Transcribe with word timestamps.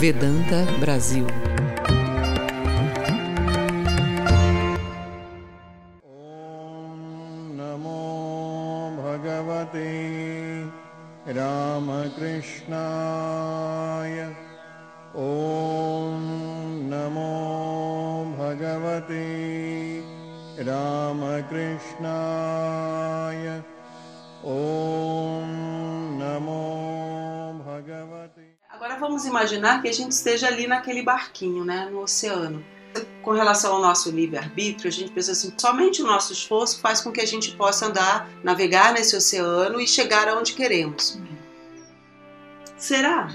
Vedanta 0.00 0.66
Brasil. 0.80 1.53
Imaginar 29.64 29.80
que 29.80 29.88
a 29.88 29.92
gente 29.92 30.12
esteja 30.12 30.46
ali 30.48 30.66
naquele 30.66 31.02
barquinho, 31.02 31.64
né, 31.64 31.88
no 31.90 32.02
oceano. 32.02 32.62
Com 33.22 33.32
relação 33.32 33.74
ao 33.74 33.80
nosso 33.80 34.10
livre-arbítrio, 34.10 34.88
a 34.88 34.92
gente 34.92 35.10
pensa 35.10 35.32
assim, 35.32 35.52
somente 35.56 36.02
o 36.02 36.06
nosso 36.06 36.32
esforço 36.32 36.78
faz 36.80 37.00
com 37.00 37.10
que 37.10 37.20
a 37.20 37.26
gente 37.26 37.56
possa 37.56 37.86
andar, 37.86 38.28
navegar 38.42 38.92
nesse 38.92 39.16
oceano 39.16 39.80
e 39.80 39.88
chegar 39.88 40.28
aonde 40.28 40.52
queremos. 40.52 41.18
Será? 42.76 43.28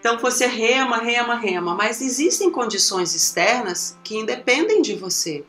Então 0.00 0.18
você 0.18 0.46
rema, 0.46 0.96
rema, 0.96 1.36
rema, 1.36 1.74
mas 1.74 2.00
existem 2.00 2.50
condições 2.50 3.14
externas 3.14 3.96
que 4.02 4.16
independem 4.16 4.82
de 4.82 4.96
você. 4.96 5.44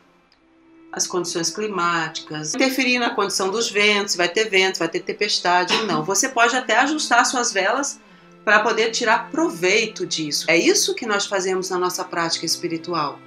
As 0.92 1.08
condições 1.08 1.50
climáticas, 1.50 2.54
interferir 2.54 3.00
na 3.00 3.10
condição 3.10 3.50
dos 3.50 3.68
ventos, 3.68 4.14
vai 4.14 4.28
ter 4.28 4.48
vento, 4.48 4.78
vai 4.78 4.88
ter 4.88 5.00
tempestade 5.00 5.74
não. 5.86 6.04
Você 6.04 6.28
pode 6.28 6.54
até 6.54 6.76
ajustar 6.78 7.26
suas 7.26 7.52
velas 7.52 7.98
para 8.44 8.60
poder 8.60 8.90
tirar 8.90 9.30
proveito 9.30 10.06
disso. 10.06 10.44
É 10.48 10.56
isso 10.56 10.94
que 10.94 11.06
nós 11.06 11.26
fazemos 11.26 11.70
na 11.70 11.78
nossa 11.78 12.04
prática 12.04 12.44
espiritual. 12.44 13.18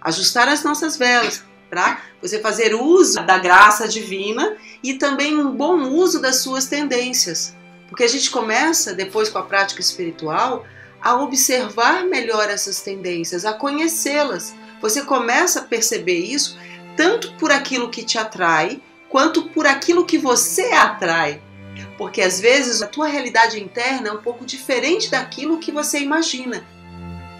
Ajustar 0.00 0.48
as 0.48 0.64
nossas 0.64 0.96
velas 0.96 1.44
para 1.68 2.00
você 2.20 2.38
fazer 2.38 2.74
uso 2.74 3.24
da 3.24 3.38
graça 3.38 3.86
divina 3.86 4.56
e 4.82 4.94
também 4.94 5.38
um 5.38 5.50
bom 5.50 5.88
uso 5.88 6.20
das 6.20 6.36
suas 6.36 6.66
tendências. 6.66 7.54
Porque 7.88 8.04
a 8.04 8.08
gente 8.08 8.30
começa 8.30 8.94
depois 8.94 9.28
com 9.28 9.38
a 9.38 9.42
prática 9.42 9.80
espiritual 9.80 10.64
a 11.00 11.16
observar 11.16 12.04
melhor 12.04 12.48
essas 12.48 12.80
tendências, 12.80 13.44
a 13.44 13.52
conhecê-las. 13.52 14.54
Você 14.80 15.02
começa 15.02 15.60
a 15.60 15.64
perceber 15.64 16.18
isso 16.18 16.58
tanto 16.96 17.32
por 17.34 17.50
aquilo 17.50 17.90
que 17.90 18.02
te 18.02 18.18
atrai, 18.18 18.80
quanto 19.08 19.48
por 19.50 19.66
aquilo 19.66 20.06
que 20.06 20.18
você 20.18 20.72
atrai. 20.72 21.40
Porque 22.02 22.20
às 22.20 22.40
vezes 22.40 22.82
a 22.82 22.88
tua 22.88 23.06
realidade 23.06 23.62
interna 23.62 24.08
é 24.08 24.12
um 24.12 24.20
pouco 24.20 24.44
diferente 24.44 25.08
daquilo 25.08 25.58
que 25.58 25.70
você 25.70 26.00
imagina. 26.00 26.64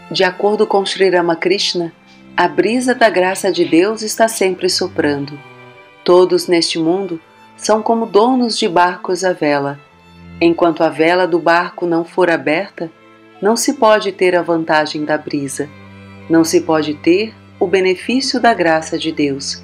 De 0.08 0.22
acordo 0.22 0.68
com 0.68 0.86
Sri 0.86 1.10
Ramakrishna, 1.10 1.92
a 2.36 2.46
brisa 2.46 2.94
da 2.94 3.10
graça 3.10 3.50
de 3.50 3.64
Deus 3.64 4.02
está 4.02 4.28
sempre 4.28 4.68
soprando. 4.68 5.36
Todos 6.04 6.46
neste 6.46 6.78
mundo 6.78 7.20
são 7.56 7.82
como 7.82 8.06
donos 8.06 8.56
de 8.56 8.68
barcos 8.68 9.24
à 9.24 9.32
vela. 9.32 9.80
Enquanto 10.40 10.84
a 10.84 10.88
vela 10.88 11.26
do 11.26 11.40
barco 11.40 11.84
não 11.84 12.04
for 12.04 12.30
aberta, 12.30 12.88
não 13.42 13.56
se 13.56 13.74
pode 13.74 14.12
ter 14.12 14.36
a 14.36 14.42
vantagem 14.42 15.04
da 15.04 15.18
brisa, 15.18 15.68
não 16.30 16.44
se 16.44 16.60
pode 16.60 16.94
ter 16.94 17.34
o 17.58 17.66
benefício 17.66 18.38
da 18.38 18.54
graça 18.54 18.96
de 18.96 19.10
Deus. 19.10 19.60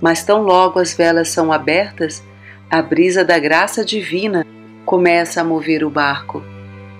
Mas 0.00 0.24
tão 0.24 0.40
logo 0.40 0.78
as 0.78 0.94
velas 0.94 1.28
são 1.28 1.52
abertas, 1.52 2.24
a 2.70 2.80
brisa 2.80 3.24
da 3.24 3.36
graça 3.36 3.84
divina 3.84 4.46
começa 4.86 5.40
a 5.40 5.44
mover 5.44 5.82
o 5.82 5.90
barco. 5.90 6.40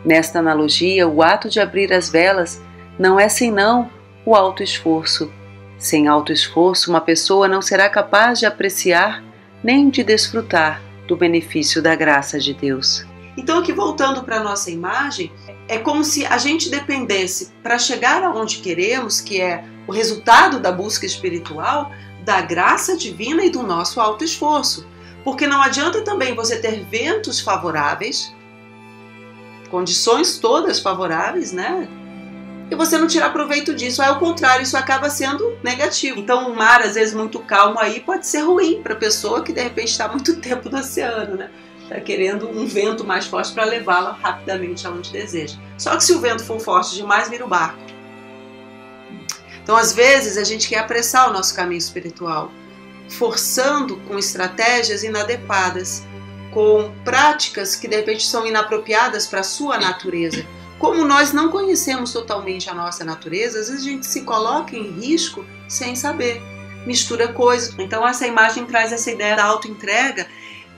Nesta 0.05 0.41
analogia, 0.41 1.07
o 1.07 1.23
ato 1.23 1.49
de 1.49 1.61
abrir 1.61 1.93
as 1.93 2.11
velas 2.11 2.61
não 2.99 3.21
é 3.21 3.29
senão 3.29 3.89
o 4.27 4.35
alto 4.35 4.65
esforço. 4.65 5.33
Sem 5.79 6.09
alto 6.09 6.33
esforço, 6.33 6.91
uma 6.91 7.01
pessoa 7.01 7.47
não 7.47 7.63
será 7.63 7.89
capaz 7.89 8.41
de 8.41 8.47
apreciar 8.47 9.23
nem 9.63 9.89
de 9.89 10.03
desfrutar 10.03 10.83
do 11.07 11.17
benefício 11.17 11.81
da 11.81 11.95
graça 11.95 12.41
de 12.41 12.53
Deus. 12.53 13.07
Então, 13.37 13.61
aqui 13.61 13.73
voltando 13.73 14.25
para 14.25 14.39
a 14.39 14.43
nossa 14.43 14.73
imagem, 14.73 15.31
é 15.69 15.79
como 15.79 16.03
se 16.03 16.27
a 16.27 16.37
gente 16.37 16.69
dependesse 16.69 17.53
para 17.63 17.79
chegar 17.79 18.25
aonde 18.25 18.59
queremos, 18.59 19.21
que 19.21 19.41
é 19.41 19.65
o 19.87 19.93
resultado 19.93 20.59
da 20.59 20.73
busca 20.73 21.07
espiritual, 21.07 21.93
da 22.25 22.41
graça 22.41 22.97
divina 22.97 23.45
e 23.45 23.51
do 23.51 23.63
nosso 23.63 24.01
alto 24.01 24.25
esforço. 24.25 24.85
Porque 25.25 25.47
não 25.47 25.63
adianta 25.63 26.03
também 26.03 26.35
você 26.35 26.59
ter 26.59 26.85
ventos 26.85 27.41
favoráveis, 27.41 28.35
condições 29.71 30.39
todas 30.39 30.81
favoráveis, 30.81 31.53
né? 31.53 31.89
E 32.71 32.75
você 32.77 32.97
não 32.97 33.09
tirar 33.09 33.33
proveito 33.33 33.75
disso. 33.75 34.01
Ao 34.01 34.19
contrário, 34.19 34.63
isso 34.63 34.77
acaba 34.77 35.11
sendo 35.11 35.59
negativo. 35.63 36.21
Então, 36.21 36.51
um 36.51 36.55
mar, 36.55 36.81
às 36.83 36.95
vezes, 36.95 37.13
muito 37.13 37.41
calmo 37.41 37.81
aí 37.81 38.01
pode 38.01 38.27
ser 38.27 38.43
ruim 38.43 38.81
para 38.81 38.95
a 38.95 38.97
pessoa 38.97 39.43
que 39.43 39.53
de 39.53 39.61
repente 39.61 39.89
está 39.89 40.07
muito 40.09 40.37
tempo 40.41 40.71
no 40.71 40.79
oceano, 40.79 41.37
né? 41.37 41.51
Está 41.83 42.01
querendo 42.01 42.49
um 42.49 42.67
vento 42.67 43.05
mais 43.05 43.27
forte 43.27 43.53
para 43.53 43.65
levá-la 43.65 44.13
rapidamente 44.13 44.87
aonde 44.87 45.11
deseja. 45.11 45.57
Só 45.77 45.97
que 45.97 46.05
se 46.05 46.13
o 46.13 46.21
vento 46.21 46.45
for 46.45 46.61
forte 46.61 46.95
demais, 46.95 47.29
vira 47.29 47.45
o 47.45 47.49
barco. 47.49 47.81
Então, 49.61 49.77
às 49.77 49.93
vezes, 49.93 50.39
a 50.39 50.45
gente 50.45 50.69
quer 50.69 50.79
apressar 50.79 51.29
o 51.29 51.33
nosso 51.33 51.55
caminho 51.55 51.79
espiritual 51.79 52.53
forçando 53.11 53.97
com 54.09 54.19
estratégias 54.19 55.03
inadequadas, 55.03 56.03
com 56.53 56.93
práticas 57.05 57.77
que 57.77 57.89
de 57.89 57.97
repente 57.97 58.27
são 58.27 58.47
inapropriadas 58.47 59.27
para 59.27 59.41
a 59.41 59.45
sua 59.45 59.79
natureza. 59.79 60.45
Como 60.79 61.05
nós 61.05 61.33
não 61.33 61.51
conhecemos 61.51 62.13
totalmente 62.13 62.71
a 62.71 62.75
nossa 62.75 63.05
natureza, 63.05 63.61
às 63.61 63.69
vezes 63.69 63.85
a 63.85 63.91
gente 63.91 64.07
se 64.07 64.23
coloca 64.23 64.75
em 64.75 64.91
risco 64.93 65.45
sem 65.69 65.95
saber, 65.95 66.41
mistura 66.87 67.29
coisas. 67.29 67.75
Então 67.79 68.07
essa 68.07 68.27
imagem 68.27 68.65
traz 68.65 68.93
essa 68.93 69.11
ideia 69.11 69.37
da 69.37 69.45
autoentrega, 69.45 70.27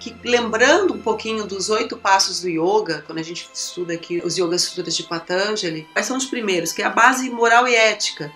que 0.01 0.15
lembrando 0.25 0.95
um 0.95 0.99
pouquinho 0.99 1.47
dos 1.47 1.71
oito 1.71 1.97
passos 1.97 2.41
do 2.41 2.49
yoga, 2.49 3.05
quando 3.07 3.19
a 3.19 3.23
gente 3.23 3.49
estuda 3.55 3.95
aqui 3.95 4.21
os 4.25 4.37
Yoga 4.37 4.59
Sutras 4.59 4.97
de 4.97 5.05
Patanjali, 5.05 5.87
quais 5.93 6.07
são 6.07 6.17
os 6.17 6.27
primeiros? 6.27 6.73
Que 6.73 6.83
é 6.83 6.87
a 6.87 6.91
base 6.91 7.31
moral 7.31 7.69
e 7.69 7.75
ética 7.77 8.33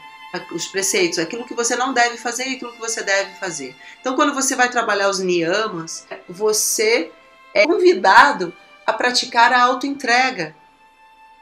os 0.53 0.67
preceitos, 0.67 1.19
aquilo 1.19 1.47
que 1.47 1.55
você 1.55 1.77
não 1.77 1.93
deve 1.93 2.17
fazer 2.17 2.49
e 2.49 2.57
aquilo 2.57 2.73
que 2.73 2.81
você 2.81 3.03
deve 3.03 3.35
fazer. 3.37 3.75
Então, 4.01 4.15
quando 4.15 4.35
você 4.35 4.55
vai 4.55 4.69
trabalhar 4.69 5.09
os 5.09 5.19
niyamas, 5.19 6.07
você 6.29 7.11
é 7.55 7.67
convidado 7.67 8.53
a 8.87 8.93
praticar 8.93 9.53
a 9.53 9.63
autoentrega, 9.63 10.55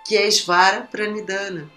que 0.06 0.16
é 0.16 0.31
Svara 0.31 0.83
Pranidhana, 0.83 1.71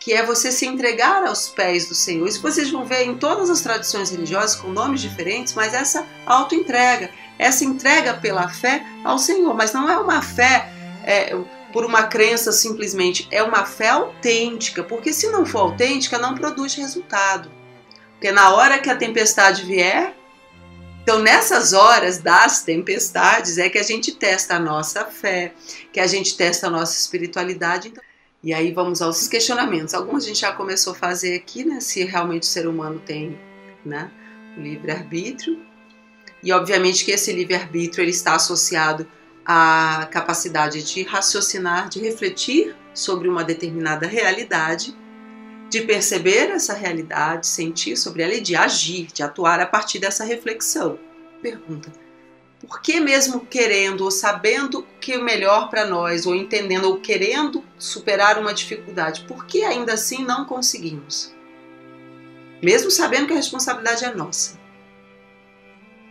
que 0.00 0.12
é 0.12 0.22
você 0.22 0.52
se 0.52 0.66
entregar 0.66 1.24
aos 1.26 1.48
pés 1.48 1.88
do 1.88 1.94
Senhor. 1.94 2.28
Isso 2.28 2.42
vocês 2.42 2.70
vão 2.70 2.84
ver 2.84 3.04
em 3.04 3.16
todas 3.16 3.50
as 3.50 3.60
tradições 3.60 4.10
religiosas 4.10 4.56
com 4.56 4.68
nomes 4.68 5.00
diferentes, 5.00 5.54
mas 5.54 5.74
essa 5.74 6.06
autoentrega, 6.24 7.10
essa 7.38 7.64
entrega 7.64 8.14
pela 8.14 8.48
fé 8.48 8.84
ao 9.04 9.18
Senhor, 9.18 9.54
mas 9.54 9.72
não 9.72 9.90
é 9.90 9.98
uma 9.98 10.22
fé 10.22 10.70
é, 11.04 11.36
por 11.72 11.84
uma 11.84 12.04
crença 12.04 12.52
simplesmente, 12.52 13.28
é 13.30 13.42
uma 13.42 13.64
fé 13.64 13.90
autêntica, 13.90 14.82
porque 14.82 15.12
se 15.12 15.28
não 15.28 15.44
for 15.44 15.58
autêntica, 15.58 16.18
não 16.18 16.34
produz 16.34 16.74
resultado. 16.74 17.50
Porque 18.12 18.32
na 18.32 18.50
hora 18.54 18.78
que 18.78 18.88
a 18.88 18.96
tempestade 18.96 19.64
vier, 19.64 20.14
então 21.02 21.20
nessas 21.20 21.72
horas 21.72 22.18
das 22.18 22.62
tempestades 22.62 23.58
é 23.58 23.68
que 23.68 23.78
a 23.78 23.82
gente 23.82 24.12
testa 24.12 24.56
a 24.56 24.58
nossa 24.58 25.04
fé, 25.04 25.52
que 25.92 26.00
a 26.00 26.06
gente 26.06 26.36
testa 26.36 26.66
a 26.66 26.70
nossa 26.70 26.98
espiritualidade. 26.98 27.92
E 28.42 28.52
aí 28.52 28.72
vamos 28.72 29.02
aos 29.02 29.28
questionamentos. 29.28 29.94
Alguns 29.94 30.24
a 30.24 30.26
gente 30.28 30.40
já 30.40 30.52
começou 30.52 30.94
a 30.94 30.96
fazer 30.96 31.36
aqui, 31.36 31.64
né? 31.64 31.80
Se 31.80 32.02
realmente 32.04 32.42
o 32.42 32.46
ser 32.46 32.66
humano 32.66 33.00
tem, 33.04 33.38
né? 33.84 34.10
O 34.56 34.60
livre-arbítrio. 34.60 35.64
E 36.42 36.52
obviamente 36.52 37.04
que 37.04 37.12
esse 37.12 37.32
livre-arbítrio 37.32 38.02
ele 38.02 38.10
está 38.10 38.34
associado 38.34 39.06
a 39.46 40.08
capacidade 40.10 40.82
de 40.82 41.04
raciocinar, 41.04 41.88
de 41.88 42.00
refletir 42.00 42.74
sobre 42.92 43.28
uma 43.28 43.44
determinada 43.44 44.06
realidade, 44.06 44.96
de 45.70 45.82
perceber 45.82 46.50
essa 46.50 46.74
realidade, 46.74 47.46
sentir 47.46 47.96
sobre 47.96 48.22
ela 48.22 48.34
e 48.34 48.40
de 48.40 48.56
agir, 48.56 49.06
de 49.06 49.22
atuar 49.22 49.60
a 49.60 49.66
partir 49.66 49.98
dessa 49.98 50.24
reflexão. 50.24 50.98
Pergunta: 51.40 51.92
por 52.60 52.80
que 52.80 52.98
mesmo 52.98 53.40
querendo 53.46 54.02
ou 54.02 54.10
sabendo 54.10 54.80
o 54.80 54.82
que 55.00 55.12
é 55.12 55.18
melhor 55.18 55.70
para 55.70 55.86
nós, 55.86 56.26
ou 56.26 56.34
entendendo 56.34 56.86
ou 56.86 56.98
querendo 56.98 57.62
superar 57.78 58.38
uma 58.38 58.52
dificuldade, 58.52 59.24
por 59.28 59.46
que 59.46 59.62
ainda 59.62 59.94
assim 59.94 60.24
não 60.24 60.44
conseguimos? 60.44 61.34
Mesmo 62.62 62.90
sabendo 62.90 63.26
que 63.26 63.32
a 63.32 63.36
responsabilidade 63.36 64.04
é 64.04 64.14
nossa. 64.14 64.58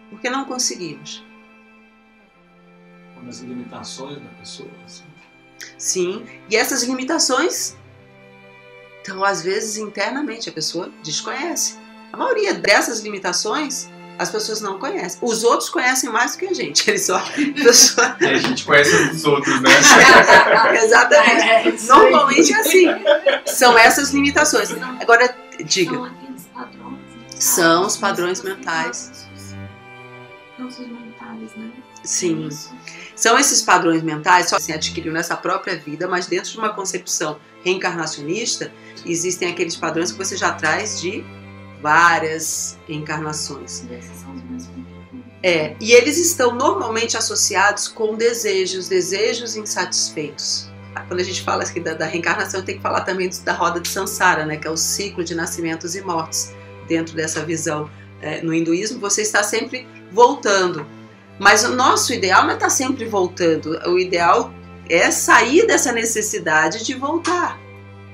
Por 0.09 0.21
que 0.21 0.29
não 0.29 0.45
conseguimos? 0.45 1.23
Nas 3.25 3.39
limitações 3.39 4.17
da 4.17 4.29
pessoa. 4.39 4.69
Assim. 4.85 5.03
Sim, 5.77 6.25
e 6.49 6.55
essas 6.55 6.83
limitações, 6.83 7.75
então 9.01 9.23
às 9.23 9.41
vezes 9.41 9.77
internamente 9.77 10.49
a 10.49 10.51
pessoa 10.53 10.91
desconhece. 11.03 11.77
A 12.13 12.17
maioria 12.17 12.53
dessas 12.53 12.99
limitações 13.01 13.89
As 14.17 14.29
pessoas 14.29 14.61
não 14.61 14.79
conhecem. 14.79 15.19
Os 15.21 15.43
outros 15.43 15.69
conhecem 15.69 16.09
mais 16.09 16.31
do 16.31 16.37
que 16.37 16.45
a 16.45 16.53
gente. 16.53 16.87
Eles 16.89 17.05
só. 17.05 17.19
Pessoa... 17.61 18.15
E 18.21 18.25
a 18.27 18.37
gente 18.37 18.63
conhece 18.63 18.95
os 19.11 19.25
outros, 19.25 19.61
né? 19.61 19.69
Exatamente. 20.81 21.41
É, 21.43 21.57
aí. 21.57 21.81
Normalmente 21.85 22.53
é 22.53 22.59
assim. 22.61 22.85
São 23.45 23.77
essas 23.77 24.11
limitações. 24.11 24.71
Agora, 25.01 25.35
diga. 25.65 25.91
São 25.95 26.05
aqueles 26.05 26.43
padrões. 26.45 26.97
mentais, 27.17 27.43
São 27.43 27.85
os 27.85 27.97
padrões 27.97 28.41
mentais. 28.41 29.27
nossos- 29.27 29.55
Nossos 30.59 30.87
mentais, 30.87 31.55
né? 31.57 31.71
Sim. 32.05 32.49
São 33.15 33.39
esses 33.39 33.61
padrões 33.61 34.03
mentais, 34.03 34.49
só 34.49 34.57
assim, 34.57 34.73
adquiriu 34.73 35.13
nessa 35.13 35.37
própria 35.37 35.77
vida, 35.77 36.07
mas 36.07 36.27
dentro 36.27 36.51
de 36.51 36.57
uma 36.57 36.73
concepção 36.73 37.39
reencarnacionista, 37.63 38.71
existem 39.05 39.49
aqueles 39.49 39.75
padrões 39.75 40.11
que 40.11 40.17
você 40.17 40.35
já 40.35 40.51
traz 40.51 40.99
de 40.99 41.23
várias 41.81 42.77
encarnações. 42.89 43.83
É, 45.41 45.75
e 45.79 45.91
eles 45.91 46.17
estão 46.17 46.55
normalmente 46.55 47.15
associados 47.15 47.87
com 47.87 48.15
desejos, 48.15 48.87
desejos 48.89 49.55
insatisfeitos. 49.55 50.69
Quando 51.07 51.19
a 51.19 51.23
gente 51.23 51.43
fala 51.43 51.63
aqui 51.63 51.79
da, 51.79 51.93
da 51.93 52.05
reencarnação, 52.05 52.63
tem 52.63 52.77
que 52.77 52.81
falar 52.81 53.01
também 53.01 53.29
da 53.43 53.53
roda 53.53 53.79
de 53.79 53.87
Sansara, 53.87 54.45
né, 54.45 54.57
que 54.57 54.67
é 54.67 54.71
o 54.71 54.77
ciclo 54.77 55.23
de 55.23 55.35
nascimentos 55.35 55.95
e 55.95 56.01
mortes. 56.01 56.53
Dentro 56.87 57.15
dessa 57.15 57.45
visão 57.45 57.89
é, 58.21 58.41
no 58.41 58.53
hinduísmo, 58.53 58.99
você 58.99 59.21
está 59.21 59.43
sempre 59.43 59.87
voltando. 60.11 60.87
Mas 61.39 61.63
o 61.63 61.75
nosso 61.75 62.13
ideal 62.13 62.43
não 62.43 62.51
é 62.51 62.53
estar 62.53 62.69
sempre 62.69 63.05
voltando. 63.05 63.77
O 63.87 63.99
ideal 63.99 64.53
é 64.89 65.11
sair 65.11 65.67
dessa 65.67 65.91
necessidade 65.91 66.83
de 66.83 66.93
voltar 66.93 67.59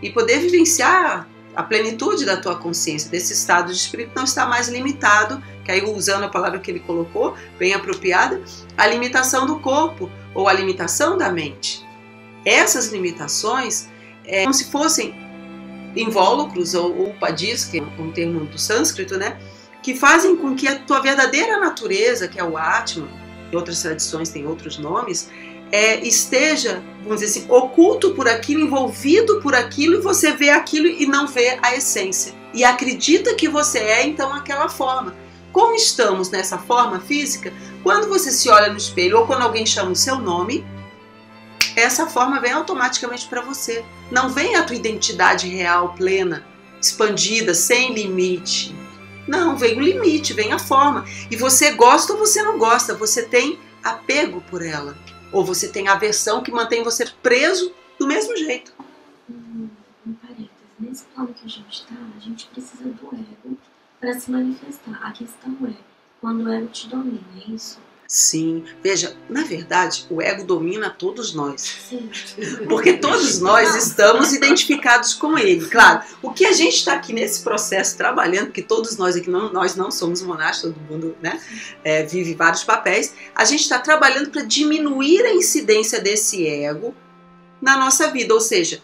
e 0.02 0.10
poder 0.10 0.40
vivenciar 0.40 1.28
a 1.56 1.64
plenitude 1.64 2.26
da 2.26 2.38
tua 2.38 2.56
consciência, 2.56 3.12
desse 3.12 3.34
estado 3.34 3.72
de 3.72 3.78
espírito 3.78 4.14
não 4.16 4.24
está 4.24 4.46
mais 4.46 4.70
limitado, 4.70 5.44
que 5.66 5.72
aí 5.72 5.84
usando 5.84 6.24
a 6.24 6.30
palavra 6.30 6.60
que 6.60 6.72
ele 6.72 6.80
colocou, 6.80 7.36
bem 7.60 7.74
apropriada, 7.74 8.42
a 8.78 8.88
limitação 8.88 9.46
do 9.46 9.60
corpo 9.60 10.10
ou 10.34 10.48
a 10.48 10.54
limitação 10.54 11.18
da 11.18 11.30
mente. 11.30 11.86
Essas 12.46 12.88
limitações 12.88 13.90
é 14.26 14.44
como 14.44 14.54
se 14.54 14.72
fossem 14.72 15.14
invólucros 15.96 16.74
ou 16.74 17.10
upadis, 17.10 17.66
que 17.66 17.80
é 17.80 18.02
um 18.02 18.12
termo 18.12 18.46
do 18.46 18.58
sânscrito, 18.58 19.18
né? 19.18 19.38
Que 19.82 19.96
fazem 19.96 20.36
com 20.36 20.56
que 20.56 20.68
a 20.68 20.80
tua 20.80 21.00
verdadeira 21.00 21.60
natureza, 21.60 22.28
que 22.28 22.40
é 22.40 22.44
o 22.44 22.58
Atman, 22.58 23.10
em 23.52 23.56
outras 23.56 23.82
tradições 23.82 24.30
tem 24.30 24.48
outros 24.48 24.78
nomes, 24.78 25.30
é, 25.72 26.06
esteja, 26.06 26.84
vamos 27.04 27.22
dizer 27.22 27.40
assim, 27.40 27.52
oculto 27.52 28.14
por 28.14 28.28
aquilo, 28.28 28.62
envolvido 28.62 29.40
por 29.42 29.56
aquilo, 29.56 29.96
e 29.96 30.02
você 30.02 30.32
vê 30.32 30.50
aquilo 30.50 30.88
e 30.88 31.06
não 31.06 31.28
vê 31.28 31.58
a 31.62 31.76
essência. 31.76 32.34
E 32.54 32.64
acredita 32.64 33.34
que 33.34 33.48
você 33.48 33.80
é, 33.80 34.06
então, 34.06 34.34
aquela 34.34 34.68
forma. 34.68 35.16
Como 35.52 35.76
estamos 35.76 36.30
nessa 36.30 36.58
forma 36.58 37.00
física, 37.00 37.54
quando 37.84 38.08
você 38.08 38.32
se 38.32 38.50
olha 38.50 38.70
no 38.70 38.78
espelho 38.78 39.20
ou 39.20 39.28
quando 39.28 39.42
alguém 39.42 39.66
chama 39.66 39.92
o 39.92 39.96
seu 39.96 40.18
nome, 40.18 40.66
essa 41.76 42.08
forma 42.08 42.40
vem 42.40 42.52
automaticamente 42.52 43.28
para 43.28 43.42
você. 43.42 43.84
Não 44.10 44.30
vem 44.30 44.56
a 44.56 44.64
tua 44.64 44.76
identidade 44.76 45.48
real, 45.48 45.94
plena, 45.94 46.46
expandida, 46.82 47.54
sem 47.54 47.94
limite. 47.94 48.76
Não, 49.28 49.56
vem 49.56 49.78
o 49.78 49.82
limite, 49.82 50.34
vem 50.34 50.52
a 50.52 50.60
forma. 50.60 51.06
E 51.30 51.36
você 51.36 51.72
gosta 51.72 52.14
ou 52.14 52.20
você 52.20 52.42
não 52.42 52.58
gosta, 52.58 52.94
você 52.94 53.24
tem 53.24 53.60
apego 53.84 54.42
por 54.42 54.62
ela. 54.62 54.98
Ou 55.32 55.46
você 55.46 55.68
tem 55.68 55.88
aversão 55.88 56.44
que 56.44 56.52
mantém 56.52 56.84
você 56.84 57.06
preso 57.22 57.74
do 58.00 58.08
mesmo 58.08 58.36
jeito. 58.36 58.74
Um, 59.30 59.70
um 60.06 60.14
parênteses. 60.14 60.50
Nesse 60.80 61.06
plano 61.06 61.34
que 61.34 61.46
a 61.46 61.50
gente 61.50 61.72
está, 61.72 61.96
a 62.18 62.20
gente 62.20 62.48
precisa 62.48 62.84
do 62.84 63.08
ego 63.14 63.58
para 64.00 64.20
se 64.20 64.32
manifestar. 64.32 65.00
A 65.02 65.12
questão 65.12 65.56
é, 65.68 65.74
quando 66.20 66.46
o 66.46 66.52
ego 66.52 66.68
te 66.68 66.88
domina, 66.88 67.22
é 67.38 67.52
isso? 67.52 67.80
Sim, 68.14 68.66
veja, 68.84 69.16
na 69.30 69.46
verdade, 69.46 70.06
o 70.10 70.22
ego 70.22 70.44
domina 70.44 70.90
todos 70.90 71.34
nós. 71.34 71.78
Porque 72.68 72.92
todos 72.98 73.40
nós 73.40 73.74
estamos 73.74 74.34
identificados 74.34 75.14
com 75.14 75.38
ele. 75.38 75.66
Claro, 75.66 76.02
o 76.22 76.34
que 76.34 76.46
a 76.46 76.52
gente 76.52 76.76
está 76.76 76.92
aqui 76.92 77.14
nesse 77.14 77.42
processo 77.42 77.96
trabalhando, 77.96 78.48
porque 78.48 78.62
todos 78.62 78.98
nós 78.98 79.16
aqui, 79.16 79.30
não, 79.30 79.54
nós 79.54 79.78
não 79.78 79.90
somos 79.90 80.22
monastas, 80.22 80.74
todo 80.74 80.92
mundo 80.92 81.16
né, 81.22 81.42
é, 81.86 82.04
vive 82.04 82.36
vários 82.36 82.66
papéis, 82.66 83.14
a 83.34 83.46
gente 83.46 83.62
está 83.62 83.80
trabalhando 83.80 84.30
para 84.30 84.42
diminuir 84.42 85.22
a 85.22 85.34
incidência 85.34 86.02
desse 86.02 86.46
ego 86.46 86.94
na 87.62 87.78
nossa 87.78 88.12
vida. 88.12 88.34
Ou 88.34 88.42
seja, 88.42 88.84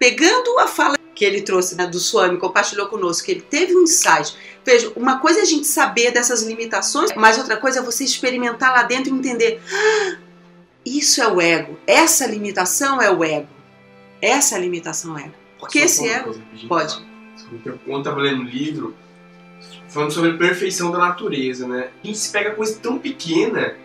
pegando 0.00 0.58
a 0.58 0.66
fala 0.66 0.96
que 1.14 1.24
ele 1.24 1.42
trouxe 1.42 1.76
né, 1.76 1.86
do 1.86 1.98
Swami, 1.98 2.38
compartilhou 2.38 2.86
conosco, 2.88 3.24
que 3.26 3.32
ele 3.32 3.40
teve 3.42 3.74
um 3.76 3.82
insight. 3.82 4.36
Veja, 4.64 4.92
uma 4.96 5.18
coisa 5.18 5.40
é 5.40 5.42
a 5.42 5.46
gente 5.46 5.66
saber 5.66 6.10
dessas 6.10 6.42
limitações, 6.42 7.10
mas 7.14 7.38
outra 7.38 7.56
coisa 7.56 7.78
é 7.80 7.82
você 7.82 8.02
experimentar 8.04 8.72
lá 8.72 8.82
dentro 8.82 9.14
e 9.14 9.18
entender. 9.18 9.60
"Ah, 9.72 10.16
isso 10.84 11.22
é 11.22 11.28
o 11.28 11.40
ego. 11.40 11.78
Essa 11.86 12.26
limitação 12.26 13.00
é 13.00 13.10
o 13.10 13.22
ego. 13.22 13.48
Essa 14.20 14.58
limitação 14.58 15.16
é 15.16 15.22
o 15.22 15.24
ego. 15.26 15.34
Porque 15.58 15.78
Só 15.80 15.84
esse 15.84 16.08
ego. 16.08 16.24
coisa. 16.24 16.42
Pode. 16.68 17.06
Quando 17.84 17.98
eu 17.98 18.02
tava 18.02 18.20
lendo 18.20 18.40
um 18.42 18.44
livro, 18.44 18.94
falando 19.88 20.10
sobre 20.10 20.30
a 20.30 20.36
perfeição 20.36 20.90
da 20.90 20.98
natureza, 20.98 21.68
né? 21.68 21.90
A 22.02 22.06
gente 22.06 22.18
se 22.18 22.30
pega 22.30 22.50
coisa 22.52 22.78
tão 22.82 22.98
pequena, 22.98 23.76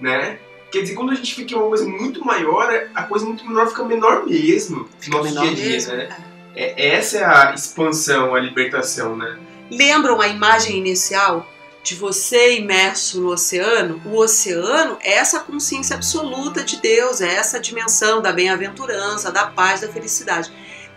né? 0.00 0.38
Quer 0.70 0.82
dizer, 0.82 0.94
quando 0.94 1.10
a 1.10 1.14
gente 1.14 1.34
fica 1.34 1.52
em 1.54 1.56
uma 1.56 1.66
coisa 1.66 1.84
muito 1.84 2.24
maior, 2.24 2.88
a 2.94 3.02
coisa 3.04 3.24
muito 3.26 3.44
menor 3.46 3.68
fica 3.68 3.84
menor 3.84 4.26
mesmo. 4.26 4.88
Fica 5.00 5.20
menor 5.22 5.52
dia, 5.54 5.68
mesmo. 5.68 5.92
né? 5.94 6.04
É. 6.04 6.29
É, 6.54 6.94
essa 6.94 7.18
é 7.18 7.24
a 7.24 7.54
expansão, 7.54 8.34
a 8.34 8.40
libertação, 8.40 9.16
né? 9.16 9.38
Lembram 9.70 10.20
a 10.20 10.28
imagem 10.28 10.76
inicial 10.76 11.46
de 11.82 11.94
você 11.94 12.58
imerso 12.58 13.20
no 13.20 13.28
oceano? 13.28 14.00
O 14.04 14.16
oceano 14.16 14.98
é 15.00 15.14
essa 15.14 15.40
consciência 15.40 15.96
absoluta 15.96 16.62
de 16.62 16.80
Deus, 16.80 17.20
é 17.20 17.34
essa 17.34 17.60
dimensão 17.60 18.20
da 18.20 18.32
bem-aventurança, 18.32 19.30
da 19.30 19.46
paz, 19.46 19.80
da 19.80 19.88
felicidade. 19.88 20.52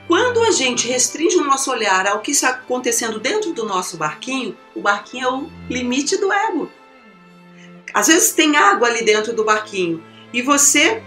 Quando 0.08 0.42
a 0.44 0.52
gente 0.52 0.88
restringe 0.88 1.38
o 1.38 1.46
nosso 1.46 1.72
olhar 1.72 2.06
ao 2.08 2.20
que 2.20 2.32
está 2.32 2.50
acontecendo 2.50 3.20
dentro 3.20 3.54
do 3.54 3.66
nosso 3.66 3.96
barquinho, 3.96 4.58
o 4.76 4.82
barquinho 4.82 5.28
é 5.28 5.32
o 5.32 5.50
limite 5.70 6.18
do 6.18 6.32
ego. 6.32 6.70
Às 7.94 8.08
vezes 8.08 8.34
tem 8.34 8.58
água 8.58 8.88
ali 8.88 9.06
dentro 9.06 9.34
do 9.34 9.46
barquinho 9.46 10.04
e 10.34 10.42
você 10.42 11.02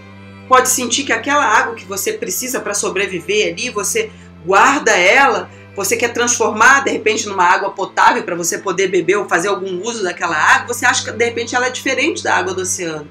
pode 0.48 0.68
sentir 0.68 1.04
que 1.04 1.12
aquela 1.12 1.44
água 1.44 1.74
que 1.74 1.84
você 1.84 2.12
precisa 2.12 2.60
para 2.60 2.72
sobreviver 2.72 3.52
ali, 3.52 3.68
você 3.68 4.10
guarda 4.46 4.92
ela, 4.92 5.50
você 5.74 5.96
quer 5.96 6.12
transformar 6.12 6.84
de 6.84 6.90
repente 6.90 7.28
numa 7.28 7.44
água 7.44 7.70
potável 7.70 8.22
para 8.22 8.34
você 8.34 8.58
poder 8.58 8.88
beber 8.88 9.16
ou 9.16 9.28
fazer 9.28 9.48
algum 9.48 9.82
uso 9.82 10.02
daquela 10.02 10.36
água, 10.36 10.72
você 10.72 10.86
acha 10.86 11.04
que 11.04 11.10
de 11.10 11.24
repente 11.24 11.54
ela 11.54 11.66
é 11.66 11.70
diferente 11.70 12.22
da 12.22 12.34
água 12.34 12.54
do 12.54 12.62
oceano. 12.62 13.08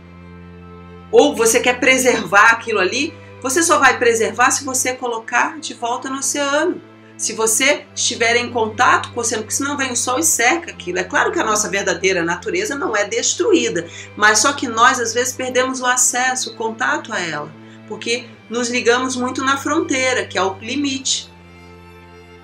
Ou 1.12 1.36
você 1.36 1.60
quer 1.60 1.80
preservar 1.80 2.52
aquilo 2.52 2.80
ali, 2.80 3.14
você 3.42 3.62
só 3.62 3.78
vai 3.78 4.00
preservar 4.00 4.50
se 4.50 4.66
você 4.66 4.94
colocar 4.94 5.60
de 5.60 5.76
volta 5.76 6.10
no 6.10 6.18
oceano. 6.18 6.82
Se 7.18 7.32
você 7.32 7.86
estiver 7.96 8.36
em 8.36 8.52
contato 8.52 9.12
com 9.12 9.20
o 9.20 9.22
oceano, 9.22 9.44
porque 9.44 9.56
senão 9.56 9.78
vem 9.78 9.92
o 9.92 9.96
sol 9.96 10.20
e 10.20 10.24
seca 10.24 10.72
aquilo. 10.72 11.00
É 11.00 11.04
claro 11.04 11.32
que 11.32 11.40
a 11.40 11.46
nossa 11.46 11.70
verdadeira 11.70 12.24
natureza 12.24 12.76
não 12.76 12.96
é 12.96 13.06
destruída, 13.06 13.88
mas 14.18 14.40
só 14.40 14.52
que 14.52 14.68
nós 14.68 15.00
às 15.00 15.14
vezes 15.14 15.34
perdemos 15.34 15.80
o 15.80 15.86
acesso, 15.86 16.52
o 16.52 16.56
contato 16.56 17.14
a 17.14 17.20
ela, 17.22 17.54
porque 17.88 18.26
nos 18.50 18.70
ligamos 18.70 19.16
muito 19.16 19.44
na 19.44 19.58
fronteira, 19.58 20.26
que 20.26 20.38
é 20.38 20.44
o 20.44 20.58
limite. 20.60 21.30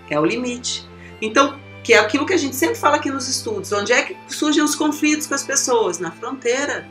É 0.09 0.19
o 0.19 0.25
limite. 0.25 0.87
Então, 1.21 1.59
que 1.83 1.93
é 1.93 1.99
aquilo 1.99 2.25
que 2.25 2.33
a 2.33 2.37
gente 2.37 2.55
sempre 2.55 2.75
fala 2.75 2.97
aqui 2.97 3.09
nos 3.09 3.27
estudos, 3.27 3.71
onde 3.71 3.91
é 3.91 4.03
que 4.03 4.15
surgem 4.27 4.63
os 4.63 4.75
conflitos 4.75 5.27
com 5.27 5.33
as 5.33 5.43
pessoas? 5.43 5.99
Na 5.99 6.11
fronteira, 6.11 6.87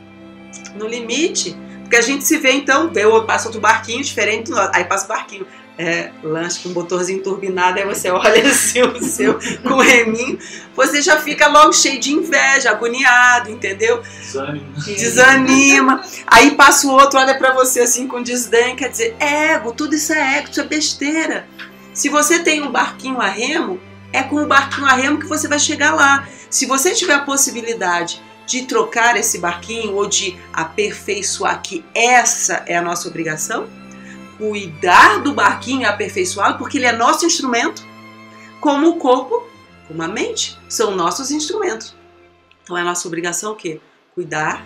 no 0.75 0.87
limite. 0.87 1.55
Porque 1.81 1.95
a 1.95 2.01
gente 2.01 2.23
se 2.23 2.37
vê 2.37 2.53
então, 2.53 2.89
vê, 2.91 3.03
passa 3.25 3.47
outro 3.47 3.59
barquinho 3.59 4.01
diferente 4.01 4.51
aí 4.73 4.85
passa 4.85 5.05
o 5.05 5.07
barquinho. 5.09 5.45
É, 5.77 6.11
lanche 6.21 6.59
com 6.59 6.69
motorzinho 6.69 7.23
turbinado, 7.23 7.79
aí 7.79 7.85
você 7.85 8.11
olha 8.11 8.43
assim 8.51 8.83
o 8.83 9.01
seu 9.01 9.39
com 9.63 9.75
o 9.75 9.79
reminho, 9.81 10.37
você 10.75 11.01
já 11.01 11.17
fica 11.17 11.47
logo 11.47 11.73
cheio 11.73 11.99
de 11.99 12.11
inveja, 12.11 12.69
agoniado, 12.69 13.49
entendeu? 13.49 14.01
Desânimo. 14.01 14.73
Desanima. 14.85 16.03
Aí 16.27 16.51
passa 16.51 16.85
o 16.87 16.91
outro, 16.91 17.17
olha 17.17 17.35
pra 17.35 17.53
você 17.53 17.79
assim 17.79 18.05
com 18.05 18.21
desdém, 18.21 18.75
quer 18.75 18.89
dizer, 18.89 19.15
ego, 19.19 19.71
tudo 19.71 19.95
isso 19.95 20.13
é 20.13 20.37
ego, 20.37 20.49
isso 20.51 20.61
é 20.61 20.65
besteira. 20.65 21.47
Se 21.93 22.09
você 22.09 22.39
tem 22.39 22.61
um 22.61 22.71
barquinho 22.71 23.19
a 23.19 23.27
remo, 23.27 23.79
é 24.13 24.23
com 24.23 24.35
o 24.35 24.47
barquinho 24.47 24.85
a 24.85 24.93
remo 24.93 25.19
que 25.19 25.27
você 25.27 25.47
vai 25.47 25.59
chegar 25.59 25.93
lá. 25.93 26.27
Se 26.49 26.65
você 26.65 26.93
tiver 26.93 27.13
a 27.13 27.19
possibilidade 27.19 28.21
de 28.45 28.63
trocar 28.63 29.15
esse 29.17 29.37
barquinho 29.37 29.95
ou 29.95 30.07
de 30.07 30.37
aperfeiçoar 30.51 31.61
que 31.61 31.85
essa 31.95 32.63
é 32.65 32.75
a 32.75 32.81
nossa 32.81 33.07
obrigação, 33.07 33.67
cuidar 34.41 35.19
do 35.19 35.35
barquinho 35.35 35.81
e 35.81 35.85
aperfeiçoá-lo, 35.85 36.57
porque 36.57 36.79
ele 36.79 36.87
é 36.87 36.91
nosso 36.91 37.27
instrumento, 37.27 37.85
como 38.59 38.89
o 38.89 38.95
corpo, 38.95 39.47
como 39.87 40.01
a 40.01 40.07
mente, 40.07 40.57
são 40.67 40.95
nossos 40.95 41.29
instrumentos. 41.29 41.95
Então 42.63 42.75
é 42.75 42.83
nossa 42.83 43.07
obrigação 43.07 43.51
o 43.51 43.55
quê? 43.55 43.79
Cuidar, 44.15 44.65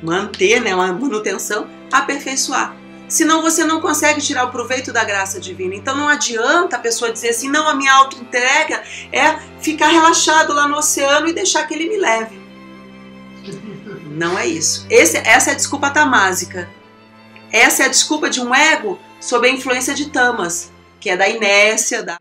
manter 0.00 0.60
né, 0.60 0.72
uma 0.72 0.92
manutenção, 0.92 1.68
aperfeiçoar. 1.90 2.76
Senão 3.08 3.42
você 3.42 3.64
não 3.64 3.80
consegue 3.80 4.20
tirar 4.20 4.44
o 4.44 4.52
proveito 4.52 4.92
da 4.92 5.02
graça 5.02 5.40
divina. 5.40 5.74
Então 5.74 5.96
não 5.96 6.06
adianta 6.06 6.76
a 6.76 6.78
pessoa 6.78 7.10
dizer 7.10 7.30
assim, 7.30 7.48
não, 7.48 7.68
a 7.68 7.74
minha 7.74 7.92
auto-entrega 7.92 8.80
é 9.12 9.36
ficar 9.60 9.88
relaxado 9.88 10.52
lá 10.52 10.68
no 10.68 10.76
oceano 10.76 11.26
e 11.26 11.32
deixar 11.32 11.66
que 11.66 11.74
ele 11.74 11.88
me 11.88 11.96
leve. 11.96 12.38
Não 14.06 14.38
é 14.38 14.46
isso. 14.46 14.86
Esse, 14.88 15.16
essa 15.16 15.50
é 15.50 15.52
a 15.54 15.56
desculpa 15.56 15.90
tamásica. 15.90 16.68
Essa 17.52 17.82
é 17.82 17.86
a 17.86 17.90
desculpa 17.90 18.30
de 18.30 18.40
um 18.40 18.54
ego 18.54 18.98
sob 19.20 19.46
a 19.46 19.50
influência 19.50 19.94
de 19.94 20.10
tamas, 20.10 20.70
que 21.00 21.10
é 21.10 21.16
da 21.16 21.28
inércia, 21.28 22.02
da 22.02 22.18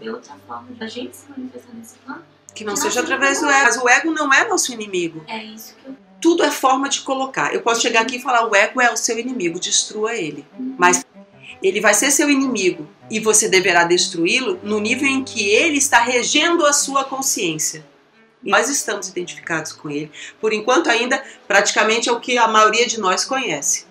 perceber 0.00 0.10
outra 0.10 0.34
forma 0.46 0.68
da 0.72 0.86
gente 0.86 1.16
se 1.16 1.30
manifestar 1.30 1.72
nesse 1.74 1.94
plano. 1.98 2.24
que 2.54 2.64
não 2.64 2.74
Que 2.74 2.80
seja 2.80 3.00
através 3.00 3.40
do 3.40 3.48
ego. 3.48 3.64
Mas 3.64 3.76
o 3.76 3.88
ego 3.88 4.10
não 4.12 4.32
é 4.32 4.48
nosso 4.48 4.72
inimigo. 4.72 5.22
É 5.28 5.44
isso 5.44 5.74
que 5.74 5.88
eu. 5.88 5.96
Tudo 6.20 6.42
é 6.42 6.50
forma 6.50 6.88
de 6.88 7.00
colocar. 7.00 7.54
Eu 7.54 7.62
posso 7.62 7.80
chegar 7.80 8.02
aqui 8.02 8.16
e 8.16 8.22
falar: 8.22 8.46
o 8.46 8.54
ego 8.54 8.80
é 8.80 8.92
o 8.92 8.96
seu 8.96 9.18
inimigo, 9.18 9.60
destrua 9.60 10.14
ele. 10.14 10.44
Mas 10.78 11.04
ele 11.62 11.80
vai 11.80 11.94
ser 11.94 12.10
seu 12.10 12.28
inimigo 12.30 12.88
e 13.10 13.20
você 13.20 13.48
deverá 13.48 13.84
destruí-lo 13.84 14.58
no 14.62 14.80
nível 14.80 15.08
em 15.08 15.22
que 15.22 15.48
ele 15.48 15.78
está 15.78 16.00
regendo 16.00 16.64
a 16.66 16.72
sua 16.72 17.04
consciência. 17.04 17.84
Nós 18.42 18.70
estamos 18.70 19.08
identificados 19.08 19.72
com 19.72 19.90
ele. 19.90 20.10
Por 20.40 20.52
enquanto, 20.52 20.88
ainda, 20.88 21.22
praticamente 21.46 22.08
é 22.08 22.12
o 22.12 22.20
que 22.20 22.38
a 22.38 22.48
maioria 22.48 22.86
de 22.86 22.98
nós 22.98 23.24
conhece, 23.24 23.86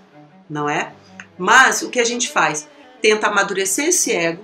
não 0.49 0.67
é? 0.67 0.91
Mas 1.37 1.83
o 1.83 1.89
que 1.89 1.99
a 1.99 2.03
gente 2.03 2.29
faz? 2.29 2.67
Tenta 2.99 3.27
amadurecer 3.27 3.89
esse 3.89 4.11
ego. 4.11 4.43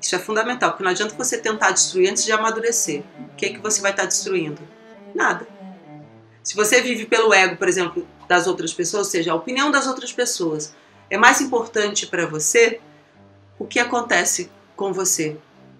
Isso 0.00 0.14
é 0.14 0.18
fundamental, 0.18 0.70
porque 0.70 0.82
não 0.82 0.90
adianta 0.90 1.14
você 1.14 1.36
tentar 1.36 1.72
destruir 1.72 2.10
antes 2.10 2.24
de 2.24 2.32
amadurecer. 2.32 3.02
O 3.32 3.36
que 3.36 3.46
é 3.46 3.48
que 3.50 3.58
você 3.58 3.80
vai 3.80 3.90
estar 3.90 4.06
destruindo? 4.06 4.60
Nada. 5.14 5.46
Se 6.42 6.56
você 6.56 6.80
vive 6.80 7.04
pelo 7.04 7.34
ego, 7.34 7.56
por 7.56 7.68
exemplo, 7.68 8.06
das 8.26 8.46
outras 8.46 8.72
pessoas, 8.72 9.06
ou 9.06 9.10
seja, 9.10 9.32
a 9.32 9.34
opinião 9.34 9.70
das 9.70 9.86
outras 9.86 10.12
pessoas, 10.12 10.74
é 11.10 11.18
mais 11.18 11.40
importante 11.40 12.06
para 12.06 12.26
você 12.26 12.80
o 13.58 13.66
que 13.66 13.78
acontece 13.78 14.50
com 14.74 14.92
você, 14.92 15.36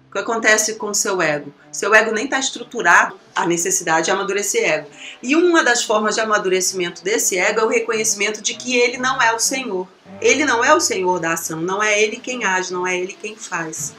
o 0.09 0.11
que 0.11 0.19
acontece 0.19 0.75
com 0.75 0.93
seu 0.93 1.21
ego. 1.21 1.51
Seu 1.71 1.95
ego 1.95 2.11
nem 2.11 2.25
está 2.25 2.37
estruturado 2.37 3.19
a 3.33 3.47
necessidade 3.47 4.05
de 4.05 4.11
amadurecer 4.11 4.69
ego. 4.69 4.89
E 5.23 5.35
uma 5.35 5.63
das 5.63 5.83
formas 5.83 6.15
de 6.15 6.21
amadurecimento 6.21 7.03
desse 7.03 7.37
ego 7.37 7.61
é 7.61 7.63
o 7.63 7.69
reconhecimento 7.69 8.41
de 8.41 8.53
que 8.53 8.75
ele 8.75 8.97
não 8.97 9.19
é 9.21 9.33
o 9.33 9.39
Senhor. 9.39 9.87
Ele 10.21 10.45
não 10.45 10.63
é 10.63 10.75
o 10.75 10.79
Senhor 10.81 11.19
da 11.19 11.33
ação, 11.33 11.61
não 11.61 11.81
é 11.81 11.99
ele 11.99 12.17
quem 12.17 12.43
age, 12.43 12.71
não 12.71 12.85
é 12.85 12.99
ele 12.99 13.13
quem 13.13 13.35
faz. 13.35 13.95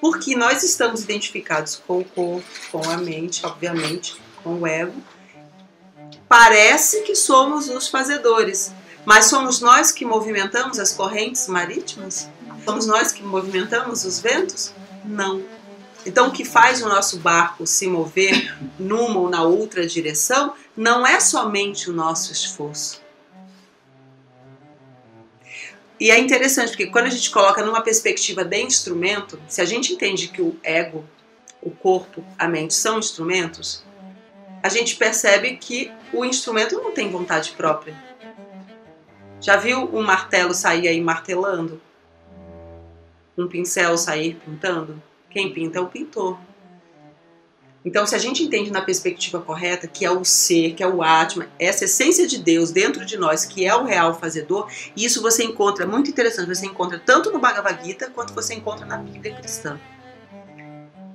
Porque 0.00 0.36
nós 0.36 0.62
estamos 0.62 1.02
identificados 1.02 1.82
com 1.86 2.00
o 2.00 2.04
corpo, 2.04 2.42
com 2.70 2.88
a 2.88 2.96
mente, 2.96 3.44
obviamente, 3.44 4.20
com 4.42 4.60
o 4.60 4.66
ego. 4.66 4.94
Parece 6.28 7.02
que 7.02 7.14
somos 7.14 7.68
os 7.68 7.88
fazedores, 7.88 8.72
mas 9.04 9.26
somos 9.26 9.60
nós 9.60 9.92
que 9.92 10.04
movimentamos 10.04 10.78
as 10.78 10.92
correntes 10.92 11.46
marítimas? 11.48 12.28
Somos 12.64 12.86
nós 12.86 13.12
que 13.12 13.22
movimentamos 13.22 14.04
os 14.04 14.20
ventos? 14.20 14.72
Não. 15.04 15.42
Então, 16.04 16.28
o 16.28 16.32
que 16.32 16.44
faz 16.44 16.82
o 16.82 16.88
nosso 16.88 17.18
barco 17.18 17.66
se 17.66 17.86
mover 17.86 18.56
numa 18.78 19.20
ou 19.20 19.30
na 19.30 19.42
outra 19.42 19.86
direção 19.86 20.54
não 20.76 21.06
é 21.06 21.18
somente 21.18 21.90
o 21.90 21.92
nosso 21.92 22.32
esforço. 22.32 23.05
E 25.98 26.10
é 26.10 26.18
interessante 26.18 26.70
porque 26.70 26.86
quando 26.86 27.06
a 27.06 27.10
gente 27.10 27.30
coloca 27.30 27.64
numa 27.64 27.80
perspectiva 27.80 28.44
de 28.44 28.60
instrumento, 28.60 29.40
se 29.48 29.62
a 29.62 29.64
gente 29.64 29.94
entende 29.94 30.28
que 30.28 30.42
o 30.42 30.56
ego, 30.62 31.04
o 31.62 31.70
corpo, 31.70 32.22
a 32.38 32.46
mente 32.46 32.74
são 32.74 32.98
instrumentos, 32.98 33.82
a 34.62 34.68
gente 34.68 34.96
percebe 34.96 35.56
que 35.56 35.90
o 36.12 36.24
instrumento 36.24 36.74
não 36.76 36.92
tem 36.92 37.10
vontade 37.10 37.52
própria. 37.52 37.94
Já 39.40 39.56
viu 39.56 39.84
um 39.96 40.02
martelo 40.02 40.52
sair 40.52 40.88
aí 40.88 41.00
martelando? 41.00 41.80
Um 43.36 43.46
pincel 43.46 43.96
sair 43.96 44.34
pintando? 44.44 45.02
Quem 45.30 45.52
pinta 45.52 45.78
é 45.78 45.80
o 45.80 45.86
pintor. 45.86 46.38
Então, 47.86 48.04
se 48.04 48.16
a 48.16 48.18
gente 48.18 48.42
entende 48.42 48.72
na 48.72 48.82
perspectiva 48.82 49.40
correta, 49.40 49.86
que 49.86 50.04
é 50.04 50.10
o 50.10 50.24
ser, 50.24 50.74
que 50.74 50.82
é 50.82 50.88
o 50.88 51.04
Atma, 51.04 51.46
essa 51.56 51.84
essência 51.84 52.26
de 52.26 52.36
Deus 52.36 52.72
dentro 52.72 53.06
de 53.06 53.16
nós, 53.16 53.44
que 53.44 53.64
é 53.64 53.76
o 53.76 53.84
real 53.84 54.18
fazedor, 54.18 54.68
isso 54.96 55.22
você 55.22 55.44
encontra, 55.44 55.86
muito 55.86 56.10
interessante, 56.10 56.48
você 56.48 56.66
encontra 56.66 56.98
tanto 56.98 57.30
no 57.30 57.38
Bhagavad 57.38 57.86
Gita 57.86 58.10
quanto 58.12 58.34
você 58.34 58.54
encontra 58.54 58.84
na 58.84 58.96
Bíblia 58.96 59.36
cristã. 59.36 59.78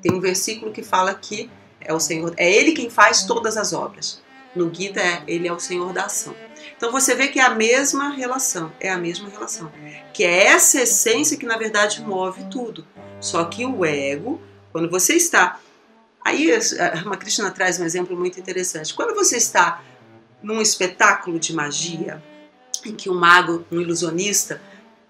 Tem 0.02 0.14
um 0.14 0.22
versículo 0.22 0.72
que 0.72 0.82
fala 0.82 1.14
que 1.14 1.52
é 1.82 1.94
o 1.94 2.00
Senhor, 2.00 2.34
é 2.38 2.50
Ele 2.50 2.72
quem 2.72 2.90
faz 2.90 3.24
todas 3.24 3.58
as 3.58 3.74
obras. 3.74 4.22
No 4.56 4.74
Gita, 4.74 5.02
é, 5.02 5.24
Ele 5.28 5.50
é 5.50 5.54
o 5.54 5.60
Senhor 5.60 5.92
da 5.92 6.06
ação. 6.06 6.34
Então 6.78 6.90
você 6.90 7.14
vê 7.14 7.28
que 7.28 7.40
é 7.40 7.44
a 7.44 7.50
mesma 7.50 8.12
relação, 8.12 8.72
é 8.80 8.90
a 8.90 8.98
mesma 8.98 9.28
relação. 9.28 9.70
Que 10.14 10.24
é 10.24 10.46
essa 10.46 10.82
essência 10.82 11.36
que 11.36 11.46
na 11.46 11.58
verdade 11.58 12.02
move 12.02 12.46
tudo. 12.50 12.88
Só 13.20 13.44
que 13.44 13.66
o 13.66 13.84
ego, 13.84 14.40
quando 14.72 14.90
você 14.90 15.16
está. 15.16 15.60
Aí 16.24 16.52
a 16.54 16.96
Ramakrishna 16.96 17.50
traz 17.52 17.80
um 17.80 17.86
exemplo 17.86 18.16
muito 18.16 18.40
interessante. 18.40 18.94
Quando 18.94 19.16
você 19.16 19.38
está 19.38 19.82
num 20.42 20.62
espetáculo 20.62 21.40
de 21.40 21.54
magia, 21.54 22.22
em 22.86 22.96
que 22.96 23.10
um 23.10 23.16
mago, 23.16 23.66
um 23.72 23.80
ilusionista, 23.80 24.62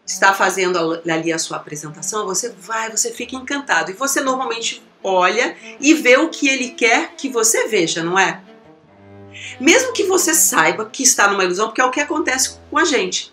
está 0.05 0.33
fazendo 0.33 1.01
ali 1.09 1.31
a 1.31 1.39
sua 1.39 1.57
apresentação, 1.57 2.25
você 2.25 2.49
vai, 2.49 2.89
você 2.89 3.11
fica 3.11 3.35
encantado. 3.35 3.91
E 3.91 3.93
você 3.93 4.21
normalmente 4.21 4.83
olha 5.03 5.55
e 5.79 5.93
vê 5.93 6.17
o 6.17 6.29
que 6.29 6.47
ele 6.47 6.71
quer 6.71 7.13
que 7.15 7.29
você 7.29 7.67
veja, 7.67 8.03
não 8.03 8.17
é? 8.17 8.41
Mesmo 9.59 9.93
que 9.93 10.03
você 10.03 10.33
saiba 10.33 10.85
que 10.85 11.03
está 11.03 11.29
numa 11.29 11.43
ilusão, 11.43 11.67
porque 11.67 11.81
é 11.81 11.85
o 11.85 11.91
que 11.91 11.99
acontece 11.99 12.57
com 12.69 12.77
a 12.77 12.85
gente. 12.85 13.31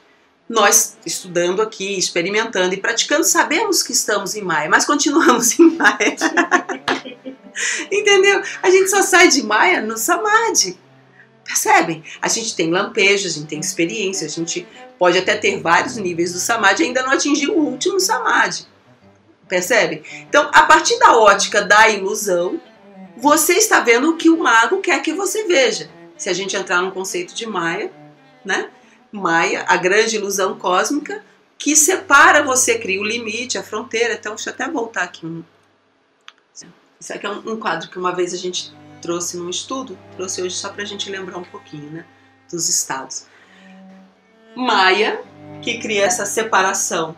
Nós, 0.49 0.97
estudando 1.04 1.61
aqui, 1.61 1.99
experimentando 1.99 2.73
e 2.73 2.78
praticando, 2.78 3.25
sabemos 3.25 3.82
que 3.82 3.92
estamos 3.92 4.35
em 4.35 4.42
Maia, 4.42 4.70
mas 4.70 4.87
continuamos 4.87 5.58
em 5.58 5.76
Maia. 5.76 6.16
Entendeu? 7.91 8.43
A 8.62 8.71
gente 8.71 8.91
só 8.91 9.03
sai 9.03 9.29
de 9.29 9.43
Maia 9.43 9.81
no 9.81 9.97
Samadhi. 9.97 10.79
Percebem? 11.45 12.05
A 12.21 12.29
gente 12.29 12.55
tem 12.55 12.71
lampejos, 12.71 13.33
a 13.33 13.35
gente 13.38 13.49
tem 13.49 13.59
experiência, 13.61 14.27
a 14.27 14.31
gente 14.31 14.67
pode 14.99 15.17
até 15.17 15.37
ter 15.37 15.61
vários 15.61 15.97
níveis 15.97 16.33
do 16.33 16.38
Samadhi 16.38 16.85
ainda 16.85 17.03
não 17.03 17.12
atingir 17.12 17.49
o 17.49 17.59
último 17.59 17.99
Samadhi. 17.99 18.67
Percebe? 19.49 20.03
Então, 20.29 20.50
a 20.53 20.62
partir 20.65 20.99
da 20.99 21.17
ótica 21.17 21.62
da 21.62 21.88
ilusão, 21.88 22.61
você 23.17 23.55
está 23.55 23.81
vendo 23.81 24.11
o 24.11 24.17
que 24.17 24.29
o 24.29 24.38
mago 24.38 24.81
quer 24.81 25.00
que 25.00 25.12
você 25.12 25.45
veja. 25.45 25.91
Se 26.19 26.29
a 26.29 26.33
gente 26.33 26.55
entrar 26.55 26.83
no 26.83 26.93
conceito 26.93 27.35
de 27.35 27.47
Maia, 27.47 27.91
né? 28.45 28.69
Maia, 29.11 29.65
a 29.67 29.77
grande 29.77 30.17
ilusão 30.17 30.59
cósmica 30.59 31.25
que 31.59 31.75
separa 31.75 32.43
você, 32.43 32.79
cria 32.79 33.00
o 33.00 33.05
limite, 33.05 33.57
a 33.57 33.62
fronteira. 33.62 34.15
Então, 34.15 34.35
deixa 34.35 34.50
eu 34.50 34.55
até 34.55 34.69
voltar 34.69 35.03
aqui. 35.03 35.27
Um... 35.27 35.43
Isso 37.00 37.12
aqui 37.12 37.26
é 37.26 37.31
um 37.31 37.59
quadro 37.59 37.88
que 37.88 37.99
uma 37.99 38.14
vez 38.14 38.35
a 38.35 38.37
gente 38.37 38.73
trouxe 39.00 39.37
num 39.37 39.49
estudo, 39.49 39.97
trouxe 40.17 40.43
hoje 40.43 40.57
só 40.57 40.71
para 40.71 40.83
a 40.83 40.87
gente 40.87 41.11
lembrar 41.11 41.38
um 41.38 41.45
pouquinho, 41.45 41.90
né? 41.90 42.05
Dos 42.50 42.69
estados. 42.69 43.26
Maia, 44.57 45.23
que 45.62 45.78
cria 45.78 46.05
essa 46.05 46.26
separação 46.26 47.14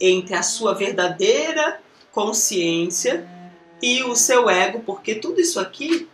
entre 0.00 0.34
a 0.34 0.42
sua 0.42 0.74
verdadeira 0.74 1.80
consciência 2.12 3.26
e 3.82 4.04
o 4.04 4.14
seu 4.14 4.48
ego, 4.48 4.80
porque 4.80 5.16
tudo 5.16 5.40
isso 5.40 5.58
aqui 5.58 6.08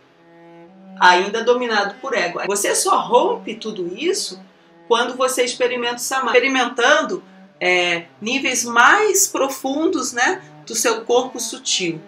ainda 0.99 1.39
é 1.39 1.43
dominado 1.43 1.95
por 2.01 2.15
ego. 2.15 2.41
Você 2.47 2.75
só 2.75 2.99
rompe 2.99 3.55
tudo 3.55 3.95
isso 3.95 4.39
quando 4.87 5.15
você 5.15 5.43
experimenta 5.43 5.95
o 5.95 5.99
samadhi, 5.99 6.37
experimentando 6.37 7.23
é, 7.59 8.05
níveis 8.19 8.65
mais 8.65 9.27
profundos, 9.27 10.11
né, 10.11 10.41
do 10.65 10.75
seu 10.75 11.05
corpo 11.05 11.39
sutil. 11.39 12.01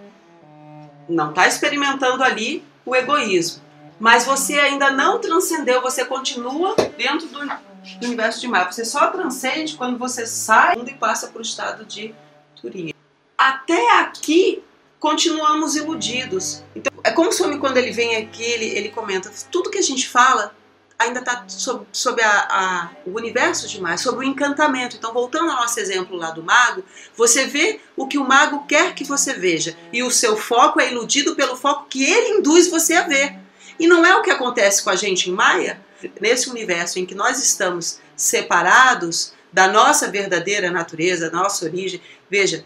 Não 1.07 1.29
está 1.29 1.47
experimentando 1.47 2.23
ali 2.23 2.63
o 2.85 2.95
egoísmo, 2.95 3.61
mas 3.99 4.25
você 4.25 4.59
ainda 4.59 4.91
não 4.91 5.19
transcendeu, 5.19 5.81
você 5.81 6.05
continua 6.05 6.75
dentro 6.97 7.27
do, 7.27 7.39
do 7.39 8.05
universo 8.05 8.41
de 8.41 8.47
Maia. 8.47 8.71
Você 8.71 8.85
só 8.85 9.07
transcende 9.07 9.75
quando 9.75 9.97
você 9.97 10.25
sai 10.25 10.75
e 10.85 10.93
passa 10.93 11.27
para 11.27 11.39
o 11.39 11.41
estado 11.41 11.85
de 11.85 12.13
Turinha. 12.55 12.93
Até 13.37 13.99
aqui 13.99 14.63
continuamos 14.99 15.75
iludidos. 15.75 16.63
Então, 16.73 16.93
é 17.03 17.11
como 17.11 17.29
o 17.29 17.33
Swami, 17.33 17.59
quando 17.59 17.75
ele 17.75 17.91
vem 17.91 18.15
aqui, 18.15 18.41
ele, 18.41 18.65
ele 18.65 18.89
comenta: 18.89 19.29
tudo 19.51 19.69
que 19.69 19.77
a 19.77 19.81
gente 19.81 20.07
fala, 20.07 20.55
ainda 21.03 21.19
está 21.19 21.45
sob, 21.47 21.85
sob 21.91 22.21
a, 22.21 22.47
a, 22.49 22.89
o 23.05 23.15
universo 23.17 23.67
de 23.67 23.79
Maia, 23.81 23.97
sob 23.97 24.19
o 24.19 24.23
encantamento. 24.23 24.95
Então, 24.95 25.13
voltando 25.13 25.51
ao 25.51 25.57
nosso 25.57 25.79
exemplo 25.79 26.17
lá 26.17 26.31
do 26.31 26.43
mago, 26.43 26.83
você 27.15 27.45
vê 27.45 27.79
o 27.95 28.07
que 28.07 28.17
o 28.17 28.27
mago 28.27 28.65
quer 28.65 28.93
que 28.93 29.03
você 29.03 29.33
veja. 29.33 29.75
E 29.91 30.03
o 30.03 30.11
seu 30.11 30.35
foco 30.35 30.79
é 30.79 30.91
iludido 30.91 31.35
pelo 31.35 31.55
foco 31.55 31.87
que 31.89 32.03
ele 32.03 32.39
induz 32.39 32.69
você 32.69 32.95
a 32.95 33.07
ver. 33.07 33.35
E 33.79 33.87
não 33.87 34.05
é 34.05 34.15
o 34.15 34.21
que 34.21 34.31
acontece 34.31 34.83
com 34.83 34.89
a 34.89 34.95
gente 34.95 35.29
em 35.29 35.33
Maia, 35.33 35.81
nesse 36.19 36.49
universo 36.49 36.99
em 36.99 37.05
que 37.05 37.15
nós 37.15 37.41
estamos 37.41 37.99
separados 38.15 39.33
da 39.51 39.67
nossa 39.67 40.09
verdadeira 40.09 40.71
natureza, 40.71 41.29
da 41.29 41.37
nossa 41.37 41.65
origem. 41.65 42.01
Veja, 42.29 42.65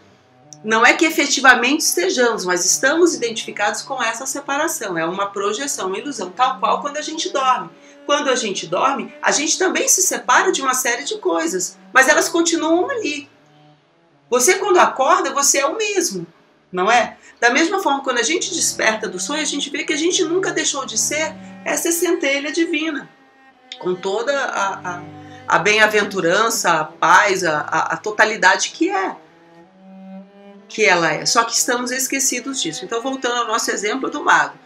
não 0.62 0.84
é 0.84 0.92
que 0.94 1.04
efetivamente 1.04 1.80
estejamos, 1.80 2.44
mas 2.44 2.64
estamos 2.64 3.14
identificados 3.14 3.82
com 3.82 4.02
essa 4.02 4.26
separação. 4.26 4.98
É 4.98 5.04
uma 5.04 5.26
projeção, 5.26 5.88
uma 5.88 5.98
ilusão, 5.98 6.30
tal 6.30 6.58
qual 6.58 6.80
quando 6.80 6.96
a 6.96 7.02
gente 7.02 7.30
dorme. 7.30 7.70
Quando 8.04 8.28
a 8.28 8.34
gente 8.34 8.66
dorme, 8.66 9.12
a 9.22 9.30
gente 9.30 9.58
também 9.58 9.86
se 9.86 10.02
separa 10.02 10.50
de 10.50 10.62
uma 10.62 10.74
série 10.74 11.04
de 11.04 11.18
coisas, 11.18 11.78
mas 11.92 12.08
elas 12.08 12.28
continuam 12.28 12.90
ali. 12.90 13.28
Você, 14.30 14.54
quando 14.54 14.78
acorda, 14.78 15.32
você 15.32 15.58
é 15.58 15.66
o 15.66 15.76
mesmo, 15.76 16.26
não 16.72 16.90
é? 16.90 17.16
Da 17.40 17.50
mesma 17.50 17.82
forma, 17.82 18.02
quando 18.02 18.18
a 18.18 18.22
gente 18.22 18.52
desperta 18.52 19.08
do 19.08 19.20
sonho, 19.20 19.42
a 19.42 19.46
gente 19.46 19.70
vê 19.70 19.84
que 19.84 19.92
a 19.92 19.96
gente 19.96 20.24
nunca 20.24 20.50
deixou 20.50 20.84
de 20.84 20.98
ser 20.98 21.34
essa 21.64 21.92
centelha 21.92 22.50
divina, 22.50 23.08
com 23.78 23.94
toda 23.94 24.36
a, 24.36 24.96
a, 24.96 25.02
a 25.46 25.58
bem-aventurança, 25.58 26.72
a 26.72 26.84
paz, 26.84 27.44
a, 27.44 27.60
a, 27.60 27.78
a 27.94 27.96
totalidade 27.96 28.70
que 28.70 28.90
é 28.90 29.14
que 30.68 30.84
ela 30.84 31.12
é. 31.12 31.26
Só 31.26 31.44
que 31.44 31.52
estamos 31.52 31.90
esquecidos 31.90 32.60
disso. 32.60 32.84
Então, 32.84 33.02
voltando 33.02 33.40
ao 33.42 33.48
nosso 33.48 33.70
exemplo 33.70 34.10
do 34.10 34.24
mago. 34.24 34.58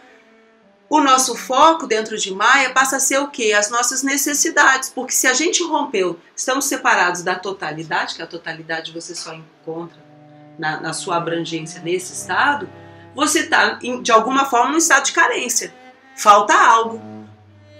O 0.89 1.01
nosso 1.01 1.35
foco 1.35 1.87
dentro 1.87 2.17
de 2.17 2.31
Maia 2.31 2.69
passa 2.69 2.97
a 2.97 2.99
ser 2.99 3.17
o 3.17 3.29
quê? 3.29 3.53
As 3.53 3.69
nossas 3.69 4.03
necessidades. 4.03 4.89
Porque 4.89 5.13
se 5.13 5.25
a 5.25 5.33
gente 5.33 5.63
rompeu, 5.63 6.19
estamos 6.35 6.65
separados 6.65 7.23
da 7.23 7.35
totalidade, 7.35 8.15
que 8.15 8.21
a 8.21 8.27
totalidade 8.27 8.91
você 8.91 9.15
só 9.15 9.33
encontra 9.33 9.97
na, 10.59 10.79
na 10.79 10.93
sua 10.93 11.17
abrangência 11.17 11.81
nesse 11.81 12.13
estado, 12.13 12.69
você 13.15 13.41
está, 13.41 13.79
de 14.01 14.11
alguma 14.11 14.45
forma, 14.45 14.71
num 14.71 14.77
estado 14.77 15.05
de 15.05 15.13
carência. 15.13 15.73
Falta 16.15 16.53
algo. 16.53 17.01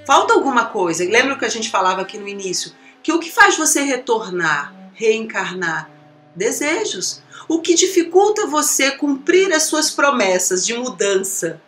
Falta 0.05 0.33
alguma 0.33 0.65
coisa. 0.65 1.03
Lembra 1.03 1.35
o 1.35 1.37
que 1.39 1.45
a 1.45 1.49
gente 1.49 1.69
falava 1.69 2.01
aqui 2.01 2.17
no 2.17 2.27
início? 2.27 2.71
Que 3.01 3.11
o 3.11 3.19
que 3.19 3.31
faz 3.31 3.57
você 3.57 3.81
retornar, 3.81 4.73
reencarnar? 4.93 5.89
Desejos. 6.35 7.22
O 7.53 7.62
que 7.62 7.75
dificulta 7.75 8.48
você 8.48 8.89
cumprir 8.89 9.53
as 9.53 9.62
suas 9.63 9.91
promessas 9.91 10.65
de 10.65 10.74
mudança, 10.74 11.62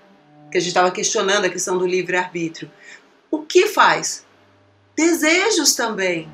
que 0.49 0.57
a 0.57 0.59
gente 0.59 0.69
estava 0.69 0.89
questionando 0.89 1.45
a 1.45 1.49
questão 1.49 1.77
do 1.77 1.85
livre-arbítrio. 1.85 2.71
O 3.29 3.43
que 3.43 3.67
faz? 3.67 4.25
Desejos 4.97 5.75
também. 5.75 6.27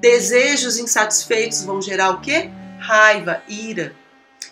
Desejos 0.00 0.78
insatisfeitos 0.78 1.64
vão 1.64 1.82
gerar 1.82 2.10
o 2.10 2.20
quê? 2.20 2.48
Raiva, 2.78 3.42
ira. 3.48 3.92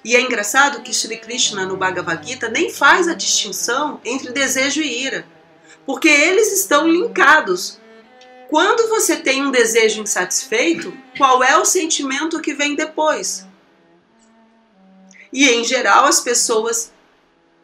E 0.04 0.16
é 0.16 0.21
engraçado 0.21 0.83
que 0.83 0.92
Sri 0.92 1.19
Krishna 1.19 1.64
no 1.64 1.76
Bhagavad 1.76 2.26
Gita 2.26 2.49
nem 2.49 2.71
faz 2.71 3.07
a 3.07 3.14
distinção 3.14 4.00
entre 4.04 4.33
desejo 4.33 4.83
e 4.83 5.04
ira, 5.04 5.25
porque 5.87 6.09
eles 6.09 6.52
estão 6.59 6.88
linkados. 6.88 7.78
Quando 8.49 8.88
você 8.88 9.14
tem 9.14 9.47
um 9.47 9.52
desejo 9.52 10.02
insatisfeito, 10.02 10.92
qual 11.16 11.40
é 11.40 11.57
o 11.57 11.64
sentimento 11.64 12.40
que 12.40 12.52
vem 12.52 12.75
depois? 12.75 13.49
E 15.32 15.49
em 15.49 15.64
geral 15.64 16.06
as 16.06 16.20
pessoas 16.20 16.92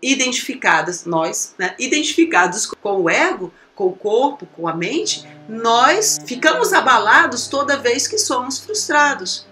identificadas, 0.01 1.05
nós, 1.05 1.55
né, 1.59 1.75
identificados 1.79 2.67
com 2.67 3.03
o 3.03 3.11
ego, 3.11 3.53
com 3.75 3.87
o 3.87 3.97
corpo, 3.97 4.47
com 4.47 4.69
a 4.69 4.75
mente, 4.75 5.27
nós 5.49 6.19
ficamos 6.25 6.73
abalados 6.73 7.49
toda 7.49 7.77
vez 7.77 8.07
que 8.07 8.19
somos 8.19 8.59
frustrados. 8.59 9.47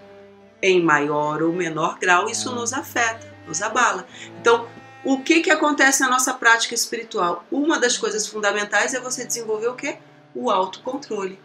Em 0.61 0.81
maior 0.81 1.43
ou 1.43 1.53
menor 1.53 1.99
grau, 1.99 2.29
isso 2.29 2.53
nos 2.53 2.73
afeta, 2.73 3.31
nos 3.45 3.61
abala. 3.61 4.07
Então, 4.39 4.67
o 5.03 5.21
que, 5.21 5.41
que 5.41 5.51
acontece 5.51 6.01
na 6.01 6.09
nossa 6.09 6.33
prática 6.33 6.73
espiritual? 6.73 7.45
Uma 7.51 7.79
das 7.79 7.97
coisas 7.97 8.25
fundamentais 8.25 8.93
é 8.95 8.99
você 8.99 9.23
desenvolver 9.25 9.67
o 9.67 9.75
quê? 9.75 9.97
O 10.33 10.49
autocontrole. 10.49 11.39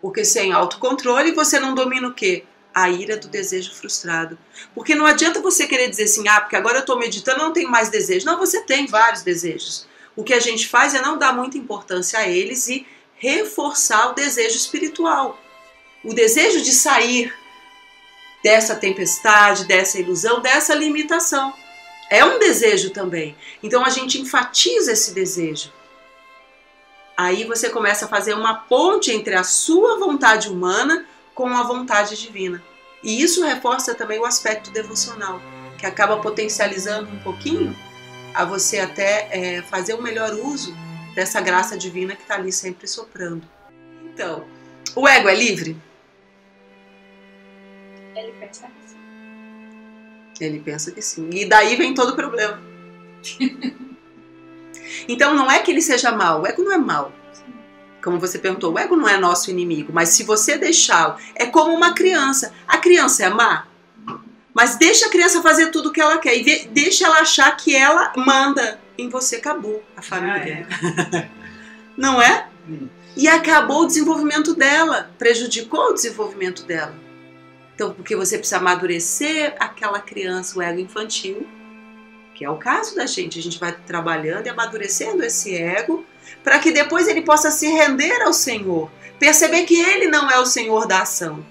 Porque 0.00 0.24
sem 0.24 0.52
autocontrole 0.52 1.32
você 1.32 1.58
não 1.58 1.74
domina 1.74 2.06
o 2.06 2.14
quê? 2.14 2.44
A 2.82 2.90
ira 2.90 3.16
do 3.16 3.28
desejo 3.28 3.74
frustrado. 3.74 4.38
Porque 4.74 4.94
não 4.94 5.06
adianta 5.06 5.40
você 5.40 5.66
querer 5.66 5.88
dizer 5.88 6.04
assim, 6.04 6.28
ah, 6.28 6.40
porque 6.40 6.56
agora 6.56 6.76
eu 6.76 6.80
estou 6.80 6.98
meditando, 6.98 7.38
não 7.38 7.52
tenho 7.52 7.70
mais 7.70 7.88
desejo. 7.88 8.26
Não, 8.26 8.38
você 8.38 8.60
tem 8.62 8.86
vários 8.86 9.22
desejos. 9.22 9.86
O 10.14 10.22
que 10.22 10.34
a 10.34 10.40
gente 10.40 10.68
faz 10.68 10.94
é 10.94 11.00
não 11.00 11.18
dar 11.18 11.32
muita 11.32 11.58
importância 11.58 12.18
a 12.18 12.28
eles 12.28 12.68
e 12.68 12.86
reforçar 13.16 14.10
o 14.10 14.14
desejo 14.14 14.56
espiritual. 14.56 15.38
O 16.04 16.14
desejo 16.14 16.60
de 16.60 16.72
sair 16.72 17.34
dessa 18.42 18.76
tempestade, 18.76 19.64
dessa 19.64 19.98
ilusão, 19.98 20.40
dessa 20.40 20.74
limitação. 20.74 21.52
É 22.10 22.24
um 22.24 22.38
desejo 22.38 22.90
também. 22.90 23.36
Então 23.62 23.84
a 23.84 23.90
gente 23.90 24.20
enfatiza 24.20 24.92
esse 24.92 25.12
desejo. 25.12 25.72
Aí 27.16 27.44
você 27.44 27.68
começa 27.68 28.04
a 28.04 28.08
fazer 28.08 28.34
uma 28.34 28.54
ponte 28.54 29.10
entre 29.10 29.34
a 29.34 29.42
sua 29.42 29.98
vontade 29.98 30.48
humana 30.48 31.04
com 31.38 31.46
a 31.46 31.62
vontade 31.62 32.20
divina. 32.20 32.60
E 33.00 33.22
isso 33.22 33.44
reforça 33.44 33.94
também 33.94 34.18
o 34.18 34.24
aspecto 34.24 34.72
devocional, 34.72 35.40
que 35.78 35.86
acaba 35.86 36.16
potencializando 36.16 37.08
um 37.12 37.18
pouquinho 37.20 37.76
a 38.34 38.44
você 38.44 38.80
até 38.80 39.28
é, 39.30 39.62
fazer 39.62 39.94
o 39.94 39.98
um 39.98 40.02
melhor 40.02 40.32
uso 40.34 40.74
dessa 41.14 41.40
graça 41.40 41.78
divina 41.78 42.16
que 42.16 42.22
está 42.22 42.34
ali 42.34 42.50
sempre 42.50 42.88
soprando. 42.88 43.48
Então, 44.02 44.44
o 44.96 45.06
ego 45.06 45.28
é 45.28 45.34
livre? 45.36 45.76
Ele 48.16 48.32
pensa 48.40 48.66
que 48.66 48.88
sim. 48.88 48.96
Ele 50.40 50.58
pensa 50.58 50.90
que 50.90 51.00
sim. 51.00 51.30
E 51.32 51.44
daí 51.44 51.76
vem 51.76 51.94
todo 51.94 52.14
o 52.14 52.16
problema. 52.16 52.60
então 55.08 55.36
não 55.36 55.48
é 55.48 55.60
que 55.60 55.70
ele 55.70 55.82
seja 55.82 56.10
mal, 56.10 56.42
o 56.42 56.46
ego 56.48 56.64
não 56.64 56.72
é 56.72 56.78
mal 56.78 57.12
como 58.08 58.18
você 58.18 58.38
perguntou, 58.38 58.72
o 58.72 58.78
ego 58.78 58.96
não 58.96 59.06
é 59.06 59.18
nosso 59.18 59.50
inimigo, 59.50 59.92
mas 59.92 60.08
se 60.08 60.22
você 60.22 60.56
deixá-lo, 60.56 61.16
é 61.34 61.44
como 61.44 61.74
uma 61.74 61.92
criança. 61.92 62.54
A 62.66 62.78
criança 62.78 63.26
é 63.26 63.28
má, 63.28 63.66
mas 64.54 64.76
deixa 64.76 65.06
a 65.06 65.10
criança 65.10 65.42
fazer 65.42 65.66
tudo 65.66 65.90
o 65.90 65.92
que 65.92 66.00
ela 66.00 66.16
quer 66.16 66.34
e 66.38 66.68
deixa 66.68 67.04
ela 67.04 67.20
achar 67.20 67.54
que 67.54 67.76
ela 67.76 68.14
manda 68.16 68.80
em 68.96 69.10
você. 69.10 69.36
Acabou 69.36 69.84
a 69.94 70.00
família. 70.00 70.66
Ah, 70.70 71.16
é. 71.16 71.28
não 71.98 72.22
é? 72.22 72.48
E 73.14 73.28
acabou 73.28 73.82
o 73.82 73.86
desenvolvimento 73.86 74.54
dela, 74.54 75.10
prejudicou 75.18 75.90
o 75.90 75.92
desenvolvimento 75.92 76.62
dela. 76.64 76.94
Então, 77.74 77.92
porque 77.92 78.16
você 78.16 78.38
precisa 78.38 78.56
amadurecer 78.56 79.54
aquela 79.60 80.00
criança, 80.00 80.58
o 80.58 80.62
ego 80.62 80.80
infantil, 80.80 81.46
que 82.34 82.42
é 82.42 82.48
o 82.48 82.56
caso 82.56 82.96
da 82.96 83.04
gente. 83.04 83.38
A 83.38 83.42
gente 83.42 83.58
vai 83.58 83.72
trabalhando 83.72 84.46
e 84.46 84.48
amadurecendo 84.48 85.22
esse 85.22 85.54
ego 85.54 86.06
para 86.42 86.58
que 86.58 86.72
depois 86.72 87.08
ele 87.08 87.22
possa 87.22 87.50
se 87.50 87.66
render 87.68 88.22
ao 88.22 88.32
Senhor, 88.32 88.90
perceber 89.18 89.64
que 89.64 89.78
ele 89.78 90.08
não 90.08 90.30
é 90.30 90.38
o 90.38 90.46
Senhor 90.46 90.86
da 90.86 91.02
ação. 91.02 91.44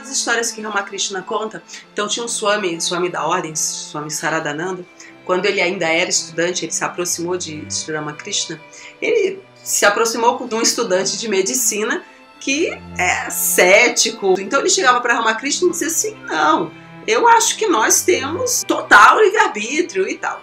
As 0.00 0.10
histórias 0.10 0.50
que 0.50 0.60
Ramakrishna 0.60 1.22
conta, 1.22 1.62
então 1.92 2.08
tinha 2.08 2.24
um 2.24 2.28
Swami, 2.28 2.80
Swami 2.80 3.08
da 3.08 3.24
ordem, 3.24 3.54
Swami 3.54 4.10
Saradananda, 4.10 4.84
quando 5.24 5.46
ele 5.46 5.60
ainda 5.60 5.86
era 5.86 6.10
estudante, 6.10 6.64
ele 6.64 6.72
se 6.72 6.84
aproximou 6.84 7.36
de 7.36 7.64
Sri 7.70 7.94
Ramakrishna, 7.94 8.60
ele 9.00 9.40
se 9.62 9.84
aproximou 9.84 10.46
de 10.46 10.54
um 10.54 10.60
estudante 10.60 11.16
de 11.16 11.28
medicina 11.28 12.02
que 12.40 12.70
é 12.98 13.30
cético. 13.30 14.34
Então 14.40 14.60
ele 14.60 14.68
chegava 14.68 15.00
para 15.00 15.14
Ramakrishna 15.14 15.68
e 15.68 15.70
dizia 15.70 15.86
assim: 15.86 16.16
Não, 16.24 16.72
eu 17.06 17.28
acho 17.28 17.56
que 17.56 17.68
nós 17.68 18.02
temos 18.02 18.64
total 18.66 19.20
livre-arbítrio 19.22 20.08
e 20.08 20.18
tal. 20.18 20.42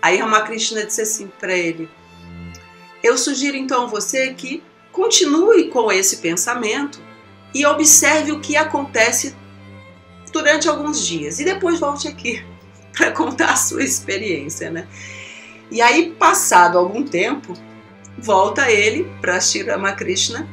Aí 0.00 0.16
Ramakrishna 0.18 0.86
disse 0.86 1.02
assim 1.02 1.30
para 1.40 1.52
ele: 1.52 1.88
eu 3.02 3.16
sugiro 3.16 3.56
então 3.56 3.84
a 3.84 3.86
você 3.86 4.32
que 4.34 4.62
continue 4.92 5.68
com 5.68 5.92
esse 5.92 6.16
pensamento 6.18 7.00
e 7.54 7.64
observe 7.64 8.32
o 8.32 8.40
que 8.40 8.56
acontece 8.56 9.34
durante 10.32 10.68
alguns 10.68 11.06
dias 11.06 11.40
e 11.40 11.44
depois 11.44 11.80
volte 11.80 12.08
aqui 12.08 12.44
para 12.96 13.12
contar 13.12 13.52
a 13.52 13.56
sua 13.56 13.82
experiência, 13.82 14.70
né? 14.70 14.86
E 15.70 15.80
aí, 15.80 16.10
passado 16.18 16.78
algum 16.78 17.04
tempo, 17.04 17.52
volta 18.18 18.70
ele 18.70 19.10
para 19.20 19.40
Shri 19.40 19.62
Ramakrishna 19.62 20.48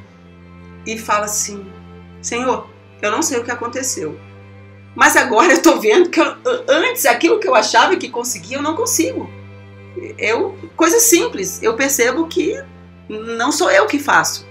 e 0.86 0.98
fala 0.98 1.26
assim: 1.26 1.66
Senhor, 2.22 2.70
eu 3.02 3.12
não 3.12 3.22
sei 3.22 3.40
o 3.40 3.44
que 3.44 3.52
aconteceu, 3.52 4.20
mas 4.94 5.16
agora 5.16 5.54
eu 5.54 5.58
estou 5.58 5.80
vendo 5.80 6.10
que 6.10 6.20
eu, 6.20 6.36
antes 6.68 7.06
aquilo 7.06 7.40
que 7.40 7.48
eu 7.48 7.56
achava 7.56 7.96
que 7.96 8.10
conseguia, 8.10 8.58
eu 8.58 8.62
não 8.62 8.76
consigo 8.76 9.30
eu 10.18 10.58
coisa 10.76 11.00
simples, 11.00 11.62
eu 11.62 11.76
percebo 11.76 12.28
que 12.28 12.62
não 13.10 13.52
sou 13.52 13.70
eu 13.72 13.86
que 13.86 14.00
faço, 14.00 14.46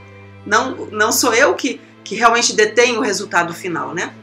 não, 0.46 0.87
não 0.87 1.12
sou 1.12 1.35
eu 1.35 1.54
que, 1.54 1.80
que 2.02 2.14
realmente 2.14 2.54
detenho 2.54 3.00
o 3.00 3.02
resultado 3.02 3.52
final, 3.52 3.94
né? 3.94 4.14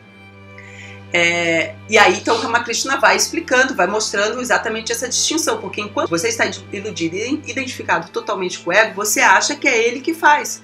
É, 1.13 1.75
e 1.89 1.97
aí 1.97 2.15
então 2.15 2.38
o 2.38 2.39
Ramakrishna 2.39 2.97
vai 2.97 3.17
explicando, 3.17 3.75
vai 3.75 3.86
mostrando 3.86 4.39
exatamente 4.39 4.91
essa 4.93 5.10
distinção, 5.10 5.60
porque 5.60 5.81
enquanto 5.81 6.10
você 6.10 6.29
está 6.29 6.49
iludido 6.71 7.15
e 7.17 7.41
identificado 7.45 8.10
totalmente 8.12 8.60
com 8.60 8.69
o 8.69 8.73
ego, 8.73 8.95
você 8.95 9.19
acha 9.19 9.55
que 9.55 9.67
é 9.67 9.88
ele 9.88 9.99
que 9.99 10.13
faz. 10.13 10.63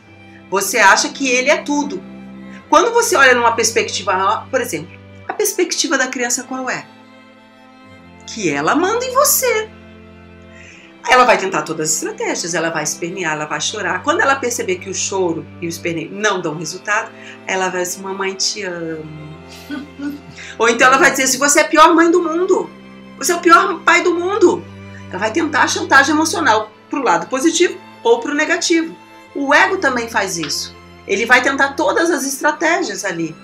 Você 0.50 0.78
acha 0.78 1.10
que 1.10 1.28
ele 1.28 1.50
é 1.50 1.58
tudo. 1.58 2.02
Quando 2.70 2.94
você 2.94 3.18
olha 3.18 3.34
numa 3.34 3.52
perspectiva, 3.52 4.48
por 4.50 4.62
exemplo, 4.62 4.98
a 5.28 5.34
perspectiva 5.34 5.98
da 5.98 6.08
criança 6.08 6.44
qual 6.44 6.70
é? 6.70 6.86
Que 8.26 8.50
ela 8.50 8.74
manda 8.74 9.04
em 9.04 9.14
você. 9.14 9.70
Ela 11.10 11.24
vai 11.24 11.38
tentar 11.38 11.62
todas 11.62 11.90
as 11.90 11.96
estratégias, 11.96 12.54
ela 12.54 12.70
vai 12.70 12.84
espernear, 12.84 13.34
ela 13.34 13.46
vai 13.46 13.62
chorar. 13.62 14.04
Quando 14.04 14.20
ela 14.20 14.36
perceber 14.36 14.76
que 14.76 14.90
o 14.90 14.94
choro 14.94 15.46
e 15.62 15.66
o 15.66 15.70
esperneio 15.70 16.12
não 16.12 16.42
dão 16.42 16.58
resultado, 16.58 17.10
ela 17.46 17.70
vai 17.70 17.84
dizer: 17.84 18.02
Mamãe, 18.02 18.34
te 18.34 18.64
amo. 18.64 19.38
Ou 20.60 20.68
então 20.68 20.88
ela 20.88 20.98
vai 20.98 21.12
dizer 21.12 21.38
Você 21.38 21.60
é 21.60 21.64
a 21.64 21.68
pior 21.68 21.96
mãe 21.96 22.12
do 22.12 22.22
mundo. 22.22 22.70
Você 23.18 23.32
é 23.32 23.36
o 23.36 23.40
pior 23.40 23.80
pai 23.80 24.04
do 24.04 24.14
mundo. 24.14 24.64
Ela 25.10 25.18
vai 25.18 25.32
tentar 25.32 25.64
a 25.64 25.68
chantagem 25.68 26.14
emocional 26.14 26.72
para 26.90 27.00
o 27.00 27.04
lado 27.04 27.28
positivo 27.28 27.78
ou 28.04 28.20
para 28.20 28.32
o 28.32 28.36
negativo. 28.36 28.96
O 29.34 29.54
ego 29.54 29.78
também 29.78 30.10
faz 30.10 30.38
isso. 30.38 30.76
Ele 31.08 31.26
vai 31.26 31.42
tentar 31.42 31.74
todas 31.74 32.12
as 32.12 32.26
estratégias 32.26 33.06
ali. 33.06 33.36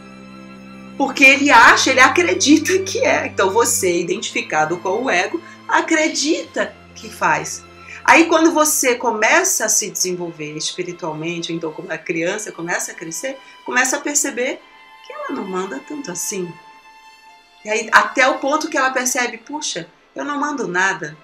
Porque 0.97 1.23
ele 1.23 1.49
acha, 1.49 1.89
ele 1.89 2.01
acredita 2.01 2.77
que 2.79 2.99
é. 2.99 3.27
Então 3.27 3.49
você, 3.51 3.99
identificado 3.99 4.77
com 4.77 5.03
o 5.03 5.09
ego, 5.09 5.41
acredita 5.67 6.73
que 6.95 7.09
faz. 7.09 7.63
Aí 8.03 8.25
quando 8.25 8.51
você 8.51 8.95
começa 8.95 9.65
a 9.65 9.69
se 9.69 9.89
desenvolver 9.89 10.57
espiritualmente, 10.57 11.53
então 11.53 11.71
como 11.71 11.91
a 11.91 11.97
criança 11.97 12.51
começa 12.51 12.91
a 12.91 12.95
crescer, 12.95 13.37
começa 13.65 13.97
a 13.97 14.01
perceber 14.01 14.59
que 15.05 15.13
ela 15.13 15.29
não 15.29 15.45
manda 15.45 15.79
tanto 15.87 16.11
assim. 16.11 16.51
E 17.63 17.69
aí 17.69 17.89
até 17.91 18.27
o 18.27 18.39
ponto 18.39 18.69
que 18.69 18.77
ela 18.77 18.91
percebe, 18.91 19.37
puxa, 19.37 19.87
eu 20.15 20.25
não 20.25 20.39
mando 20.39 20.67
nada. 20.67 21.17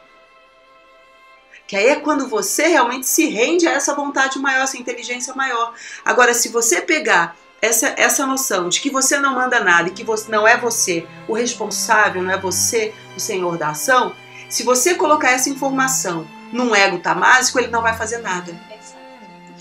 Que 1.67 1.75
aí 1.75 1.88
é 1.89 1.95
quando 1.97 2.27
você 2.27 2.67
realmente 2.67 3.05
se 3.05 3.27
rende 3.27 3.67
a 3.67 3.73
essa 3.73 3.93
vontade 3.93 4.39
maior, 4.39 4.63
essa 4.63 4.77
inteligência 4.77 5.36
maior. 5.36 5.73
Agora, 6.03 6.34
se 6.34 6.49
você 6.49 6.82
pegar 6.82 7.36
essa, 7.62 7.93
essa 7.95 8.25
noção 8.25 8.69
de 8.69 8.82
que 8.82 8.89
você 8.89 9.19
não 9.19 9.36
manda 9.36 9.60
nada 9.60 9.89
e 9.89 9.91
que 9.91 10.03
você, 10.03 10.32
não 10.32 10.47
é 10.47 10.58
você 10.58 11.05
o 11.27 11.34
responsável, 11.34 12.23
não 12.23 12.32
é 12.32 12.39
você 12.39 12.93
o 13.15 13.19
senhor 13.19 13.58
da 13.58 13.69
ação, 13.69 14.15
se 14.50 14.64
você 14.64 14.96
colocar 14.96 15.32
essa 15.32 15.50
informação 15.50 16.28
num 16.52 16.76
ego 16.76 16.98
tamásico, 17.00 17.60
ele 17.60 17.68
não 17.68 17.84
vai 17.84 17.96
fazer 17.96 18.18
nada. 18.18 18.52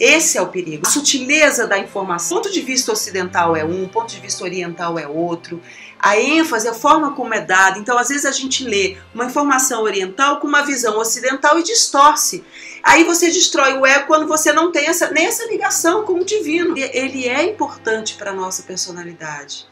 Esse 0.01 0.39
é 0.39 0.43
o 0.43 0.47
perigo. 0.47 0.87
A 0.87 0.91
sutileza 0.91 1.67
da 1.67 1.79
informação. 1.79 2.39
O 2.39 2.41
ponto 2.41 2.53
de 2.53 2.61
vista 2.61 2.93
ocidental 2.93 3.57
é 3.57 3.65
um, 3.65 3.85
o 3.85 3.89
ponto 3.89 4.09
de 4.09 4.21
vista 4.21 4.45
oriental 4.45 4.99
é 4.99 5.07
outro. 5.07 5.61
A 5.99 6.17
ênfase, 6.17 6.69
a 6.69 6.73
forma 6.73 7.13
como 7.13 7.35
é 7.35 7.41
dada. 7.41 7.79
Então, 7.79 7.99
às 7.99 8.09
vezes, 8.09 8.25
a 8.25 8.31
gente 8.31 8.65
lê 8.65 8.97
uma 9.13 9.25
informação 9.25 9.83
oriental 9.83 10.39
com 10.39 10.47
uma 10.47 10.63
visão 10.63 10.99
ocidental 10.99 11.59
e 11.59 11.65
distorce. 11.65 12.45
Aí 12.83 13.03
você 13.03 13.27
destrói 13.27 13.77
o 13.77 13.85
ego 13.85 14.07
quando 14.07 14.27
você 14.29 14.53
não 14.53 14.71
tem 14.71 14.87
essa, 14.87 15.11
nem 15.11 15.27
essa 15.27 15.45
ligação 15.47 16.05
com 16.05 16.15
o 16.15 16.25
divino. 16.25 16.79
Ele 16.79 17.29
é 17.29 17.43
importante 17.43 18.15
para 18.15 18.31
a 18.31 18.35
nossa 18.35 18.63
personalidade. 18.63 19.67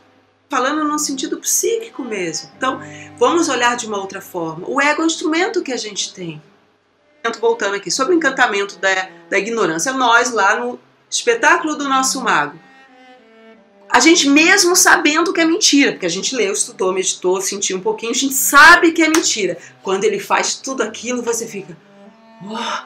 Falando 0.48 0.84
no 0.84 0.98
sentido 0.98 1.38
psíquico 1.38 2.04
mesmo. 2.04 2.50
Então, 2.56 2.80
vamos 3.18 3.48
olhar 3.48 3.76
de 3.76 3.86
uma 3.86 3.98
outra 3.98 4.20
forma. 4.20 4.68
O 4.68 4.80
ego 4.80 5.02
é 5.02 5.04
um 5.04 5.08
instrumento 5.08 5.62
que 5.62 5.72
a 5.72 5.76
gente 5.76 6.14
tem 6.14 6.40
voltando 7.40 7.74
aqui, 7.74 7.90
sobre 7.90 8.14
o 8.14 8.16
encantamento 8.16 8.78
da, 8.78 9.08
da 9.28 9.38
ignorância. 9.38 9.92
Nós, 9.92 10.30
lá 10.32 10.60
no 10.60 10.78
espetáculo 11.10 11.76
do 11.76 11.88
nosso 11.88 12.20
mago, 12.22 12.58
a 13.88 14.00
gente 14.00 14.28
mesmo 14.28 14.74
sabendo 14.74 15.32
que 15.32 15.40
é 15.40 15.44
mentira, 15.44 15.92
porque 15.92 16.06
a 16.06 16.10
gente 16.10 16.34
leu, 16.34 16.52
estudou, 16.52 16.92
meditou, 16.92 17.40
sentiu 17.40 17.76
um 17.76 17.80
pouquinho, 17.80 18.12
a 18.12 18.14
gente 18.14 18.34
sabe 18.34 18.92
que 18.92 19.02
é 19.02 19.08
mentira. 19.08 19.56
Quando 19.82 20.04
ele 20.04 20.18
faz 20.18 20.56
tudo 20.56 20.82
aquilo, 20.82 21.22
você 21.22 21.46
fica, 21.46 21.76
oh, 22.44 22.84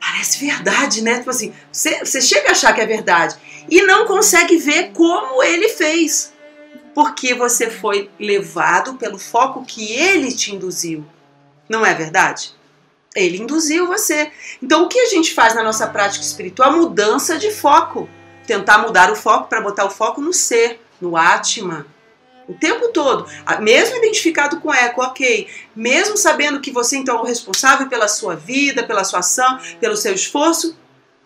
parece 0.00 0.44
verdade, 0.44 1.02
né? 1.02 1.18
Tipo 1.18 1.30
assim, 1.30 1.54
você, 1.70 2.04
você 2.04 2.20
chega 2.20 2.48
a 2.48 2.52
achar 2.52 2.74
que 2.74 2.80
é 2.80 2.86
verdade 2.86 3.36
e 3.68 3.82
não 3.82 4.06
consegue 4.06 4.56
ver 4.56 4.90
como 4.92 5.42
ele 5.42 5.68
fez, 5.70 6.31
porque 6.94 7.34
você 7.34 7.70
foi 7.70 8.10
levado 8.18 8.94
pelo 8.94 9.18
foco 9.18 9.64
que 9.64 9.92
ele 9.92 10.32
te 10.32 10.54
induziu. 10.54 11.04
Não 11.68 11.84
é 11.84 11.94
verdade? 11.94 12.54
Ele 13.14 13.38
induziu 13.38 13.86
você. 13.86 14.30
Então, 14.62 14.84
o 14.84 14.88
que 14.88 14.98
a 14.98 15.08
gente 15.08 15.34
faz 15.34 15.54
na 15.54 15.62
nossa 15.62 15.86
prática 15.86 16.24
espiritual? 16.24 16.72
Mudança 16.72 17.38
de 17.38 17.50
foco. 17.50 18.08
Tentar 18.46 18.78
mudar 18.78 19.10
o 19.10 19.16
foco 19.16 19.48
para 19.48 19.60
botar 19.60 19.84
o 19.84 19.90
foco 19.90 20.20
no 20.20 20.32
ser, 20.32 20.80
no 21.00 21.16
Atma. 21.16 21.86
O 22.48 22.54
tempo 22.54 22.88
todo. 22.88 23.26
Mesmo 23.60 23.96
identificado 23.96 24.60
com 24.60 24.72
eco, 24.72 25.02
ok. 25.02 25.48
Mesmo 25.76 26.16
sabendo 26.16 26.60
que 26.60 26.70
você 26.70 26.96
então 26.96 27.18
é 27.18 27.20
o 27.20 27.24
responsável 27.24 27.88
pela 27.88 28.08
sua 28.08 28.34
vida, 28.34 28.82
pela 28.82 29.04
sua 29.04 29.20
ação, 29.20 29.58
pelo 29.80 29.96
seu 29.96 30.12
esforço, 30.12 30.76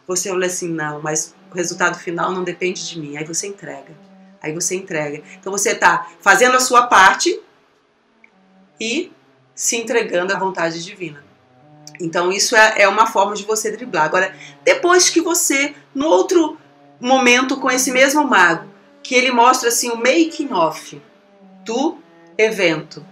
você 0.06 0.30
olha 0.30 0.46
assim, 0.46 0.68
não, 0.68 1.00
mas 1.00 1.34
o 1.50 1.56
resultado 1.56 1.98
final 1.98 2.30
não 2.32 2.44
depende 2.44 2.88
de 2.88 2.98
mim. 2.98 3.16
Aí 3.16 3.24
você 3.24 3.46
entrega. 3.46 4.05
Aí 4.46 4.52
você 4.52 4.76
entrega. 4.76 5.22
Então 5.38 5.52
você 5.52 5.70
está 5.70 6.08
fazendo 6.20 6.56
a 6.56 6.60
sua 6.60 6.86
parte 6.86 7.40
e 8.80 9.12
se 9.54 9.76
entregando 9.76 10.32
à 10.32 10.38
vontade 10.38 10.84
divina. 10.84 11.24
Então 12.00 12.30
isso 12.30 12.54
é, 12.54 12.82
é 12.82 12.88
uma 12.88 13.06
forma 13.06 13.34
de 13.34 13.44
você 13.44 13.70
driblar. 13.70 14.04
Agora, 14.04 14.34
depois 14.64 15.08
que 15.08 15.20
você, 15.20 15.74
no 15.94 16.06
outro 16.06 16.58
momento 17.00 17.58
com 17.58 17.70
esse 17.70 17.90
mesmo 17.90 18.24
mago, 18.24 18.68
que 19.02 19.14
ele 19.14 19.30
mostra 19.30 19.68
assim 19.68 19.90
o 19.90 19.96
making 19.96 20.52
off 20.52 21.00
do 21.64 21.98
evento 22.36 23.04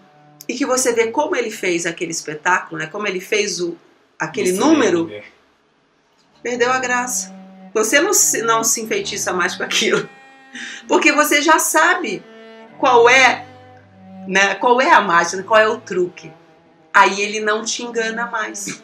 e 0.49 0.55
que 0.55 0.67
você 0.67 0.93
vê 0.93 1.09
como 1.09 1.35
ele 1.35 1.51
fez 1.51 1.87
aquele 1.87 2.11
espetáculo, 2.11 2.79
né? 2.79 2.87
Como 2.87 3.07
ele 3.07 3.21
fez 3.21 3.61
o 3.61 3.77
aquele 4.19 4.51
Isso 4.51 4.61
número, 4.61 5.11
é. 5.11 5.23
perdeu 6.43 6.71
a 6.71 6.79
graça. 6.79 7.35
Você 7.73 8.01
não 8.01 8.13
se, 8.13 8.43
não 8.43 8.63
se 8.63 8.81
enfeitiça 8.81 9.33
mais 9.33 9.55
com 9.55 9.65
aquilo, 9.65 10.09
porque 10.89 11.13
você 11.13 11.43
já 11.43 11.59
sabe 11.59 12.23
qual 12.79 13.09
é, 13.09 13.47
né? 14.29 14.55
Qual 14.57 14.81
é 14.81 14.91
a 14.91 15.01
mágica, 15.01 15.43
qual 15.43 15.61
é 15.61 15.69
o 15.69 15.81
truque 15.81 16.33
aí 16.95 17.21
ele 17.21 17.41
não 17.41 17.65
te 17.65 17.83
engana 17.83 18.27
mais. 18.27 18.81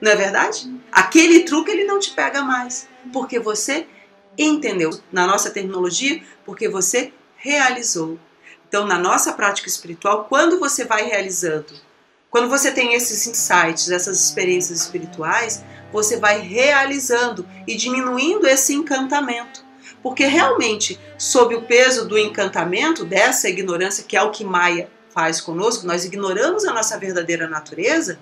Não 0.00 0.12
é 0.12 0.14
verdade? 0.16 0.72
Aquele 0.92 1.40
truque 1.40 1.72
ele 1.72 1.84
não 1.84 1.98
te 1.98 2.12
pega 2.12 2.42
mais, 2.42 2.88
porque 3.12 3.40
você 3.40 3.88
entendeu. 4.38 4.90
Na 5.10 5.26
nossa 5.26 5.50
terminologia, 5.50 6.22
porque 6.46 6.68
você 6.68 7.12
realizou. 7.36 8.18
Então, 8.68 8.86
na 8.86 8.98
nossa 8.98 9.32
prática 9.32 9.68
espiritual, 9.68 10.26
quando 10.28 10.60
você 10.60 10.84
vai 10.84 11.02
realizando, 11.02 11.74
quando 12.30 12.48
você 12.48 12.70
tem 12.70 12.94
esses 12.94 13.26
insights, 13.26 13.90
essas 13.90 14.24
experiências 14.24 14.82
espirituais, 14.82 15.64
você 15.92 16.18
vai 16.18 16.38
realizando 16.38 17.44
e 17.66 17.74
diminuindo 17.74 18.46
esse 18.46 18.72
encantamento. 18.72 19.64
Porque 20.02 20.24
realmente, 20.24 20.98
sob 21.18 21.54
o 21.54 21.62
peso 21.62 22.08
do 22.08 22.18
encantamento, 22.18 23.04
dessa 23.04 23.48
ignorância, 23.48 24.04
que 24.04 24.16
é 24.16 24.22
o 24.22 24.30
que 24.30 24.44
Maia 24.44 24.88
faz 25.10 25.40
conosco, 25.40 25.86
nós 25.86 26.04
ignoramos 26.04 26.64
a 26.64 26.72
nossa 26.72 26.98
verdadeira 26.98 27.48
natureza, 27.48 28.18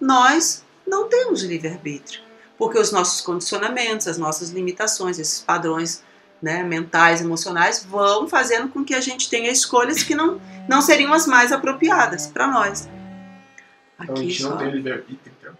nós 0.00 0.64
não 0.86 1.08
temos 1.08 1.42
livre-arbítrio. 1.42 2.22
Porque 2.58 2.78
os 2.78 2.90
nossos 2.90 3.20
condicionamentos, 3.20 4.08
as 4.08 4.18
nossas 4.18 4.50
limitações, 4.50 5.18
esses 5.18 5.40
padrões 5.40 6.02
né, 6.42 6.62
mentais, 6.62 7.20
emocionais, 7.20 7.84
vão 7.84 8.28
fazendo 8.28 8.68
com 8.68 8.84
que 8.84 8.94
a 8.94 9.00
gente 9.00 9.30
tenha 9.30 9.50
escolhas 9.50 10.02
que 10.02 10.14
não, 10.14 10.40
não 10.68 10.82
seriam 10.82 11.12
as 11.12 11.26
mais 11.26 11.52
apropriadas 11.52 12.26
para 12.26 12.46
nós. 12.46 12.88
Aqui, 13.98 14.12
então 14.12 14.14
a 14.14 14.18
gente 14.18 14.42
não 14.42 14.56
tem 14.56 14.70
livre-arbítrio, 14.70 15.32
então. 15.38 15.54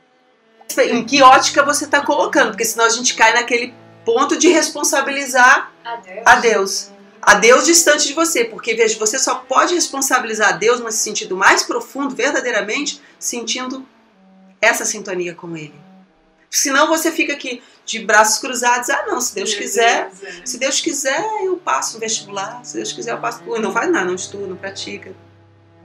Em 0.85 1.05
que 1.05 1.23
ótica 1.23 1.64
você 1.64 1.85
está 1.85 2.01
colocando? 2.01 2.51
Porque 2.51 2.64
senão 2.64 2.87
a 2.87 2.90
gente 2.90 3.14
cai 3.14 3.35
naquele 3.35 3.75
ponto 4.04 4.36
de 4.36 4.48
responsabilizar 4.48 5.72
a 5.84 5.96
Deus. 5.96 6.22
A 6.24 6.34
Deus 6.36 6.90
a 7.22 7.34
Deus 7.34 7.66
distante 7.66 8.08
de 8.08 8.14
você, 8.14 8.44
porque 8.44 8.74
veja, 8.74 8.98
você 8.98 9.18
só 9.18 9.36
pode 9.36 9.74
responsabilizar 9.74 10.48
a 10.50 10.52
Deus 10.52 10.80
nesse 10.80 10.98
sentido 10.98 11.36
mais 11.36 11.62
profundo, 11.62 12.14
verdadeiramente, 12.14 13.00
sentindo 13.18 13.86
essa 14.60 14.84
sintonia 14.84 15.34
com 15.34 15.56
Ele. 15.56 15.74
Senão 16.48 16.88
você 16.88 17.12
fica 17.12 17.34
aqui 17.34 17.62
de 17.84 18.00
braços 18.00 18.38
cruzados, 18.38 18.90
ah 18.90 19.04
não, 19.06 19.20
se 19.20 19.34
Deus 19.34 19.54
quiser, 19.54 20.10
é. 20.22 20.46
se 20.46 20.58
Deus 20.58 20.80
quiser 20.80 21.24
eu 21.44 21.56
passo 21.56 21.94
no 21.94 22.00
vestibular, 22.00 22.64
se 22.64 22.76
Deus 22.76 22.92
quiser 22.92 23.12
eu 23.12 23.18
passo, 23.18 23.42
não 23.60 23.72
faz 23.72 23.90
nada, 23.90 24.06
não 24.06 24.14
estuda, 24.14 24.46
não 24.46 24.56
pratica, 24.56 25.14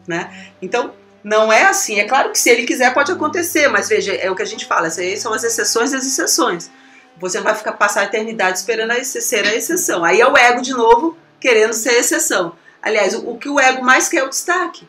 né? 0.08 0.52
Então 0.62 0.94
não 1.24 1.52
é 1.52 1.64
assim. 1.66 2.00
É 2.00 2.06
claro 2.06 2.32
que 2.32 2.40
se 2.40 2.50
Ele 2.50 2.66
quiser 2.66 2.94
pode 2.94 3.12
acontecer, 3.12 3.68
mas 3.68 3.90
veja, 3.90 4.14
é 4.14 4.30
o 4.32 4.36
que 4.36 4.42
a 4.42 4.46
gente 4.46 4.66
fala, 4.66 4.88
essas 4.88 5.20
são 5.20 5.34
as 5.34 5.44
exceções 5.44 5.92
das 5.92 6.06
exceções. 6.06 6.72
Você 7.18 7.38
não 7.38 7.46
vai 7.46 7.56
ficar 7.56 7.74
passar 7.74 8.02
a 8.02 8.06
eternidade 8.06 8.58
esperando 8.58 8.92
a 8.92 9.04
ser 9.04 9.46
a 9.46 9.56
exceção. 9.56 10.04
Aí 10.04 10.20
é 10.20 10.28
o 10.28 10.38
ego 10.38 10.62
de 10.62 10.74
novo 10.74 11.18
querendo 11.40 11.74
ser 11.74 11.94
exceção. 11.94 12.56
Aliás, 12.82 13.14
o, 13.16 13.30
o 13.30 13.38
que 13.38 13.50
o 13.50 13.60
ego 13.60 13.84
mais 13.84 14.10
quer 14.10 14.18
é 14.18 14.24
o 14.24 14.30
destaque. 14.30 14.88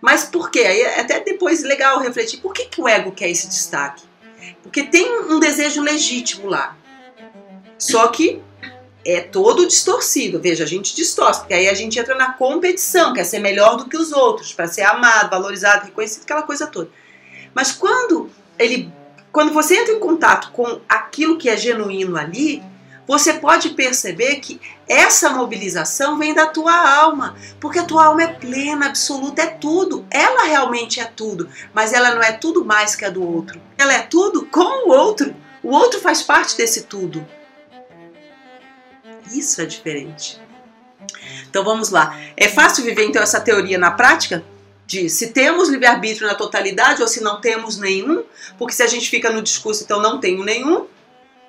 Mas 0.00 0.24
por 0.24 0.50
quê? 0.50 0.60
Aí 0.60 0.80
é 0.80 1.00
até 1.00 1.20
depois 1.20 1.62
legal 1.62 1.98
refletir. 2.00 2.40
Por 2.40 2.52
que, 2.52 2.66
que 2.66 2.80
o 2.80 2.88
ego 2.88 3.12
quer 3.12 3.30
esse 3.30 3.48
destaque? 3.48 4.04
Porque 4.62 4.82
tem 4.84 5.20
um 5.20 5.40
desejo 5.40 5.82
legítimo 5.82 6.48
lá. 6.48 6.76
Só 7.78 8.08
que 8.08 8.42
é 9.04 9.20
todo 9.20 9.66
distorcido. 9.66 10.40
Veja, 10.40 10.64
a 10.64 10.66
gente 10.66 10.94
distorce, 10.94 11.40
porque 11.40 11.54
aí 11.54 11.68
a 11.68 11.74
gente 11.74 11.98
entra 11.98 12.14
na 12.14 12.32
competição, 12.32 13.14
quer 13.14 13.24
ser 13.24 13.38
melhor 13.38 13.76
do 13.76 13.88
que 13.88 13.96
os 13.96 14.12
outros, 14.12 14.52
para 14.52 14.66
ser 14.66 14.82
amado, 14.82 15.30
valorizado, 15.30 15.86
reconhecido, 15.86 16.24
aquela 16.24 16.42
coisa 16.42 16.66
toda. 16.66 16.90
Mas 17.54 17.72
quando 17.72 18.30
ele 18.58 18.92
quando 19.36 19.52
você 19.52 19.76
entra 19.76 19.92
em 19.92 20.00
contato 20.00 20.50
com 20.50 20.80
aquilo 20.88 21.36
que 21.36 21.50
é 21.50 21.58
genuíno 21.58 22.16
ali, 22.16 22.62
você 23.06 23.34
pode 23.34 23.68
perceber 23.74 24.36
que 24.36 24.58
essa 24.88 25.28
mobilização 25.28 26.16
vem 26.18 26.32
da 26.32 26.46
tua 26.46 26.72
alma, 26.72 27.36
porque 27.60 27.78
a 27.78 27.84
tua 27.84 28.06
alma 28.06 28.22
é 28.22 28.28
plena, 28.28 28.86
absoluta, 28.86 29.42
é 29.42 29.46
tudo. 29.46 30.06
Ela 30.10 30.44
realmente 30.44 31.00
é 31.00 31.04
tudo, 31.04 31.50
mas 31.74 31.92
ela 31.92 32.14
não 32.14 32.22
é 32.22 32.32
tudo 32.32 32.64
mais 32.64 32.96
que 32.96 33.04
a 33.04 33.10
do 33.10 33.22
outro. 33.22 33.60
Ela 33.76 33.92
é 33.92 34.00
tudo 34.00 34.46
com 34.46 34.88
o 34.88 34.90
outro. 34.90 35.36
O 35.62 35.68
outro 35.68 36.00
faz 36.00 36.22
parte 36.22 36.56
desse 36.56 36.84
tudo. 36.84 37.22
Isso 39.30 39.60
é 39.60 39.66
diferente. 39.66 40.40
Então 41.46 41.62
vamos 41.62 41.90
lá. 41.90 42.18
É 42.34 42.48
fácil 42.48 42.84
viver 42.84 43.04
então 43.04 43.22
essa 43.22 43.38
teoria 43.38 43.76
na 43.76 43.90
prática? 43.90 44.42
De 44.86 45.10
se 45.10 45.32
temos 45.32 45.68
livre-arbítrio 45.68 46.28
na 46.28 46.34
totalidade 46.34 47.02
ou 47.02 47.08
se 47.08 47.20
não 47.20 47.40
temos 47.40 47.76
nenhum, 47.76 48.22
porque 48.56 48.74
se 48.74 48.82
a 48.82 48.86
gente 48.86 49.10
fica 49.10 49.30
no 49.30 49.42
discurso, 49.42 49.82
então 49.82 50.00
não 50.00 50.20
tenho 50.20 50.44
nenhum, 50.44 50.86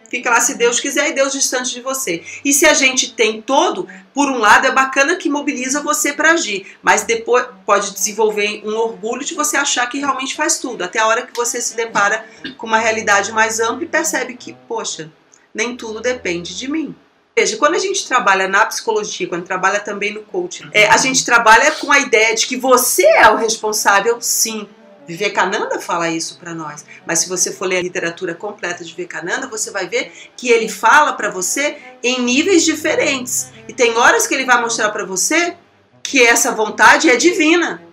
fica 0.10 0.30
lá 0.30 0.40
se 0.40 0.56
Deus 0.56 0.80
quiser 0.80 1.10
e 1.10 1.14
Deus 1.14 1.34
distante 1.34 1.74
de 1.74 1.82
você. 1.82 2.24
E 2.44 2.52
se 2.52 2.66
a 2.66 2.74
gente 2.74 3.14
tem 3.14 3.42
todo, 3.42 3.88
por 4.14 4.28
um 4.30 4.40
lado 4.40 4.66
é 4.66 4.72
bacana 4.72 5.16
que 5.16 5.30
mobiliza 5.30 5.84
você 5.84 6.14
para 6.14 6.32
agir, 6.32 6.66
mas 6.82 7.04
depois 7.04 7.46
pode 7.66 7.94
desenvolver 7.94 8.64
um 8.66 8.76
orgulho 8.76 9.24
de 9.24 9.36
você 9.36 9.56
achar 9.56 9.88
que 9.88 10.00
realmente 10.00 10.36
faz 10.36 10.58
tudo, 10.58 10.84
até 10.84 11.00
a 11.00 11.08
hora 11.08 11.26
que 11.26 11.36
você 11.36 11.62
se 11.62 11.76
depara 11.76 12.26
com 12.58 12.66
uma 12.66 12.80
realidade 12.80 13.32
mais 13.32 13.60
ampla 13.60 13.84
e 13.84 13.88
percebe 13.88 14.36
que, 14.36 14.54
poxa, 14.68 15.12
nem 15.54 15.76
tudo 15.78 16.02
depende 16.02 16.58
de 16.58 16.68
mim. 16.68 16.96
Veja, 17.38 17.56
quando 17.56 17.76
a 17.76 17.80
gente 17.80 18.08
trabalha 18.08 18.48
na 18.48 18.66
psicologia, 18.66 19.28
quando 19.28 19.46
trabalha 19.46 19.80
também 19.80 20.12
no 20.12 20.24
coaching, 20.24 20.72
é, 20.74 20.88
a 20.88 20.98
gente 20.98 21.24
trabalha 21.24 21.70
com 21.74 21.92
a 21.92 22.00
ideia 22.00 22.34
de 22.34 22.48
que 22.48 22.58
você 22.58 23.06
é 23.06 23.30
o 23.30 23.36
responsável, 23.36 24.20
sim. 24.20 24.68
Vivekananda 25.08 25.80
fala 25.80 26.10
isso 26.10 26.40
para 26.40 26.56
nós. 26.56 26.84
Mas 27.06 27.20
se 27.20 27.30
você 27.30 27.52
for 27.52 27.66
ler 27.66 27.78
a 27.78 27.82
literatura 27.84 28.34
completa 28.34 28.84
de 28.84 28.90
Vivekananda, 28.90 29.48
você 29.48 29.70
vai 29.70 29.88
ver 29.88 30.12
que 30.36 30.50
ele 30.50 30.68
fala 30.68 31.14
para 31.14 31.30
você 31.30 31.78
em 32.02 32.24
níveis 32.24 32.66
diferentes. 32.66 33.52
E 33.68 33.74
tem 33.74 33.96
horas 33.96 34.26
que 34.26 34.34
ele 34.34 34.44
vai 34.44 34.60
mostrar 34.60 34.90
para 34.90 35.06
você 35.06 35.56
que 36.02 36.26
essa 36.26 36.52
vontade 36.54 37.08
é 37.08 37.16
divina. 37.16 37.84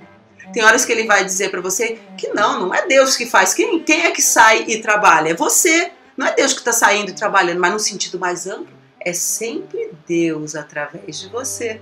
Tem 0.55 0.65
horas 0.65 0.87
que 0.87 0.93
ele 0.93 1.05
vai 1.05 1.23
dizer 1.23 1.51
para 1.51 1.61
você 1.61 1.99
que 2.17 2.29
não, 2.29 2.61
não 2.61 2.75
é 2.75 2.87
Deus 2.87 3.15
que 3.15 3.27
faz. 3.27 3.53
Quem, 3.53 3.79
quem 3.85 4.07
é 4.07 4.11
que 4.11 4.23
sai 4.23 4.65
e 4.67 4.81
trabalha? 4.81 5.29
É 5.29 5.35
você. 5.35 5.93
Não 6.17 6.27
é 6.27 6.35
Deus 6.35 6.55
que 6.55 6.61
está 6.61 6.73
saindo 6.73 7.11
e 7.11 7.15
trabalhando, 7.15 7.61
mas 7.61 7.73
no 7.73 7.79
sentido 7.79 8.19
mais 8.19 8.47
amplo 8.47 8.74
é 9.05 9.13
sempre 9.13 9.93
Deus 10.07 10.55
através 10.55 11.21
de 11.21 11.29
você. 11.29 11.81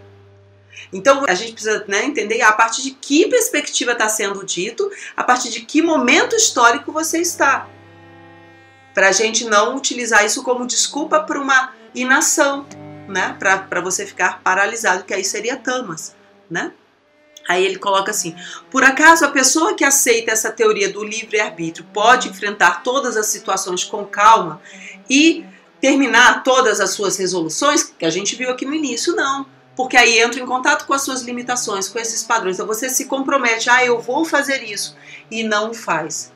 Então 0.92 1.24
a 1.28 1.35
gente 1.35 1.52
precisa 1.52 1.85
né, 1.87 2.04
entender 2.04 2.42
a 2.42 2.52
partir 2.52 2.82
de 2.82 2.92
que 2.92 3.28
perspectiva 3.28 3.92
está 3.92 4.08
sendo 4.08 4.44
dito, 4.44 4.90
a 5.16 5.22
partir 5.22 5.50
de 5.50 5.61
que 5.61 5.82
momento 5.82 6.35
histórico 6.35 6.92
você 6.92 7.18
está. 7.18 7.68
Para 8.94 9.08
a 9.08 9.12
gente 9.12 9.44
não 9.44 9.76
utilizar 9.76 10.24
isso 10.24 10.42
como 10.42 10.66
desculpa 10.66 11.20
para 11.20 11.40
uma 11.40 11.72
inação, 11.94 12.66
né? 13.08 13.37
para 13.38 13.80
você 13.80 14.06
ficar 14.06 14.42
paralisado, 14.42 15.04
que 15.04 15.14
aí 15.14 15.24
seria 15.24 15.56
tamas. 15.56 16.14
Né? 16.50 16.72
Aí 17.48 17.64
ele 17.64 17.78
coloca 17.78 18.11
assim: 18.11 18.35
por 18.70 18.85
acaso 18.85 19.24
a 19.24 19.30
pessoa 19.30 19.74
que 19.74 19.85
aceita 19.85 20.30
essa 20.30 20.50
teoria 20.50 20.92
do 20.92 21.02
livre-arbítrio 21.02 21.87
pode 21.92 22.28
enfrentar 22.28 22.82
todas 22.82 23.16
as 23.16 23.26
situações 23.26 23.85
com 23.85 24.04
calma 24.04 24.61
e 25.08 25.44
terminar 25.82 26.44
todas 26.44 26.80
as 26.80 26.90
suas 26.90 27.16
resoluções, 27.16 27.82
que 27.82 28.06
a 28.06 28.10
gente 28.10 28.36
viu 28.36 28.48
aqui 28.48 28.64
no 28.64 28.72
início, 28.72 29.16
não. 29.16 29.44
Porque 29.74 29.96
aí 29.96 30.20
entra 30.20 30.40
em 30.40 30.46
contato 30.46 30.86
com 30.86 30.94
as 30.94 31.02
suas 31.02 31.22
limitações, 31.22 31.88
com 31.88 31.98
esses 31.98 32.22
padrões. 32.22 32.54
Então 32.54 32.66
você 32.68 32.88
se 32.88 33.06
compromete, 33.06 33.68
ah, 33.68 33.84
eu 33.84 34.00
vou 34.00 34.24
fazer 34.24 34.62
isso, 34.62 34.96
e 35.28 35.42
não 35.42 35.74
faz. 35.74 36.32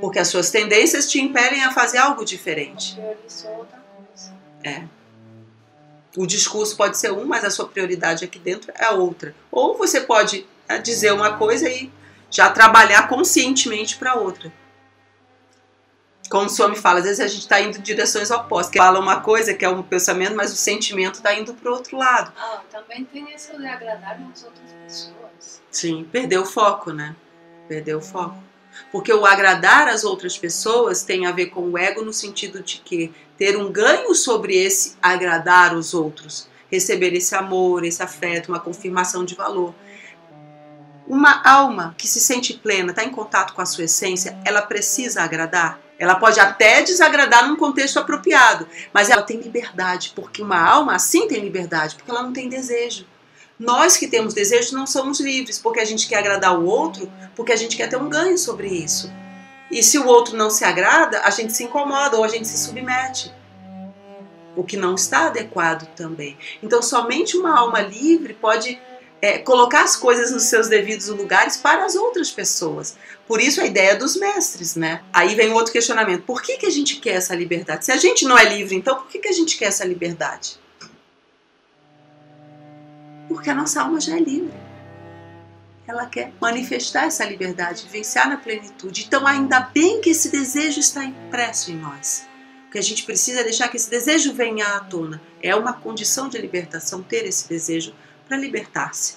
Porque 0.00 0.20
as 0.20 0.28
suas 0.28 0.48
tendências 0.50 1.10
te 1.10 1.20
impelem 1.20 1.64
a 1.64 1.72
fazer 1.72 1.98
algo 1.98 2.24
diferente. 2.24 2.96
É. 4.62 4.84
O 6.16 6.24
discurso 6.24 6.76
pode 6.76 6.96
ser 6.96 7.10
um, 7.10 7.24
mas 7.24 7.44
a 7.44 7.50
sua 7.50 7.66
prioridade 7.66 8.24
aqui 8.24 8.38
dentro 8.38 8.72
é 8.76 8.90
outra. 8.90 9.34
Ou 9.50 9.76
você 9.76 10.00
pode 10.00 10.46
é, 10.68 10.78
dizer 10.78 11.12
uma 11.12 11.36
coisa 11.36 11.68
e 11.68 11.90
já 12.30 12.48
trabalhar 12.48 13.08
conscientemente 13.08 13.96
para 13.96 14.14
outra 14.14 14.52
como 16.28 16.48
o 16.48 16.68
me 16.68 16.76
fala, 16.76 16.98
às 16.98 17.04
vezes 17.04 17.20
a 17.20 17.26
gente 17.26 17.42
está 17.42 17.60
indo 17.60 17.78
em 17.78 17.80
direções 17.80 18.30
opostas. 18.30 18.70
Que 18.70 18.78
fala 18.78 18.98
uma 18.98 19.20
coisa 19.20 19.54
que 19.54 19.64
é 19.64 19.68
um 19.68 19.82
pensamento, 19.82 20.34
mas 20.34 20.52
o 20.52 20.56
sentimento 20.56 21.16
está 21.16 21.34
indo 21.34 21.54
para 21.54 21.70
o 21.70 21.74
outro 21.74 21.96
lado. 21.96 22.32
Ah, 22.36 22.60
também 22.70 23.04
tem 23.04 23.32
isso 23.34 23.56
de 23.56 23.66
agradar 23.66 24.18
as 24.32 24.44
outras 24.44 24.72
pessoas. 24.84 25.62
Sim, 25.70 26.08
perdeu 26.10 26.42
o 26.42 26.46
foco, 26.46 26.92
né? 26.92 27.14
Perdeu 27.68 27.98
o 27.98 28.02
foco. 28.02 28.36
Porque 28.90 29.12
o 29.12 29.24
agradar 29.24 29.88
as 29.88 30.04
outras 30.04 30.36
pessoas 30.36 31.02
tem 31.02 31.26
a 31.26 31.32
ver 31.32 31.46
com 31.46 31.70
o 31.70 31.78
ego 31.78 32.02
no 32.02 32.12
sentido 32.12 32.62
de 32.62 32.78
que 32.78 33.14
ter 33.38 33.56
um 33.56 33.70
ganho 33.70 34.14
sobre 34.14 34.56
esse 34.56 34.96
agradar 35.02 35.74
os 35.74 35.94
outros, 35.94 36.48
receber 36.70 37.14
esse 37.14 37.34
amor, 37.34 37.84
esse 37.84 38.02
afeto, 38.02 38.48
uma 38.48 38.60
confirmação 38.60 39.24
de 39.24 39.34
valor. 39.34 39.74
Uma 41.06 41.42
alma 41.48 41.94
que 41.96 42.08
se 42.08 42.20
sente 42.20 42.54
plena, 42.54 42.90
está 42.90 43.04
em 43.04 43.10
contato 43.10 43.54
com 43.54 43.62
a 43.62 43.66
sua 43.66 43.84
essência, 43.84 44.36
ela 44.44 44.60
precisa 44.60 45.22
agradar? 45.22 45.85
Ela 45.98 46.16
pode 46.16 46.38
até 46.38 46.82
desagradar 46.82 47.48
num 47.48 47.56
contexto 47.56 47.98
apropriado, 47.98 48.68
mas 48.92 49.08
ela 49.08 49.22
tem 49.22 49.40
liberdade, 49.40 50.12
porque 50.14 50.42
uma 50.42 50.60
alma 50.60 50.94
assim 50.94 51.26
tem 51.26 51.40
liberdade, 51.40 51.96
porque 51.96 52.10
ela 52.10 52.22
não 52.22 52.32
tem 52.32 52.48
desejo. 52.48 53.06
Nós 53.58 53.96
que 53.96 54.06
temos 54.06 54.34
desejo 54.34 54.76
não 54.76 54.86
somos 54.86 55.18
livres, 55.18 55.58
porque 55.58 55.80
a 55.80 55.84
gente 55.84 56.06
quer 56.06 56.18
agradar 56.18 56.58
o 56.58 56.66
outro, 56.66 57.10
porque 57.34 57.52
a 57.52 57.56
gente 57.56 57.76
quer 57.76 57.88
ter 57.88 57.96
um 57.96 58.08
ganho 58.08 58.36
sobre 58.36 58.68
isso. 58.68 59.10
E 59.70 59.82
se 59.82 59.98
o 59.98 60.06
outro 60.06 60.36
não 60.36 60.50
se 60.50 60.64
agrada, 60.64 61.22
a 61.22 61.30
gente 61.30 61.52
se 61.52 61.64
incomoda 61.64 62.18
ou 62.18 62.24
a 62.24 62.28
gente 62.28 62.46
se 62.46 62.58
submete. 62.58 63.34
O 64.54 64.62
que 64.62 64.76
não 64.76 64.94
está 64.94 65.26
adequado 65.26 65.86
também. 65.94 66.36
Então, 66.62 66.82
somente 66.82 67.36
uma 67.36 67.58
alma 67.58 67.80
livre 67.80 68.34
pode 68.34 68.80
é, 69.20 69.38
colocar 69.38 69.82
as 69.82 69.96
coisas 69.96 70.30
nos 70.30 70.44
seus 70.44 70.68
devidos 70.68 71.08
lugares 71.08 71.56
para 71.56 71.84
as 71.84 71.94
outras 71.94 72.30
pessoas. 72.30 72.96
Por 73.26 73.40
isso 73.40 73.60
a 73.60 73.66
ideia 73.66 73.96
dos 73.96 74.16
mestres, 74.16 74.76
né? 74.76 75.02
Aí 75.12 75.34
vem 75.34 75.52
outro 75.52 75.72
questionamento: 75.72 76.22
por 76.22 76.42
que, 76.42 76.56
que 76.58 76.66
a 76.66 76.70
gente 76.70 76.96
quer 76.96 77.14
essa 77.14 77.34
liberdade? 77.34 77.84
Se 77.84 77.92
a 77.92 77.96
gente 77.96 78.24
não 78.24 78.38
é 78.38 78.44
livre, 78.44 78.76
então 78.76 78.96
por 78.96 79.08
que, 79.08 79.18
que 79.18 79.28
a 79.28 79.32
gente 79.32 79.56
quer 79.56 79.66
essa 79.66 79.84
liberdade? 79.84 80.58
Porque 83.28 83.50
a 83.50 83.54
nossa 83.54 83.82
alma 83.82 84.00
já 84.00 84.16
é 84.16 84.20
livre. 84.20 84.54
Ela 85.86 86.06
quer 86.06 86.32
manifestar 86.40 87.04
essa 87.04 87.24
liberdade, 87.24 87.84
vivenciar 87.84 88.28
na 88.28 88.36
plenitude. 88.36 89.04
Então, 89.06 89.24
ainda 89.24 89.60
bem 89.60 90.00
que 90.00 90.10
esse 90.10 90.30
desejo 90.30 90.80
está 90.80 91.04
impresso 91.04 91.70
em 91.70 91.76
nós. 91.76 92.26
O 92.66 92.72
que 92.72 92.78
a 92.78 92.82
gente 92.82 93.04
precisa 93.04 93.40
é 93.40 93.44
deixar 93.44 93.68
que 93.68 93.76
esse 93.76 93.88
desejo 93.88 94.32
venha 94.34 94.66
à 94.66 94.80
tona. 94.80 95.22
É 95.40 95.54
uma 95.54 95.72
condição 95.72 96.28
de 96.28 96.38
libertação 96.38 97.02
ter 97.02 97.24
esse 97.24 97.48
desejo 97.48 97.94
para 98.28 98.36
libertar-se. 98.36 99.16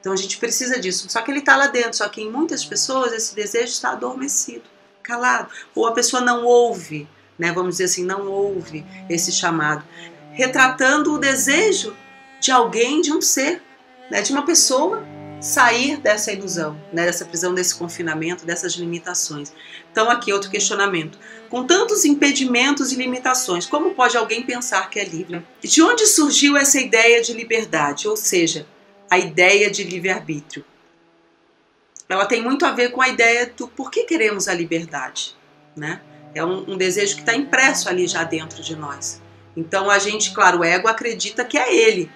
Então 0.00 0.12
a 0.12 0.16
gente 0.16 0.38
precisa 0.38 0.80
disso. 0.80 1.08
Só 1.08 1.20
que 1.20 1.30
ele 1.30 1.40
está 1.40 1.56
lá 1.56 1.66
dentro. 1.66 1.96
Só 1.96 2.08
que 2.08 2.22
em 2.22 2.30
muitas 2.30 2.64
pessoas 2.64 3.12
esse 3.12 3.34
desejo 3.34 3.72
está 3.72 3.90
adormecido, 3.90 4.64
calado. 5.02 5.50
Ou 5.74 5.86
a 5.86 5.92
pessoa 5.92 6.22
não 6.22 6.44
ouve, 6.44 7.08
né? 7.38 7.52
Vamos 7.52 7.74
dizer 7.74 7.84
assim, 7.84 8.04
não 8.04 8.26
ouve 8.28 8.84
esse 9.08 9.30
chamado, 9.32 9.84
retratando 10.32 11.12
o 11.14 11.18
desejo 11.18 11.96
de 12.40 12.50
alguém, 12.50 13.00
de 13.00 13.12
um 13.12 13.20
ser, 13.20 13.62
né? 14.10 14.22
De 14.22 14.32
uma 14.32 14.44
pessoa 14.44 15.02
sair 15.40 15.96
dessa 15.96 16.32
ilusão, 16.32 16.78
né, 16.92 17.06
dessa 17.06 17.24
prisão, 17.24 17.54
desse 17.54 17.74
confinamento, 17.74 18.44
dessas 18.44 18.74
limitações. 18.74 19.52
Então, 19.90 20.10
aqui 20.10 20.32
outro 20.32 20.50
questionamento. 20.50 21.18
Com 21.48 21.64
tantos 21.64 22.04
impedimentos 22.04 22.92
e 22.92 22.96
limitações, 22.96 23.66
como 23.66 23.94
pode 23.94 24.16
alguém 24.16 24.42
pensar 24.42 24.88
que 24.90 25.00
é 25.00 25.04
livre? 25.04 25.44
De 25.62 25.82
onde 25.82 26.06
surgiu 26.06 26.56
essa 26.56 26.78
ideia 26.78 27.22
de 27.22 27.32
liberdade, 27.32 28.06
ou 28.06 28.16
seja, 28.16 28.66
a 29.10 29.18
ideia 29.18 29.70
de 29.70 29.82
livre-arbítrio? 29.82 30.64
Ela 32.08 32.26
tem 32.26 32.42
muito 32.42 32.66
a 32.66 32.72
ver 32.72 32.90
com 32.90 33.00
a 33.00 33.08
ideia 33.08 33.52
do 33.56 33.68
por 33.68 33.90
que 33.90 34.02
queremos 34.02 34.48
a 34.48 34.54
liberdade, 34.54 35.36
né? 35.76 36.00
É 36.34 36.44
um, 36.44 36.72
um 36.72 36.76
desejo 36.76 37.14
que 37.14 37.22
está 37.22 37.34
impresso 37.34 37.88
ali 37.88 38.06
já 38.06 38.24
dentro 38.24 38.62
de 38.62 38.76
nós. 38.76 39.20
Então 39.56 39.90
a 39.90 39.98
gente, 39.98 40.32
claro, 40.32 40.60
o 40.60 40.64
ego 40.64 40.88
acredita 40.88 41.44
que 41.44 41.58
é 41.58 41.74
ele, 41.74 42.10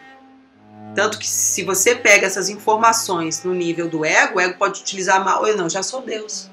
tanto 0.94 1.18
que 1.18 1.26
se 1.26 1.62
você 1.62 1.94
pega 1.94 2.26
essas 2.26 2.48
informações 2.48 3.42
no 3.42 3.52
nível 3.52 3.88
do 3.88 4.04
ego, 4.04 4.36
o 4.36 4.40
ego 4.40 4.58
pode 4.58 4.80
utilizar 4.80 5.24
mal. 5.24 5.46
Eu 5.46 5.56
não, 5.56 5.68
já 5.68 5.82
sou 5.82 6.02
Deus. 6.02 6.50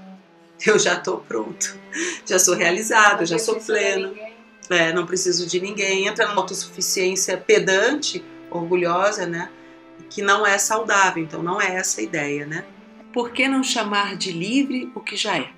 Eu 0.65 0.77
já 0.77 0.93
estou 0.93 1.17
pronto. 1.17 1.75
Já 2.25 2.38
sou 2.38 2.56
realizado, 2.56 3.25
já 3.25 3.39
sou 3.39 3.60
pleno. 3.60 4.15
É, 4.69 4.93
não 4.93 5.06
preciso 5.06 5.47
de 5.47 5.60
ninguém. 5.60 6.08
Entra 6.08 6.27
numa 6.27 6.41
autossuficiência 6.41 7.36
pedante, 7.36 8.23
orgulhosa, 8.49 9.25
né? 9.25 9.49
Que 10.10 10.21
não 10.21 10.45
é 10.45 10.58
saudável. 10.58 11.23
Então 11.23 11.41
não 11.41 11.60
é 11.60 11.75
essa 11.75 11.99
a 11.99 12.04
ideia, 12.04 12.45
né? 12.45 12.63
Por 13.12 13.32
que 13.32 13.47
não 13.47 13.63
chamar 13.63 14.15
de 14.15 14.32
livre 14.32 14.91
o 14.95 15.01
que 15.01 15.15
já 15.15 15.38
é? 15.38 15.49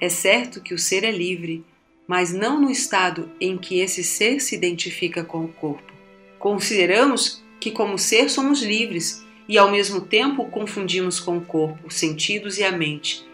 É 0.00 0.08
certo 0.08 0.60
que 0.60 0.72
o 0.72 0.78
ser 0.78 1.04
é 1.04 1.10
livre, 1.10 1.64
mas 2.06 2.32
não 2.32 2.60
no 2.60 2.70
estado 2.70 3.30
em 3.40 3.58
que 3.58 3.80
esse 3.80 4.02
ser 4.02 4.40
se 4.40 4.54
identifica 4.54 5.22
com 5.22 5.44
o 5.44 5.48
corpo. 5.48 5.92
Consideramos 6.38 7.41
que, 7.62 7.70
como 7.70 7.96
ser, 7.96 8.28
somos 8.28 8.60
livres 8.60 9.24
e 9.48 9.56
ao 9.56 9.70
mesmo 9.70 10.00
tempo 10.00 10.46
confundimos 10.46 11.20
com 11.20 11.38
o 11.38 11.44
corpo, 11.44 11.86
os 11.86 11.94
sentidos 11.94 12.58
e 12.58 12.64
a 12.64 12.72
mente. 12.72 13.24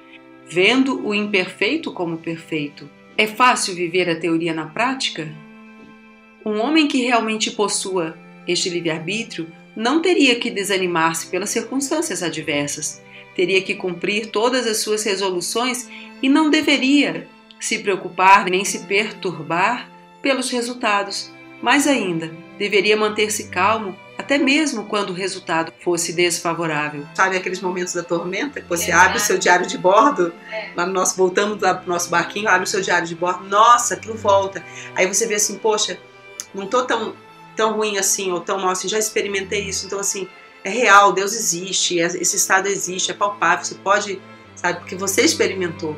vendo 0.51 1.07
o 1.07 1.15
imperfeito 1.15 1.93
como 1.93 2.17
perfeito. 2.17 2.89
É 3.19 3.27
fácil 3.27 3.75
viver 3.75 4.09
a 4.09 4.19
teoria 4.19 4.55
na 4.55 4.65
prática? 4.65 5.31
Um 6.45 6.59
homem 6.59 6.89
que 6.89 7.03
realmente 7.03 7.51
possua 7.51 8.17
este 8.47 8.71
livre-arbítrio 8.71 9.47
não 9.77 10.01
teria 10.01 10.37
que 10.37 10.51
desanimar-se 10.51 11.27
pelas 11.27 11.51
circunstâncias 11.51 12.23
adversas, 12.23 13.03
teria 13.35 13.61
que 13.61 13.75
cumprir 13.75 14.31
todas 14.31 14.67
as 14.67 14.79
suas 14.79 15.05
resoluções 15.05 15.89
e 16.23 16.31
não 16.31 16.49
deveria 16.49 17.29
se 17.61 17.81
preocupar 17.81 18.49
nem 18.49 18.65
se 18.65 18.87
perturbar 18.87 19.91
pelos 20.23 20.49
resultados. 20.51 21.31
Mais 21.63 21.87
ainda, 21.87 22.33
deveria 22.59 22.97
manter-se 22.97 23.49
calmo 23.49 23.95
até 24.29 24.37
mesmo 24.37 24.85
quando 24.85 25.09
o 25.09 25.13
resultado 25.15 25.73
fosse 25.83 26.13
desfavorável. 26.13 27.07
Sabe 27.15 27.39
aqueles 27.39 27.63
momentos 27.63 27.95
da 27.95 28.03
tormenta 28.03 28.61
que 28.61 28.69
você 28.69 28.93
abre 28.93 29.17
o 29.17 29.21
seu 29.21 29.39
diário 29.39 29.67
de 29.67 29.79
bordo, 29.79 30.35
É. 30.53 30.71
lá 30.77 30.85
no 30.85 30.93
nosso, 30.93 31.17
voltamos 31.17 31.63
lá 31.63 31.75
pro 31.75 31.89
nosso 31.89 32.11
barquinho, 32.11 32.47
abre 32.47 32.65
o 32.65 32.67
seu 32.67 32.83
diário 32.83 33.09
de 33.09 33.15
bordo, 33.15 33.49
nossa, 33.49 33.95
aquilo 33.95 34.15
volta. 34.19 34.63
Aí 34.95 35.07
você 35.07 35.27
vê 35.27 35.37
assim, 35.37 35.57
poxa, 35.57 35.99
não 36.55 36.67
tô 36.67 36.83
tão, 36.85 37.17
tão 37.57 37.73
ruim 37.75 37.97
assim, 37.97 38.31
ou 38.31 38.39
tão 38.41 38.59
mal 38.59 38.69
assim, 38.69 38.87
já 38.87 38.99
experimentei 38.99 39.63
isso, 39.67 39.87
então 39.87 39.99
assim, 39.99 40.29
é 40.63 40.69
real, 40.69 41.11
Deus 41.15 41.35
existe, 41.35 41.99
é- 41.99 42.05
esse 42.05 42.37
estado 42.37 42.67
existe, 42.69 43.11
é 43.11 43.15
palpável, 43.15 43.65
você 43.65 43.77
pode, 43.77 44.21
sabe, 44.55 44.81
porque 44.81 44.95
você 44.95 45.23
experimentou. 45.23 45.97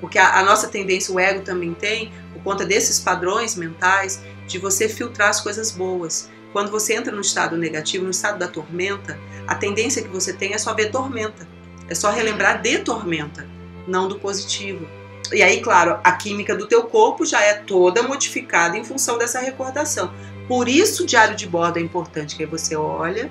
Porque 0.00 0.18
a, 0.18 0.40
a 0.40 0.42
nossa 0.42 0.66
tendência, 0.66 1.14
o 1.14 1.20
ego 1.20 1.42
também 1.42 1.74
tem, 1.74 2.12
por 2.34 2.42
conta 2.42 2.64
desses 2.64 2.98
padrões 2.98 3.54
mentais, 3.54 4.20
de 4.48 4.58
você 4.58 4.88
filtrar 4.88 5.28
as 5.28 5.40
coisas 5.40 5.70
boas. 5.70 6.28
Quando 6.52 6.70
você 6.70 6.94
entra 6.94 7.14
no 7.14 7.20
estado 7.20 7.56
negativo, 7.56 8.04
no 8.04 8.10
estado 8.10 8.38
da 8.38 8.48
tormenta, 8.48 9.18
a 9.46 9.54
tendência 9.54 10.02
que 10.02 10.08
você 10.08 10.32
tem 10.32 10.54
é 10.54 10.58
só 10.58 10.74
ver 10.74 10.90
tormenta. 10.90 11.46
É 11.88 11.94
só 11.94 12.10
relembrar 12.10 12.60
de 12.60 12.78
tormenta, 12.78 13.46
não 13.86 14.08
do 14.08 14.18
positivo. 14.18 14.86
E 15.32 15.42
aí, 15.42 15.60
claro, 15.60 15.98
a 16.02 16.12
química 16.12 16.54
do 16.54 16.66
teu 16.66 16.84
corpo 16.84 17.24
já 17.24 17.40
é 17.42 17.54
toda 17.54 18.02
modificada 18.02 18.76
em 18.76 18.84
função 18.84 19.18
dessa 19.18 19.40
recordação. 19.40 20.12
Por 20.46 20.68
isso 20.68 21.02
o 21.02 21.06
diário 21.06 21.36
de 21.36 21.46
bordo 21.46 21.78
é 21.78 21.82
importante, 21.82 22.34
que 22.34 22.42
aí 22.42 22.48
você 22.48 22.74
olha, 22.74 23.30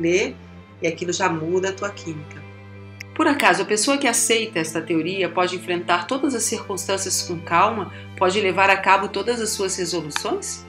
lê 0.00 0.34
e 0.80 0.86
aquilo 0.86 1.12
já 1.12 1.28
muda 1.28 1.68
a 1.68 1.72
tua 1.72 1.90
química. 1.90 2.42
Por 3.14 3.26
acaso, 3.26 3.62
a 3.62 3.66
pessoa 3.66 3.96
que 3.96 4.06
aceita 4.06 4.58
esta 4.58 4.80
teoria 4.80 5.28
pode 5.28 5.56
enfrentar 5.56 6.06
todas 6.06 6.34
as 6.34 6.42
circunstâncias 6.42 7.22
com 7.22 7.40
calma, 7.40 7.90
pode 8.18 8.38
levar 8.40 8.68
a 8.68 8.76
cabo 8.76 9.08
todas 9.08 9.40
as 9.40 9.50
suas 9.50 9.74
resoluções? 9.76 10.65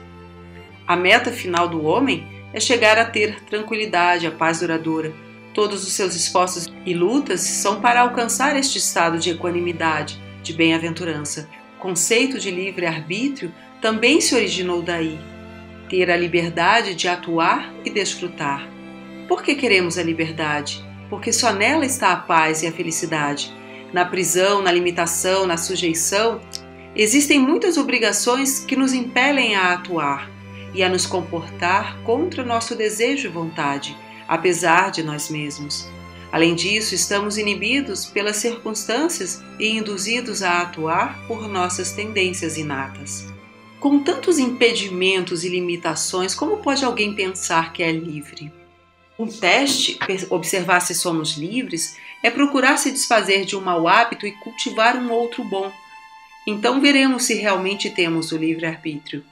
A 0.88 0.96
meta 0.96 1.30
final 1.30 1.68
do 1.68 1.84
homem 1.84 2.26
é 2.50 2.58
chegar 2.58 2.96
a 2.96 3.04
ter 3.04 3.44
tranquilidade, 3.44 4.26
a 4.26 4.30
paz 4.30 4.60
duradoura. 4.60 5.12
Todos 5.52 5.86
os 5.86 5.92
seus 5.92 6.14
esforços 6.14 6.66
e 6.86 6.94
lutas 6.94 7.42
são 7.42 7.78
para 7.78 8.00
alcançar 8.00 8.56
este 8.56 8.78
estado 8.78 9.18
de 9.18 9.28
equanimidade, 9.28 10.18
de 10.42 10.54
bem-aventurança. 10.54 11.46
O 11.76 11.78
conceito 11.78 12.38
de 12.38 12.50
livre-arbítrio 12.50 13.52
também 13.82 14.18
se 14.18 14.34
originou 14.34 14.80
daí. 14.80 15.18
Ter 15.90 16.10
a 16.10 16.16
liberdade 16.16 16.94
de 16.94 17.06
atuar 17.06 17.70
e 17.84 17.90
desfrutar. 17.90 18.66
Por 19.28 19.42
que 19.42 19.54
queremos 19.54 19.98
a 19.98 20.02
liberdade? 20.02 20.82
Porque 21.10 21.34
só 21.34 21.52
nela 21.52 21.84
está 21.84 22.12
a 22.12 22.16
paz 22.16 22.62
e 22.62 22.66
a 22.66 22.72
felicidade. 22.72 23.52
Na 23.92 24.06
prisão, 24.06 24.62
na 24.62 24.72
limitação, 24.72 25.46
na 25.46 25.58
sujeição, 25.58 26.40
existem 26.96 27.38
muitas 27.38 27.76
obrigações 27.76 28.60
que 28.60 28.74
nos 28.74 28.94
impelem 28.94 29.54
a 29.54 29.74
atuar 29.74 30.37
e 30.74 30.82
a 30.82 30.88
nos 30.88 31.06
comportar 31.06 31.98
contra 32.02 32.42
o 32.42 32.46
nosso 32.46 32.74
desejo 32.74 33.28
e 33.28 33.30
vontade, 33.30 33.96
apesar 34.26 34.90
de 34.90 35.02
nós 35.02 35.28
mesmos. 35.28 35.88
Além 36.30 36.54
disso, 36.54 36.94
estamos 36.94 37.38
inibidos 37.38 38.04
pelas 38.04 38.36
circunstâncias 38.36 39.42
e 39.58 39.70
induzidos 39.70 40.42
a 40.42 40.60
atuar 40.60 41.26
por 41.26 41.48
nossas 41.48 41.92
tendências 41.92 42.58
inatas. 42.58 43.26
Com 43.80 44.02
tantos 44.02 44.38
impedimentos 44.38 45.44
e 45.44 45.48
limitações, 45.48 46.34
como 46.34 46.58
pode 46.58 46.84
alguém 46.84 47.14
pensar 47.14 47.72
que 47.72 47.82
é 47.82 47.90
livre? 47.90 48.52
Um 49.18 49.26
teste, 49.26 49.98
observar 50.30 50.80
se 50.80 50.94
somos 50.94 51.36
livres, 51.36 51.96
é 52.22 52.30
procurar 52.30 52.76
se 52.76 52.90
desfazer 52.90 53.44
de 53.44 53.56
um 53.56 53.60
mau 53.60 53.88
hábito 53.88 54.26
e 54.26 54.32
cultivar 54.32 54.96
um 54.96 55.10
outro 55.10 55.42
bom. 55.44 55.72
Então 56.46 56.80
veremos 56.80 57.24
se 57.24 57.34
realmente 57.34 57.90
temos 57.90 58.32
o 58.32 58.36
livre-arbítrio. 58.36 59.24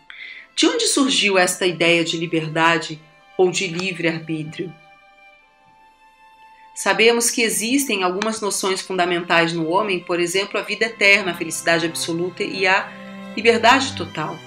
De 0.56 0.66
onde 0.66 0.86
surgiu 0.86 1.36
esta 1.36 1.66
ideia 1.66 2.02
de 2.02 2.16
liberdade 2.16 2.98
ou 3.36 3.50
de 3.50 3.66
livre-arbítrio? 3.66 4.72
Sabemos 6.74 7.28
que 7.28 7.42
existem 7.42 8.02
algumas 8.02 8.40
noções 8.40 8.80
fundamentais 8.80 9.52
no 9.52 9.68
homem, 9.68 10.00
por 10.00 10.18
exemplo, 10.18 10.58
a 10.58 10.62
vida 10.62 10.86
eterna, 10.86 11.32
a 11.32 11.34
felicidade 11.34 11.84
absoluta 11.84 12.42
e 12.42 12.66
a 12.66 12.90
liberdade 13.36 13.94
total. 13.96 14.38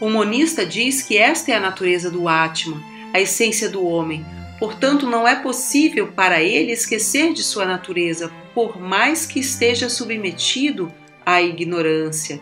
O 0.00 0.08
monista 0.08 0.64
diz 0.64 1.02
que 1.02 1.18
esta 1.18 1.50
é 1.50 1.56
a 1.56 1.60
natureza 1.60 2.12
do 2.12 2.28
Atman, 2.28 2.80
a 3.12 3.20
essência 3.20 3.68
do 3.68 3.84
homem. 3.84 4.24
Portanto, 4.60 5.04
não 5.04 5.26
é 5.26 5.34
possível 5.34 6.12
para 6.12 6.40
ele 6.40 6.70
esquecer 6.70 7.32
de 7.32 7.42
sua 7.42 7.64
natureza, 7.64 8.30
por 8.54 8.80
mais 8.80 9.26
que 9.26 9.40
esteja 9.40 9.88
submetido 9.88 10.94
à 11.24 11.42
ignorância. 11.42 12.40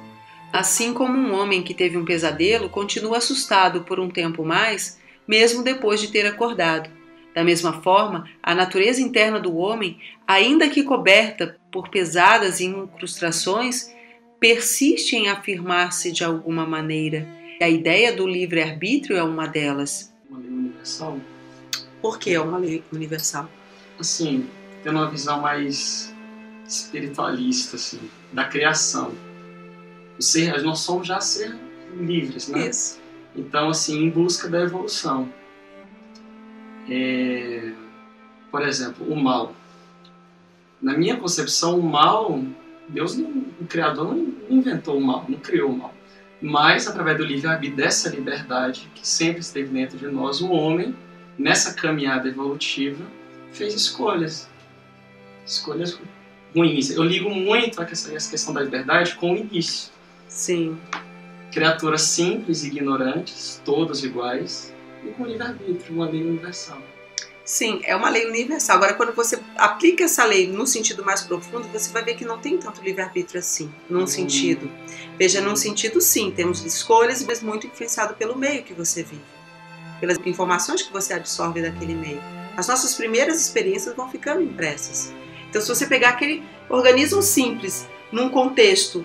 Assim 0.54 0.94
como 0.94 1.18
um 1.18 1.34
homem 1.34 1.64
que 1.64 1.74
teve 1.74 1.98
um 1.98 2.04
pesadelo 2.04 2.68
continua 2.68 3.18
assustado 3.18 3.82
por 3.82 3.98
um 3.98 4.08
tempo 4.08 4.44
mais, 4.44 5.00
mesmo 5.26 5.64
depois 5.64 6.00
de 6.00 6.12
ter 6.12 6.24
acordado. 6.26 6.88
Da 7.34 7.42
mesma 7.42 7.82
forma, 7.82 8.30
a 8.40 8.54
natureza 8.54 9.02
interna 9.02 9.40
do 9.40 9.56
homem, 9.56 9.98
ainda 10.24 10.68
que 10.68 10.84
coberta 10.84 11.58
por 11.72 11.88
pesadas 11.88 12.60
incrustações, 12.60 13.92
persiste 14.38 15.16
em 15.16 15.28
afirmar-se 15.28 16.12
de 16.12 16.22
alguma 16.22 16.64
maneira. 16.64 17.26
A 17.60 17.68
ideia 17.68 18.12
do 18.12 18.24
livre-arbítrio 18.24 19.16
é 19.16 19.24
uma 19.24 19.48
delas. 19.48 20.14
Uma 20.30 20.38
lei 20.38 20.50
universal. 20.50 21.18
Por 22.00 22.16
que 22.16 22.32
é 22.32 22.40
uma 22.40 22.58
lei 22.58 22.80
universal? 22.92 23.50
Assim, 23.98 24.48
tendo 24.84 24.98
uma 24.98 25.10
visão 25.10 25.40
mais 25.40 26.14
espiritualista, 26.64 27.74
assim, 27.74 27.98
da 28.32 28.44
criação. 28.44 29.33
Ser, 30.18 30.62
nós 30.62 30.80
somos 30.80 31.06
já 31.06 31.20
ser 31.20 31.54
livres, 31.96 32.48
né? 32.48 32.68
Isso. 32.68 33.00
Então, 33.36 33.68
assim, 33.68 34.04
em 34.04 34.10
busca 34.10 34.48
da 34.48 34.60
evolução. 34.60 35.28
É, 36.88 37.72
por 38.50 38.62
exemplo, 38.62 39.12
o 39.12 39.16
mal. 39.16 39.54
Na 40.80 40.96
minha 40.96 41.16
concepção, 41.16 41.78
o 41.78 41.82
mal, 41.82 42.40
Deus, 42.88 43.16
não, 43.16 43.30
o 43.60 43.66
Criador, 43.66 44.14
não 44.14 44.34
inventou 44.48 44.98
o 44.98 45.00
mal, 45.00 45.24
não 45.28 45.38
criou 45.38 45.70
o 45.70 45.78
mal. 45.78 45.94
Mas, 46.40 46.86
através 46.86 47.16
do 47.16 47.24
livre-arbítrio, 47.24 47.76
dessa 47.76 48.10
liberdade 48.10 48.90
que 48.94 49.06
sempre 49.06 49.40
esteve 49.40 49.70
dentro 49.70 49.96
de 49.96 50.06
nós, 50.08 50.40
o 50.40 50.50
homem, 50.50 50.94
nessa 51.38 51.72
caminhada 51.74 52.28
evolutiva, 52.28 53.04
fez 53.50 53.74
escolhas. 53.74 54.48
Escolhas 55.46 55.98
ruins. 56.54 56.90
Eu 56.90 57.02
ligo 57.02 57.30
muito 57.30 57.80
a 57.80 57.84
essa 57.84 58.30
questão 58.30 58.52
da 58.52 58.60
liberdade 58.62 59.14
com 59.14 59.32
o 59.32 59.36
início. 59.36 59.93
Sim. 60.34 60.76
Criaturas 61.52 62.02
simples 62.02 62.64
e 62.64 62.66
ignorantes, 62.66 63.62
todos 63.64 64.02
iguais, 64.02 64.74
e 65.04 65.08
com 65.10 65.24
livre-arbítrio, 65.24 65.94
uma 65.94 66.10
lei 66.10 66.22
universal. 66.22 66.82
Sim, 67.44 67.80
é 67.84 67.94
uma 67.94 68.10
lei 68.10 68.26
universal. 68.26 68.78
Agora, 68.78 68.94
quando 68.94 69.14
você 69.14 69.38
aplica 69.56 70.02
essa 70.04 70.24
lei 70.24 70.48
no 70.48 70.66
sentido 70.66 71.04
mais 71.04 71.22
profundo, 71.22 71.68
você 71.68 71.92
vai 71.92 72.02
ver 72.02 72.14
que 72.14 72.24
não 72.24 72.38
tem 72.38 72.58
tanto 72.58 72.82
livre-arbítrio 72.82 73.38
assim, 73.38 73.70
num 73.88 74.02
Hum. 74.02 74.06
sentido. 74.06 74.68
Veja, 75.16 75.40
num 75.40 75.54
sentido 75.54 76.00
sim, 76.00 76.32
temos 76.32 76.64
escolhas, 76.64 77.22
mas 77.22 77.40
muito 77.40 77.68
influenciado 77.68 78.14
pelo 78.14 78.36
meio 78.36 78.64
que 78.64 78.74
você 78.74 79.04
vive, 79.04 79.22
pelas 80.00 80.18
informações 80.24 80.82
que 80.82 80.92
você 80.92 81.12
absorve 81.14 81.62
daquele 81.62 81.94
meio. 81.94 82.20
As 82.56 82.66
nossas 82.66 82.94
primeiras 82.94 83.40
experiências 83.40 83.94
vão 83.94 84.10
ficando 84.10 84.42
impressas. 84.42 85.12
Então, 85.48 85.62
se 85.62 85.68
você 85.68 85.86
pegar 85.86 86.10
aquele 86.10 86.42
organismo 86.68 87.22
simples, 87.22 87.86
num 88.10 88.28
contexto, 88.30 89.04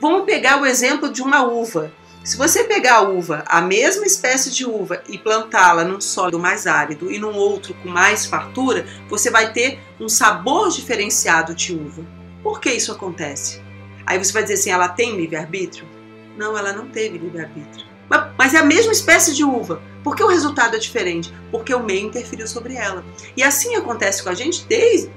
vamos 0.00 0.24
pegar 0.24 0.60
o 0.60 0.66
exemplo 0.66 1.10
de 1.10 1.22
uma 1.22 1.44
uva. 1.44 1.92
Se 2.24 2.36
você 2.36 2.64
pegar 2.64 2.96
a 2.96 3.02
uva, 3.02 3.44
a 3.46 3.60
mesma 3.60 4.04
espécie 4.04 4.50
de 4.50 4.64
uva, 4.66 5.00
e 5.08 5.16
plantá-la 5.16 5.84
num 5.84 6.00
solo 6.00 6.40
mais 6.40 6.66
árido 6.66 7.10
e 7.10 7.18
num 7.18 7.36
outro 7.36 7.72
com 7.74 7.88
mais 7.88 8.26
fartura, 8.26 8.84
você 9.08 9.30
vai 9.30 9.52
ter 9.52 9.78
um 10.00 10.08
sabor 10.08 10.70
diferenciado 10.70 11.54
de 11.54 11.72
uva. 11.72 12.04
Por 12.42 12.60
que 12.60 12.70
isso 12.70 12.90
acontece? 12.90 13.62
Aí 14.04 14.18
você 14.18 14.32
vai 14.32 14.42
dizer 14.42 14.54
assim, 14.54 14.70
ela 14.70 14.88
tem 14.88 15.16
livre-arbítrio? 15.16 15.86
Não, 16.36 16.58
ela 16.58 16.72
não 16.72 16.88
teve 16.88 17.16
livre-arbítrio. 17.16 17.86
Mas, 18.36 18.54
é 18.54 18.58
a 18.58 18.64
mesma 18.64 18.92
espécie 18.92 19.34
de 19.34 19.44
uva. 19.44 19.82
Por 20.02 20.14
que 20.14 20.22
o 20.22 20.28
resultado 20.28 20.76
é 20.76 20.78
diferente? 20.78 21.32
Porque 21.50 21.74
o 21.74 21.82
meio 21.82 22.06
interferiu 22.06 22.46
sobre 22.46 22.74
ela. 22.74 23.04
E 23.36 23.42
assim 23.42 23.74
acontece 23.74 24.22
com 24.22 24.28
a 24.28 24.34
gente 24.34 24.64
desde, 24.66 25.10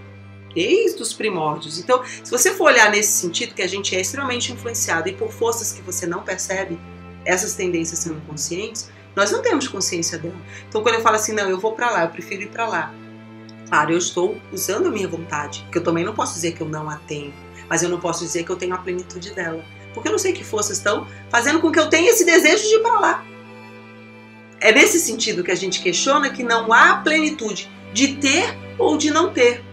desde 0.54 1.02
os 1.02 1.14
primórdios. 1.14 1.80
Então, 1.80 2.04
se 2.06 2.30
você 2.30 2.54
for 2.54 2.66
olhar 2.66 2.92
nesse 2.92 3.12
sentido, 3.12 3.54
que 3.54 3.62
a 3.62 3.68
gente 3.68 3.96
é 3.96 4.02
extremamente 4.02 4.52
influenciado 4.52 5.10
e 5.10 5.14
por 5.14 5.32
forças 5.32 5.72
que 5.72 5.82
você 5.82 6.06
não 6.06 6.22
percebe, 6.22 6.80
essas 7.26 7.54
tendências 7.54 8.00
sendo 8.00 8.22
conscientes, 8.22 8.90
nós 9.16 9.32
não 9.32 9.42
temos 9.42 9.68
consciência 9.68 10.18
dela. 10.18 10.36
Então, 10.68 10.82
quando 10.82 10.96
eu 10.96 11.02
falo 11.02 11.16
assim, 11.16 11.34
não, 11.34 11.50
eu 11.50 11.60
vou 11.60 11.74
para 11.74 11.90
lá, 11.90 12.04
eu 12.04 12.10
prefiro 12.10 12.44
ir 12.44 12.50
para 12.50 12.68
lá. 12.68 12.94
Claro, 13.68 13.92
eu 13.92 13.98
estou 13.98 14.38
usando 14.52 14.88
a 14.88 14.92
minha 14.92 15.08
vontade, 15.08 15.62
porque 15.64 15.78
eu 15.78 15.84
também 15.84 16.04
não 16.04 16.14
posso 16.14 16.34
dizer 16.34 16.54
que 16.54 16.62
eu 16.62 16.68
não 16.68 16.90
a 16.90 16.96
tenho, 16.96 17.34
mas 17.70 17.84
eu 17.84 17.90
não 17.90 18.00
posso 18.00 18.24
dizer 18.24 18.44
que 18.44 18.50
eu 18.50 18.56
tenho 18.56 18.74
a 18.74 18.78
plenitude 18.80 19.32
dela, 19.32 19.64
porque 19.94 20.08
eu 20.08 20.12
não 20.12 20.20
sei 20.20 20.34
que 20.34 20.44
forças 20.44 20.78
estão 20.78 21.08
fazendo 21.30 21.60
com 21.60 21.72
que 21.72 21.80
eu 21.80 21.88
tenha 21.88 22.10
esse 22.10 22.26
desejo 22.26 22.68
de 22.68 22.76
ir 22.76 22.82
para 22.82 23.00
lá. 23.00 23.26
É 24.60 24.72
nesse 24.72 25.00
sentido 25.00 25.44
que 25.44 25.52
a 25.52 25.56
gente 25.56 25.82
questiona 25.82 26.30
que 26.30 26.44
não 26.44 26.74
há 26.74 26.96
plenitude 26.98 27.70
de 27.94 28.16
ter 28.16 28.58
ou 28.78 28.98
de 28.98 29.12
não 29.12 29.32
ter. 29.32 29.64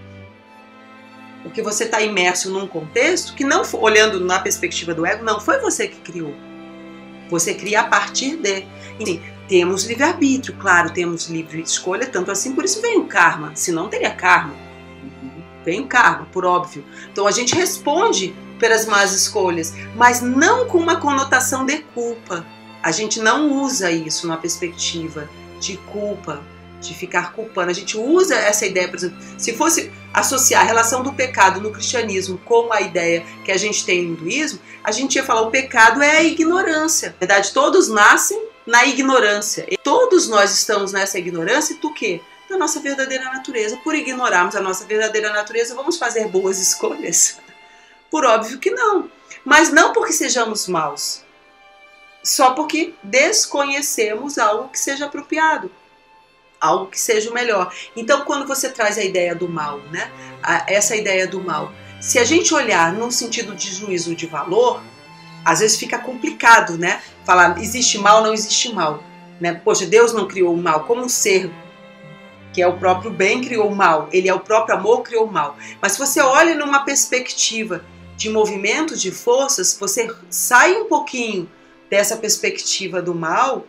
Porque 1.47 1.62
você 1.62 1.84
está 1.84 2.01
imerso 2.01 2.51
num 2.51 2.66
contexto 2.66 3.34
que 3.34 3.44
não, 3.44 3.62
olhando 3.74 4.20
na 4.20 4.38
perspectiva 4.38 4.92
do 4.92 5.07
ego, 5.07 5.24
não 5.24 5.40
foi 5.40 5.61
você 5.61 5.86
que 5.86 6.01
criou. 6.01 6.34
Você 7.30 7.55
cria 7.55 7.80
a 7.80 7.84
partir 7.84 8.36
de. 8.36 8.64
Enfim, 8.99 9.22
temos 9.49 9.84
livre-arbítrio, 9.84 10.57
claro, 10.59 10.90
temos 10.90 11.28
livre 11.28 11.61
escolha, 11.61 12.07
tanto 12.07 12.30
assim, 12.30 12.53
por 12.53 12.64
isso 12.64 12.82
vem 12.82 12.99
o 12.99 13.05
karma. 13.05 13.53
Se 13.55 13.70
não 13.70 13.88
teria 13.88 14.11
karma. 14.11 14.55
Vem 15.64 15.80
o 15.80 15.86
karma, 15.86 16.26
por 16.32 16.44
óbvio. 16.44 16.84
Então 17.12 17.26
a 17.26 17.30
gente 17.30 17.55
responde 17.55 18.34
pelas 18.59 18.86
más 18.86 19.12
escolhas, 19.12 19.74
mas 19.94 20.20
não 20.20 20.66
com 20.66 20.78
uma 20.78 20.97
conotação 20.97 21.64
de 21.64 21.78
culpa. 21.94 22.44
A 22.82 22.90
gente 22.90 23.20
não 23.20 23.53
usa 23.53 23.90
isso 23.90 24.26
na 24.26 24.36
perspectiva 24.36 25.28
de 25.61 25.76
culpa, 25.76 26.42
de 26.87 26.95
ficar 26.95 27.32
culpando. 27.32 27.70
A 27.70 27.74
gente 27.74 27.97
usa 27.97 28.34
essa 28.34 28.66
ideia, 28.66 28.89
por 28.89 28.97
exemplo, 28.97 29.16
se 29.39 29.53
fosse 29.55 29.91
associar 30.12 30.62
a 30.62 30.66
relação 30.66 31.03
do 31.03 31.12
pecado 31.12 31.61
no 31.61 31.72
cristianismo 31.72 32.39
com 32.45 32.72
a 32.72 32.80
ideia 32.80 33.24
que 33.45 33.53
a 33.53 33.57
gente 33.57 33.84
tem 33.84 34.03
no 34.03 34.14
hinduísmo, 34.14 34.61
a 34.82 34.91
gente 34.91 35.16
ia 35.16 35.24
falar 35.24 35.43
o 35.43 35.51
pecado 35.51 36.03
é 36.03 36.18
a 36.18 36.22
ignorância. 36.22 37.11
Na 37.11 37.26
verdade, 37.26 37.53
todos 37.53 37.89
nascem 37.89 38.41
na 38.66 38.84
ignorância. 38.87 39.66
E 39.70 39.76
todos 39.76 40.28
nós 40.28 40.53
estamos 40.53 40.93
nessa 40.93 41.18
ignorância 41.18 41.74
e 41.74 41.76
tu 41.76 41.93
quê? 41.93 42.20
Da 42.49 42.57
nossa 42.57 42.80
verdadeira 42.80 43.24
natureza. 43.24 43.76
Por 43.78 43.95
ignorarmos 43.95 44.57
a 44.57 44.61
nossa 44.61 44.84
verdadeira 44.84 45.32
natureza, 45.32 45.74
vamos 45.74 45.97
fazer 45.97 46.28
boas 46.28 46.59
escolhas? 46.62 47.39
Por 48.11 48.24
óbvio 48.24 48.59
que 48.59 48.70
não. 48.70 49.11
Mas 49.45 49.70
não 49.70 49.93
porque 49.93 50.12
sejamos 50.12 50.66
maus, 50.66 51.22
só 52.26 52.51
porque 52.51 52.95
desconhecemos 53.05 54.39
algo 54.39 54.68
que 54.68 54.78
seja 54.78 55.07
apropriado, 55.07 55.70
algo 56.61 56.87
que 56.87 56.99
seja 56.99 57.31
o 57.31 57.35
melhor. 57.35 57.73
Então, 57.95 58.23
quando 58.23 58.47
você 58.47 58.69
traz 58.69 58.99
a 58.99 59.05
ideia 59.05 59.35
do 59.35 59.49
mal, 59.49 59.79
né? 59.93 60.11
essa 60.67 60.95
ideia 60.95 61.27
do 61.27 61.41
mal, 61.43 61.73
se 62.01 62.19
a 62.19 62.25
gente 62.25 62.55
olhar 62.55 62.93
no 62.93 63.11
sentido 63.11 63.55
de 63.55 63.73
juízo 63.73 64.15
de 64.15 64.27
valor, 64.27 64.81
às 65.45 65.61
vezes 65.61 65.79
fica 65.79 65.99
complicado, 65.99 66.77
né? 66.77 67.01
Falar 67.25 67.59
existe 67.61 67.99
mal, 67.99 68.23
não 68.23 68.33
existe 68.33 68.73
mal, 68.73 69.03
né? 69.41 69.61
Poxa, 69.65 69.87
Deus 69.87 70.13
não 70.13 70.27
criou 70.27 70.55
o 70.55 70.63
mal 70.63 70.85
como 70.85 71.03
um 71.03 71.09
ser 71.09 71.51
que 72.57 72.63
é 72.63 72.67
o 72.67 72.79
próprio 72.79 73.11
bem 73.11 73.43
criou 73.43 73.69
o 73.69 73.77
mal, 73.77 74.09
ele 74.11 74.31
é 74.31 74.35
o 74.35 74.41
próprio 74.41 74.77
amor 74.77 75.03
criou 75.03 75.27
o 75.27 75.31
mal. 75.31 75.59
Mas 75.79 75.93
se 75.93 75.99
você 75.99 76.23
olha 76.23 76.55
numa 76.55 76.87
perspectiva 76.87 77.85
de 78.17 78.31
movimento 78.31 78.97
de 78.97 79.11
forças, 79.11 79.77
você 79.79 80.09
sai 80.31 80.73
um 80.73 80.87
pouquinho 80.87 81.47
dessa 81.91 82.17
perspectiva 82.17 83.03
do 83.03 83.15
mal, 83.15 83.67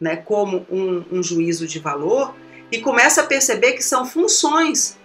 né, 0.00 0.16
como 0.16 0.66
um, 0.70 1.04
um 1.10 1.22
juízo 1.22 1.66
de 1.66 1.78
valor, 1.78 2.34
e 2.70 2.80
começa 2.80 3.22
a 3.22 3.26
perceber 3.26 3.72
que 3.72 3.82
são 3.82 4.04
funções, 4.04 4.98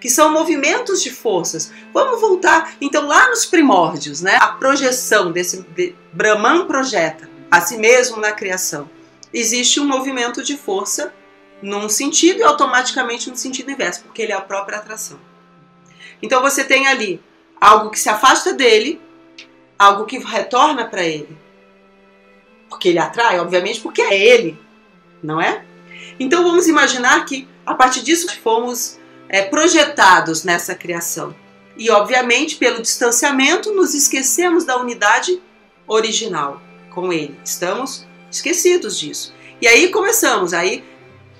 que 0.00 0.10
são 0.10 0.32
movimentos 0.32 1.02
de 1.02 1.10
forças. 1.10 1.72
Vamos 1.92 2.20
voltar 2.20 2.76
então 2.80 3.06
lá 3.06 3.28
nos 3.28 3.46
primórdios, 3.46 4.20
né? 4.20 4.36
A 4.36 4.48
projeção 4.48 5.32
desse 5.32 5.62
de, 5.74 5.94
Brahman 6.12 6.66
projeta 6.66 7.28
a 7.50 7.60
si 7.60 7.76
mesmo 7.76 8.18
na 8.18 8.32
criação. 8.32 8.90
Existe 9.32 9.80
um 9.80 9.86
movimento 9.86 10.42
de 10.42 10.56
força 10.56 11.14
num 11.62 11.88
sentido 11.88 12.40
e 12.40 12.42
automaticamente 12.42 13.30
no 13.30 13.36
sentido 13.36 13.70
inverso, 13.70 14.02
porque 14.02 14.22
ele 14.22 14.32
é 14.32 14.36
a 14.36 14.40
própria 14.40 14.78
atração. 14.78 15.18
Então 16.20 16.42
você 16.42 16.64
tem 16.64 16.86
ali 16.86 17.22
algo 17.60 17.90
que 17.90 17.98
se 17.98 18.08
afasta 18.08 18.52
dele, 18.52 19.00
algo 19.78 20.04
que 20.04 20.18
retorna 20.18 20.84
para 20.84 21.04
ele 21.04 21.43
porque 22.68 22.88
ele 22.88 22.98
atrai, 22.98 23.38
obviamente, 23.38 23.80
porque 23.80 24.02
é 24.02 24.18
ele, 24.18 24.58
não 25.22 25.40
é? 25.40 25.64
Então 26.18 26.42
vamos 26.42 26.66
imaginar 26.68 27.24
que 27.24 27.48
a 27.64 27.74
partir 27.74 28.02
disso 28.02 28.28
fomos 28.42 28.98
é, 29.28 29.42
projetados 29.42 30.44
nessa 30.44 30.74
criação. 30.74 31.34
E 31.76 31.90
obviamente, 31.90 32.56
pelo 32.56 32.80
distanciamento, 32.80 33.72
nos 33.72 33.94
esquecemos 33.94 34.64
da 34.64 34.76
unidade 34.76 35.40
original 35.86 36.60
com 36.90 37.12
ele. 37.12 37.36
Estamos 37.44 38.06
esquecidos 38.30 38.98
disso. 38.98 39.34
E 39.60 39.66
aí 39.66 39.88
começamos, 39.88 40.52
aí 40.52 40.84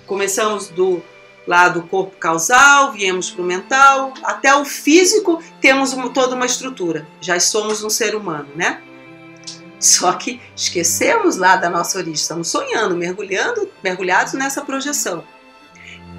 começamos 0.07 0.69
do 0.69 1.03
lado 1.47 1.81
do 1.81 1.87
corpo 1.87 2.17
causal, 2.17 2.93
viemos 2.93 3.31
para 3.31 3.43
o 3.43 3.45
mental, 3.45 4.15
até 4.23 4.55
o 4.55 4.65
físico, 4.65 5.43
temos 5.61 5.95
toda 6.13 6.35
uma 6.35 6.47
estrutura. 6.47 7.07
Já 7.21 7.39
somos 7.39 7.85
um 7.85 7.91
ser 7.91 8.15
humano, 8.15 8.49
né? 8.57 8.83
Só 9.85 10.15
que 10.15 10.41
esquecemos 10.57 11.37
lá 11.37 11.57
da 11.57 11.69
nossa 11.69 11.99
origem, 11.99 12.15
estamos 12.15 12.49
sonhando, 12.49 12.97
mergulhando, 12.97 13.71
mergulhados 13.83 14.33
nessa 14.33 14.63
projeção. 14.63 15.23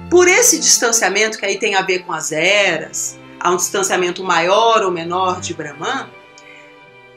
Por 0.08 0.28
esse 0.28 0.60
distanciamento, 0.60 1.36
que 1.36 1.44
aí 1.44 1.58
tem 1.58 1.74
a 1.74 1.82
ver 1.82 2.04
com 2.04 2.12
as 2.12 2.30
eras, 2.30 3.18
há 3.40 3.50
um 3.50 3.56
distanciamento 3.56 4.22
maior 4.22 4.84
ou 4.84 4.92
menor 4.92 5.40
de 5.40 5.52
Brahman, 5.52 6.08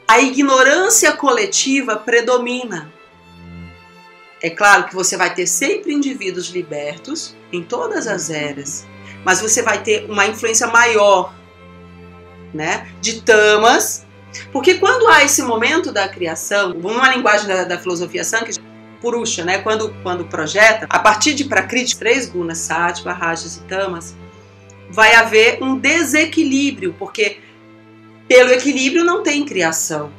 a 0.08 0.20
ignorância 0.20 1.12
coletiva 1.12 1.94
predomina. 1.94 2.92
É 4.42 4.50
claro 4.50 4.88
que 4.88 4.94
você 4.96 5.16
vai 5.16 5.32
ter 5.32 5.46
sempre 5.46 5.92
indivíduos 5.92 6.48
libertos 6.48 7.36
em 7.52 7.62
todas 7.62 8.08
as 8.08 8.28
eras, 8.28 8.84
mas 9.24 9.40
você 9.40 9.62
vai 9.62 9.84
ter 9.84 10.10
uma 10.10 10.26
influência 10.26 10.66
maior 10.66 11.32
né, 12.52 12.90
de 13.00 13.22
tamas 13.22 14.04
porque 14.52 14.74
quando 14.74 15.08
há 15.08 15.24
esse 15.24 15.42
momento 15.42 15.92
da 15.92 16.08
criação, 16.08 16.70
numa 16.74 17.14
linguagem 17.14 17.46
da, 17.48 17.64
da 17.64 17.78
filosofia 17.78 18.24
Sankhya, 18.24 18.62
Purusha, 19.00 19.44
né, 19.44 19.58
quando, 19.58 19.94
quando 20.02 20.26
projeta, 20.26 20.86
a 20.88 20.98
partir 20.98 21.34
de 21.34 21.44
Prakriti, 21.44 21.96
três 21.96 22.28
gunas, 22.28 22.58
Sattva, 22.58 23.12
Rajas 23.12 23.56
e 23.56 23.62
Tamas, 23.62 24.14
vai 24.90 25.14
haver 25.14 25.62
um 25.62 25.76
desequilíbrio, 25.76 26.94
porque 26.98 27.38
pelo 28.28 28.50
equilíbrio 28.50 29.04
não 29.04 29.22
tem 29.22 29.44
criação. 29.44 30.12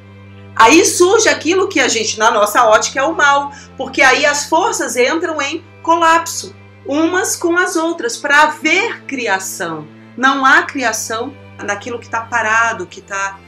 Aí 0.55 0.83
surge 0.85 1.29
aquilo 1.29 1.67
que 1.67 1.79
a 1.79 1.87
gente, 1.87 2.19
na 2.19 2.31
nossa 2.31 2.65
ótica, 2.65 2.99
é 2.99 3.03
o 3.03 3.15
mal, 3.15 3.51
porque 3.77 4.01
aí 4.01 4.25
as 4.25 4.47
forças 4.47 4.95
entram 4.97 5.41
em 5.41 5.63
colapso, 5.81 6.55
umas 6.85 7.35
com 7.35 7.57
as 7.57 7.75
outras, 7.75 8.17
para 8.17 8.43
haver 8.43 9.03
criação. 9.03 9.87
Não 10.17 10.45
há 10.45 10.63
criação 10.63 11.33
naquilo 11.63 11.99
que 11.99 12.05
está 12.05 12.21
parado, 12.21 12.85
que 12.85 12.99
está 12.99 13.39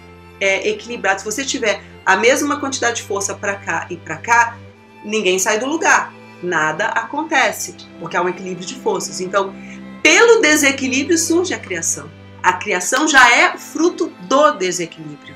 é, 0.44 0.68
equilibrado. 0.68 1.22
Se 1.22 1.26
você 1.26 1.46
tiver 1.46 1.82
a 2.06 2.18
mesma 2.18 2.60
quantidade 2.60 2.98
de 2.98 3.04
força 3.04 3.34
para 3.34 3.56
cá 3.56 3.88
e 3.89 3.96
para 3.96 4.18
cá, 4.18 4.58
ninguém 5.06 5.39
sai 5.39 5.58
do 5.58 5.66
lugar. 5.66 6.14
Nada 6.41 6.88
acontece, 6.88 7.74
porque 7.98 8.18
há 8.18 8.22
um 8.22 8.28
equilíbrio 8.28 8.68
de 8.68 8.76
forças. 8.76 9.22
Então, 9.22 9.56
pelo 10.02 10.41
desequilíbrio 10.41 11.18
surge 11.18 11.54
a 11.54 11.60
criação. 11.60 12.12
A 12.41 12.52
criação 12.52 13.08
já 13.08 13.26
é 13.34 13.58
fruto 13.58 14.12
do 14.24 14.52
desequilíbrio. 14.52 15.34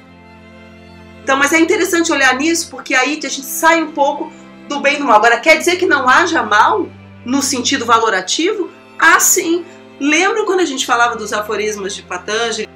Então, 1.24 1.38
mas 1.38 1.54
é 1.54 1.60
interessante 1.60 2.12
olhar 2.12 2.36
nisso, 2.36 2.70
porque 2.70 2.94
aí 2.94 3.18
a 3.24 3.30
gente 3.30 3.46
sai 3.46 3.82
um 3.82 3.94
pouco 3.94 4.30
do 4.68 4.82
bem 4.82 4.96
e 4.96 5.00
do 5.00 5.06
mal. 5.06 5.16
Agora, 5.16 5.40
quer 5.40 5.58
dizer 5.58 5.78
que 5.78 5.86
não 5.86 6.10
haja 6.10 6.44
mal 6.44 6.90
no 7.24 7.42
sentido 7.42 7.86
valorativo? 7.86 8.70
Ah, 9.00 9.22
sim. 9.22 9.66
Lembra 10.02 10.44
quando 10.44 10.60
a 10.60 10.66
gente 10.66 10.86
falava 10.86 11.16
dos 11.16 11.32
aforismos 11.32 11.96
de 11.96 12.04
Patanjali? 12.04 12.68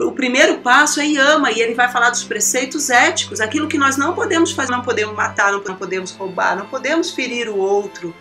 O 0.00 0.12
primeiro 0.12 0.58
passo 0.58 1.00
é 1.00 1.06
Yama, 1.06 1.52
e 1.52 1.60
ele 1.60 1.74
vai 1.74 1.90
falar 1.90 2.10
dos 2.10 2.24
preceitos 2.24 2.88
éticos, 2.88 3.40
aquilo 3.40 3.68
que 3.68 3.76
nós 3.76 3.96
não 3.96 4.14
podemos 4.14 4.52
fazer, 4.52 4.72
não 4.72 4.82
podemos 4.82 5.14
matar, 5.14 5.52
não 5.52 5.60
podemos 5.76 6.12
roubar, 6.12 6.56
não 6.56 6.66
podemos 6.66 7.10
ferir 7.10 7.48
o 7.48 7.58
outro. 7.58 8.14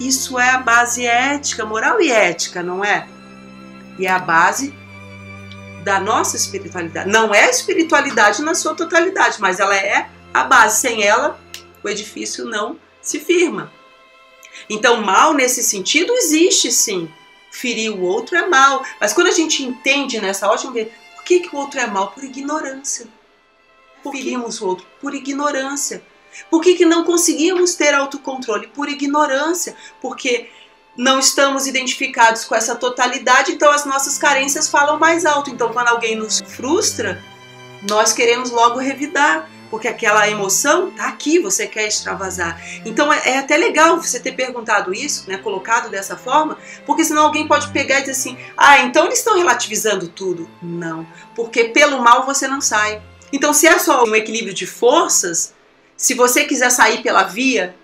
Isso 0.00 0.38
é 0.38 0.50
a 0.50 0.58
base 0.58 1.06
ética, 1.06 1.64
moral 1.64 2.00
e 2.00 2.10
ética, 2.10 2.62
não 2.62 2.84
é? 2.84 3.06
E 3.98 4.06
é 4.06 4.10
a 4.10 4.18
base 4.18 4.74
da 5.84 6.00
nossa 6.00 6.36
espiritualidade. 6.36 7.08
Não 7.08 7.34
é 7.34 7.48
espiritualidade 7.48 8.42
na 8.42 8.54
sua 8.54 8.74
totalidade, 8.74 9.36
mas 9.40 9.60
ela 9.60 9.76
é 9.76 10.08
a 10.32 10.42
base. 10.42 10.80
Sem 10.80 11.04
ela, 11.04 11.38
o 11.82 11.88
edifício 11.88 12.46
não 12.46 12.78
se 13.00 13.20
firma. 13.20 13.70
Então, 14.68 15.02
mal 15.02 15.34
nesse 15.34 15.62
sentido 15.62 16.12
existe 16.14 16.72
sim 16.72 17.08
ferir 17.54 17.92
o 17.92 18.02
outro 18.02 18.36
é 18.36 18.46
mal. 18.46 18.84
Mas 19.00 19.12
quando 19.12 19.28
a 19.28 19.32
gente 19.32 19.62
entende 19.62 20.20
nessa 20.20 20.48
ótica, 20.48 20.88
por 21.14 21.24
que, 21.24 21.40
que 21.40 21.54
o 21.54 21.58
outro 21.58 21.78
é 21.78 21.86
mal? 21.86 22.10
Por 22.10 22.24
ignorância. 22.24 23.06
Ferimos 24.02 24.60
o 24.60 24.66
outro 24.66 24.86
por 25.00 25.14
ignorância. 25.14 26.02
Por 26.50 26.60
que, 26.60 26.74
que 26.74 26.84
não 26.84 27.04
conseguimos 27.04 27.74
ter 27.74 27.94
autocontrole? 27.94 28.66
Por 28.66 28.88
ignorância. 28.88 29.76
Porque 30.02 30.50
não 30.96 31.18
estamos 31.18 31.66
identificados 31.66 32.44
com 32.44 32.54
essa 32.54 32.74
totalidade, 32.74 33.52
então 33.52 33.70
as 33.72 33.84
nossas 33.84 34.18
carências 34.18 34.68
falam 34.68 34.98
mais 34.98 35.24
alto. 35.24 35.50
Então, 35.50 35.72
quando 35.72 35.88
alguém 35.88 36.16
nos 36.16 36.40
frustra, 36.40 37.22
nós 37.88 38.12
queremos 38.12 38.50
logo 38.50 38.78
revidar. 38.78 39.48
Porque 39.74 39.88
aquela 39.88 40.30
emoção 40.30 40.92
tá 40.92 41.08
aqui, 41.08 41.40
você 41.40 41.66
quer 41.66 41.88
extravasar. 41.88 42.62
Então 42.86 43.12
é, 43.12 43.30
é 43.30 43.38
até 43.38 43.56
legal 43.56 44.00
você 44.00 44.20
ter 44.20 44.30
perguntado 44.30 44.94
isso, 44.94 45.28
né, 45.28 45.36
colocado 45.36 45.90
dessa 45.90 46.16
forma, 46.16 46.56
porque 46.86 47.04
senão 47.04 47.24
alguém 47.24 47.48
pode 47.48 47.66
pegar 47.72 47.96
e 47.98 48.02
dizer 48.02 48.12
assim: 48.12 48.38
"Ah, 48.56 48.78
então 48.82 49.06
eles 49.06 49.18
estão 49.18 49.36
relativizando 49.36 50.06
tudo". 50.06 50.48
Não, 50.62 51.04
porque 51.34 51.64
pelo 51.64 52.00
mal 52.00 52.24
você 52.24 52.46
não 52.46 52.60
sai. 52.60 53.02
Então 53.32 53.52
se 53.52 53.66
é 53.66 53.76
só 53.80 54.04
um 54.04 54.14
equilíbrio 54.14 54.54
de 54.54 54.64
forças, 54.64 55.52
se 55.96 56.14
você 56.14 56.44
quiser 56.44 56.70
sair 56.70 57.02
pela 57.02 57.24
via 57.24 57.74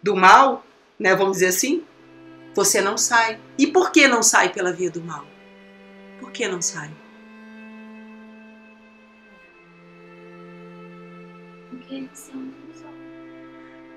do 0.00 0.14
mal, 0.14 0.64
né, 0.96 1.12
vamos 1.16 1.38
dizer 1.38 1.48
assim, 1.48 1.82
você 2.54 2.80
não 2.80 2.96
sai. 2.96 3.40
E 3.58 3.66
por 3.66 3.90
que 3.90 4.06
não 4.06 4.22
sai 4.22 4.50
pela 4.50 4.72
via 4.72 4.92
do 4.92 5.02
mal? 5.02 5.26
Por 6.20 6.30
que 6.30 6.46
não 6.46 6.62
sai? 6.62 6.88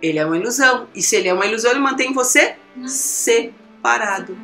Ele 0.02 0.18
é 0.18 0.26
uma 0.26 0.38
ilusão. 0.38 0.88
E 0.96 1.02
se 1.02 1.16
ele 1.16 1.28
é 1.28 1.34
uma 1.34 1.46
ilusão, 1.46 1.72
ele 1.72 1.80
mantém 1.80 2.12
você 2.12 2.56
separado. 2.88 4.38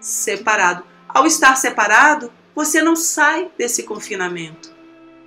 Separado. 0.00 0.84
Ao 1.08 1.26
estar 1.26 1.56
separado, 1.56 2.32
você 2.54 2.80
não 2.82 2.94
sai 2.94 3.50
desse 3.58 3.82
confinamento. 3.82 4.72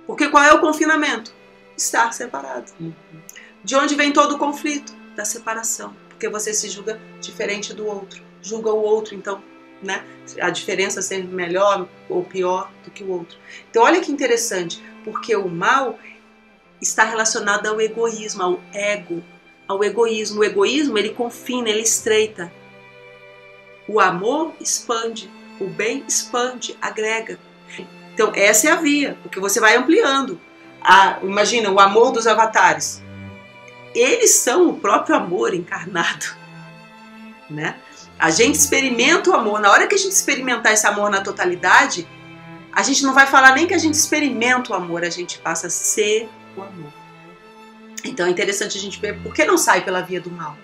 Porque 0.06 0.28
qual 0.28 0.42
é 0.42 0.52
o 0.52 0.60
confinamento? 0.60 1.32
Estar 1.76 2.12
separado. 2.12 2.72
De 3.62 3.76
onde 3.76 3.94
vem 3.94 4.12
todo 4.12 4.36
o 4.36 4.38
conflito? 4.38 4.94
Da 5.14 5.24
separação. 5.24 5.94
Porque 6.08 6.28
você 6.28 6.54
se 6.54 6.68
julga 6.68 7.00
diferente 7.20 7.74
do 7.74 7.86
outro. 7.86 8.22
Julga 8.40 8.70
o 8.72 8.82
outro, 8.82 9.14
então, 9.14 9.42
né? 9.82 10.04
A 10.40 10.50
diferença 10.50 11.02
ser 11.02 11.24
melhor 11.24 11.88
ou 12.08 12.24
pior 12.24 12.70
do 12.84 12.90
que 12.90 13.04
o 13.04 13.10
outro. 13.10 13.38
Então, 13.70 13.82
olha 13.82 14.00
que 14.00 14.10
interessante. 14.10 14.82
Porque 15.04 15.34
o 15.36 15.48
mal 15.48 15.98
está 16.82 17.04
relacionado 17.04 17.66
ao 17.66 17.80
egoísmo, 17.80 18.42
ao 18.42 18.60
ego, 18.72 19.22
ao 19.66 19.82
egoísmo. 19.82 20.40
O 20.40 20.44
egoísmo, 20.44 20.98
ele 20.98 21.10
confina, 21.10 21.68
ele 21.68 21.82
estreita. 21.82 22.52
O 23.88 24.00
amor 24.00 24.52
expande, 24.60 25.30
o 25.60 25.66
bem 25.66 26.04
expande, 26.06 26.76
agrega. 26.80 27.38
Então, 28.12 28.32
essa 28.34 28.68
é 28.68 28.72
a 28.72 28.76
via, 28.76 29.16
porque 29.22 29.40
você 29.40 29.60
vai 29.60 29.76
ampliando. 29.76 30.38
A, 30.82 31.18
imagina, 31.22 31.70
o 31.70 31.80
amor 31.80 32.12
dos 32.12 32.26
avatares. 32.26 33.02
Eles 33.94 34.30
são 34.34 34.68
o 34.68 34.78
próprio 34.78 35.16
amor 35.16 35.54
encarnado. 35.54 36.42
Né? 37.50 37.76
A 38.18 38.30
gente 38.30 38.54
experimenta 38.54 39.28
o 39.28 39.34
amor. 39.34 39.60
Na 39.60 39.70
hora 39.70 39.86
que 39.86 39.94
a 39.94 39.98
gente 39.98 40.12
experimentar 40.12 40.72
esse 40.72 40.86
amor 40.86 41.10
na 41.10 41.20
totalidade, 41.20 42.08
a 42.72 42.82
gente 42.82 43.02
não 43.02 43.12
vai 43.12 43.26
falar 43.26 43.54
nem 43.54 43.66
que 43.66 43.74
a 43.74 43.78
gente 43.78 43.92
experimenta 43.92 44.72
o 44.72 44.74
amor, 44.74 45.04
a 45.04 45.10
gente 45.10 45.38
passa 45.38 45.66
a 45.66 45.70
ser 45.70 46.30
o 46.60 46.62
amor. 46.62 46.92
Então 48.04 48.26
é 48.26 48.30
interessante 48.30 48.76
a 48.76 48.80
gente 48.80 49.00
ver 49.00 49.20
por 49.22 49.32
que 49.32 49.44
não 49.44 49.56
sai 49.56 49.84
pela 49.84 50.00
via 50.00 50.20
do 50.20 50.30
mal. 50.30 50.56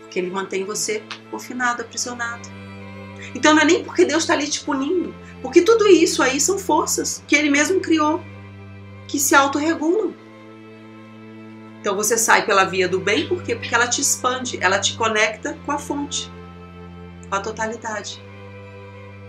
Porque 0.00 0.18
ele 0.18 0.30
mantém 0.30 0.64
você 0.64 1.02
confinado, 1.30 1.82
aprisionado. 1.82 2.48
Então 3.34 3.54
não 3.54 3.62
é 3.62 3.64
nem 3.64 3.84
porque 3.84 4.04
Deus 4.04 4.22
está 4.22 4.34
ali 4.34 4.48
te 4.48 4.60
punindo, 4.64 5.14
porque 5.42 5.62
tudo 5.62 5.86
isso 5.86 6.22
aí 6.22 6.40
são 6.40 6.58
forças 6.58 7.22
que 7.26 7.36
ele 7.36 7.50
mesmo 7.50 7.80
criou, 7.80 8.22
que 9.06 9.18
se 9.18 9.34
autorregulam. 9.34 10.14
Então 11.80 11.94
você 11.94 12.18
sai 12.18 12.44
pela 12.44 12.64
via 12.64 12.88
do 12.88 12.98
bem, 12.98 13.28
por 13.28 13.42
quê? 13.42 13.54
Porque 13.54 13.74
ela 13.74 13.86
te 13.86 14.00
expande, 14.00 14.58
ela 14.60 14.78
te 14.78 14.96
conecta 14.96 15.56
com 15.64 15.72
a 15.72 15.78
fonte, 15.78 16.30
com 17.28 17.34
a 17.34 17.40
totalidade. 17.40 18.22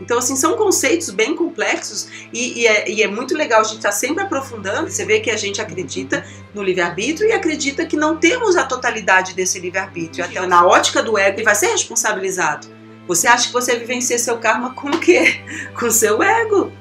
Então, 0.01 0.17
assim, 0.17 0.35
são 0.35 0.55
conceitos 0.55 1.09
bem 1.09 1.35
complexos 1.35 2.07
e, 2.33 2.61
e 2.61 2.67
é, 2.67 2.89
e 2.89 3.03
é 3.03 3.07
muito 3.07 3.35
legal 3.35 3.61
a 3.61 3.63
gente 3.63 3.77
estar 3.77 3.91
sempre 3.91 4.23
aprofundando. 4.23 4.89
Você 4.89 5.05
vê 5.05 5.19
que 5.19 5.29
a 5.29 5.37
gente 5.37 5.61
acredita 5.61 6.25
no 6.53 6.63
livre-arbítrio 6.63 7.29
e 7.29 7.33
acredita 7.33 7.85
que 7.85 7.97
não 7.97 8.17
temos 8.17 8.55
a 8.55 8.63
totalidade 8.63 9.33
desse 9.33 9.59
livre-arbítrio. 9.59 10.23
Até 10.23 10.45
na 10.45 10.65
ótica 10.65 11.03
do 11.03 11.17
ego, 11.17 11.37
ele 11.37 11.43
vai 11.43 11.55
ser 11.55 11.67
responsabilizado. 11.67 12.67
Você 13.07 13.27
acha 13.27 13.47
que 13.47 13.53
você 13.53 13.75
vivencia 13.75 14.17
seu 14.17 14.37
karma 14.37 14.73
com 14.73 14.89
o 14.89 14.99
quê? 14.99 15.41
Com 15.77 15.89
seu 15.89 16.21
ego, 16.21 16.71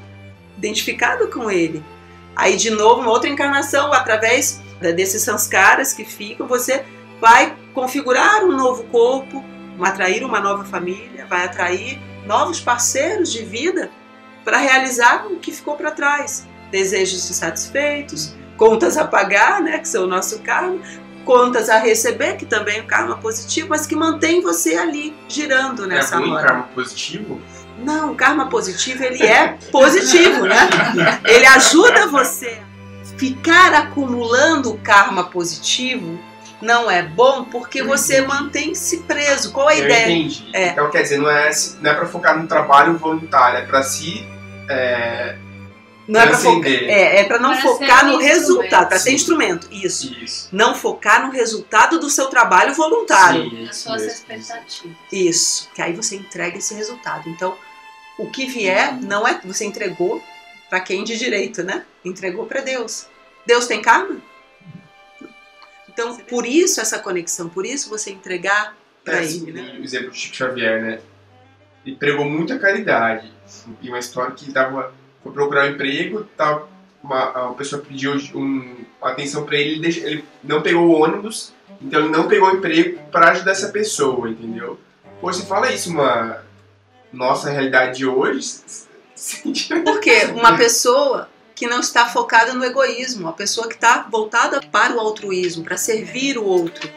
identificado 0.57 1.29
com 1.29 1.51
ele. 1.51 1.83
Aí, 2.37 2.57
de 2.57 2.71
novo, 2.71 3.01
uma 3.01 3.11
outra 3.11 3.31
encarnação, 3.31 3.93
através 3.93 4.61
desses 4.95 5.23
sanskaras 5.23 5.93
que 5.93 6.05
ficam, 6.05 6.47
você 6.47 6.85
vai 7.21 7.57
configurar 7.75 8.45
um 8.45 8.53
novo 8.53 8.85
corpo, 8.85 9.45
atrair 9.81 10.25
uma 10.25 10.41
nova 10.41 10.65
família, 10.65 11.27
vai 11.27 11.45
atrair 11.45 11.99
novos 12.29 12.61
parceiros 12.61 13.33
de 13.33 13.43
vida 13.43 13.91
para 14.45 14.59
realizar 14.59 15.27
o 15.27 15.37
que 15.37 15.51
ficou 15.51 15.75
para 15.75 15.91
trás. 15.91 16.47
Desejos 16.71 17.29
insatisfeitos, 17.31 18.37
contas 18.57 18.99
a 18.99 19.07
pagar, 19.07 19.63
né, 19.63 19.79
que 19.79 19.89
são 19.89 20.05
o 20.05 20.07
nosso 20.07 20.41
karma, 20.41 20.79
contas 21.25 21.71
a 21.71 21.79
receber, 21.79 22.37
que 22.37 22.45
também 22.45 22.79
é 22.79 22.83
um 22.83 22.87
karma 22.87 23.17
positivo, 23.17 23.71
mas 23.71 23.87
que 23.87 23.97
mantém 23.97 24.43
você 24.43 24.77
ali 24.77 25.17
girando 25.27 25.87
nessa 25.87 26.17
é 26.17 26.19
ruim, 26.19 26.31
roda. 26.31 26.43
karma 26.43 26.63
positivo? 26.75 27.41
Não, 27.79 28.13
o 28.13 28.15
karma 28.15 28.47
positivo 28.47 29.03
ele 29.05 29.23
é 29.23 29.57
positivo, 29.73 30.45
né? 30.45 30.69
Ele 31.25 31.47
ajuda 31.47 32.09
você 32.09 32.61
a 32.61 33.19
ficar 33.19 33.73
acumulando 33.73 34.79
karma 34.83 35.25
positivo. 35.25 36.19
Não 36.61 36.91
é 36.91 37.03
bom 37.03 37.45
porque 37.45 37.83
você 37.83 38.21
mantém-se 38.21 38.99
preso. 39.03 39.53
Qual 39.53 39.69
a 39.69 39.77
Eu 39.77 39.85
ideia? 39.85 40.11
entendi. 40.11 40.51
É. 40.53 40.69
Então, 40.69 40.91
quer 40.91 41.03
dizer, 41.03 41.19
não 41.19 41.31
é, 41.31 41.51
não 41.81 41.91
é 41.91 41.95
pra 41.95 42.07
focar 42.07 42.37
no 42.39 42.49
trabalho 42.49 42.97
voluntário, 42.99 43.59
é 43.59 43.63
pra 43.63 43.83
se. 43.83 44.27
É, 44.69 45.37
Não 46.07 46.21
é 46.21 46.27
para 46.27 46.39
é, 46.67 47.21
é 47.21 47.25
para 47.25 47.39
não 47.39 47.53
Para 47.53 47.61
focar 47.63 48.07
no 48.07 48.19
resultado, 48.19 48.89
para 48.89 48.99
ser 48.99 49.13
instrumento. 49.13 49.69
Isso. 49.71 50.13
Isso. 50.23 50.49
Não 50.53 50.75
focar 50.75 51.25
no 51.25 51.33
resultado 51.33 51.99
do 52.01 52.11
seu 52.11 52.27
trabalho 52.27 52.75
voluntário. 52.75 53.49
Sim, 53.51 53.63
As 53.69 53.77
isso 53.77 53.83
suas 53.89 54.03
mesmo. 54.03 54.13
expectativas. 54.13 54.97
Isso, 55.13 55.69
que 55.75 55.81
aí 55.81 55.93
você 55.93 56.17
entrega 56.17 56.59
esse 56.59 56.75
resultado. 56.75 57.29
Então, 57.29 57.57
o 58.19 58.29
que 58.31 58.47
vier 58.47 58.95
não 59.01 59.27
é 59.29 59.41
você 59.45 59.65
entregou 59.65 60.23
para 60.69 60.81
quem 60.81 61.05
de 61.05 61.17
direito, 61.17 61.63
né? 61.63 61.85
Entregou 62.05 62.47
para 62.47 62.61
Deus. 62.61 63.07
Deus 63.47 63.67
tem 63.67 63.81
karma? 63.81 64.17
Então, 65.99 66.15
por 66.17 66.47
isso 66.47 66.81
essa 66.81 67.01
conexão, 67.01 67.49
por 67.49 67.67
isso 67.67 67.91
você 67.91 68.13
entregar 68.13 68.77
para 69.05 69.15
É, 69.15 69.25
ele, 69.25 69.27
assim, 69.27 69.51
né? 69.51 69.77
o 69.81 69.83
exemplo 69.83 70.11
do 70.11 70.15
Chico 70.15 70.37
Xavier, 70.37 70.81
né? 70.81 71.01
Ele 71.85 71.97
pregou 71.97 72.25
muita 72.25 72.57
caridade. 72.57 73.33
E 73.83 73.89
uma 73.89 73.99
história 73.99 74.33
que 74.33 74.45
ele 74.45 74.53
tava, 74.53 74.95
foi 75.25 75.33
procurar 75.33 75.67
um 75.67 75.71
emprego, 75.73 76.23
tava, 76.37 76.69
uma, 77.03 77.47
uma 77.47 77.55
pessoa 77.55 77.83
pediu 77.83 78.13
um, 78.37 78.77
atenção 79.03 79.45
para 79.45 79.57
ele, 79.57 79.71
ele, 79.73 79.81
deixa- 79.81 80.07
ele 80.07 80.25
não 80.45 80.63
pegou 80.63 80.87
o 80.87 80.93
ônibus, 81.03 81.53
então 81.83 81.99
ele 82.01 82.11
não 82.11 82.29
pegou 82.29 82.49
o 82.49 82.57
emprego 82.57 83.01
para 83.11 83.31
ajudar 83.31 83.51
essa 83.53 83.71
pessoa, 83.71 84.29
entendeu? 84.31 84.79
Pô, 85.21 85.33
você 85.33 85.45
fala 85.47 85.73
isso, 85.73 85.91
uma 85.91 86.45
nossa 87.13 87.51
realidade 87.51 87.99
de 87.99 88.07
hoje. 88.07 88.61
Porque 89.85 90.27
uma 90.27 90.57
pessoa 90.57 91.29
que 91.59 91.67
não 91.67 91.81
está 91.81 92.07
focada 92.07 92.55
no 92.55 92.65
egoísmo, 92.65 93.23
uma 93.23 93.33
pessoa 93.33 93.67
que 93.67 93.75
está 93.75 94.07
voltada 94.09 94.61
para 94.71 94.95
o 94.95 95.01
altruísmo, 95.01 95.65
para 95.65 95.77
servir 95.77 96.39
o 96.39 96.45
outro. 96.45 96.89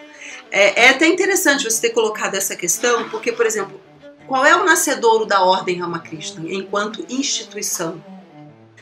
É, 0.52 0.84
é 0.84 0.90
até 0.90 1.08
interessante 1.08 1.64
você 1.64 1.82
ter 1.82 1.96
colocado 1.96 2.36
essa 2.36 2.56
questão, 2.56 3.10
porque, 3.10 3.32
por 3.32 3.48
exemplo, 3.48 3.82
qual 4.28 4.46
é 4.46 4.56
o 4.56 4.64
nascedouro 4.64 5.26
da 5.26 5.42
Ordem 5.42 5.80
Ramakrishna 5.80 6.44
enquanto 6.48 7.04
instituição? 7.10 8.04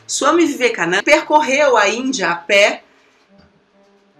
Swami 0.06 0.44
Vivekananda 0.44 1.02
percorreu 1.02 1.78
a 1.78 1.88
Índia 1.88 2.28
a 2.28 2.34
pé, 2.34 2.84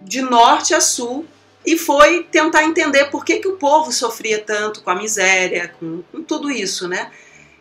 de 0.01 0.19
norte 0.19 0.73
a 0.73 0.81
sul, 0.81 1.27
e 1.63 1.77
foi 1.77 2.23
tentar 2.23 2.63
entender 2.63 3.05
por 3.11 3.23
que, 3.23 3.37
que 3.37 3.47
o 3.47 3.57
povo 3.57 3.91
sofria 3.91 4.39
tanto 4.39 4.81
com 4.81 4.89
a 4.89 4.95
miséria, 4.95 5.75
com, 5.79 6.01
com 6.11 6.23
tudo 6.23 6.49
isso, 6.49 6.87
né? 6.87 7.11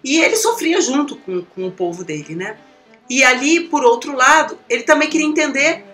E 0.03 0.23
ele 0.23 0.37
sofria 0.37 0.81
junto 0.81 1.17
com, 1.17 1.45
com 1.45 1.67
o 1.67 1.71
povo 1.71 2.03
dele, 2.03 2.35
né? 2.35 2.57
E 3.11 3.25
ali, 3.25 3.59
por 3.69 3.83
outro 3.83 4.15
lado, 4.15 4.57
ele 4.69 4.85
também 4.85 5.11
queria 5.11 5.27
entender 5.27 5.85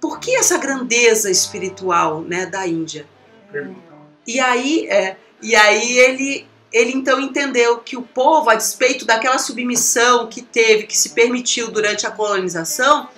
por 0.00 0.18
que 0.18 0.34
essa 0.34 0.58
grandeza 0.58 1.30
espiritual, 1.30 2.22
né, 2.22 2.44
da 2.44 2.66
Índia. 2.66 3.06
E 4.26 4.40
aí, 4.40 4.88
é, 4.88 5.16
e 5.40 5.54
aí 5.54 5.96
ele, 5.96 6.44
ele 6.72 6.92
então 6.92 7.20
entendeu 7.20 7.78
que 7.78 7.96
o 7.96 8.02
povo, 8.02 8.50
a 8.50 8.56
despeito 8.56 9.04
daquela 9.04 9.38
submissão 9.38 10.26
que 10.26 10.42
teve, 10.42 10.88
que 10.88 10.98
se 10.98 11.10
permitiu 11.10 11.70
durante 11.70 12.04
a 12.04 12.10
colonização, 12.10 13.08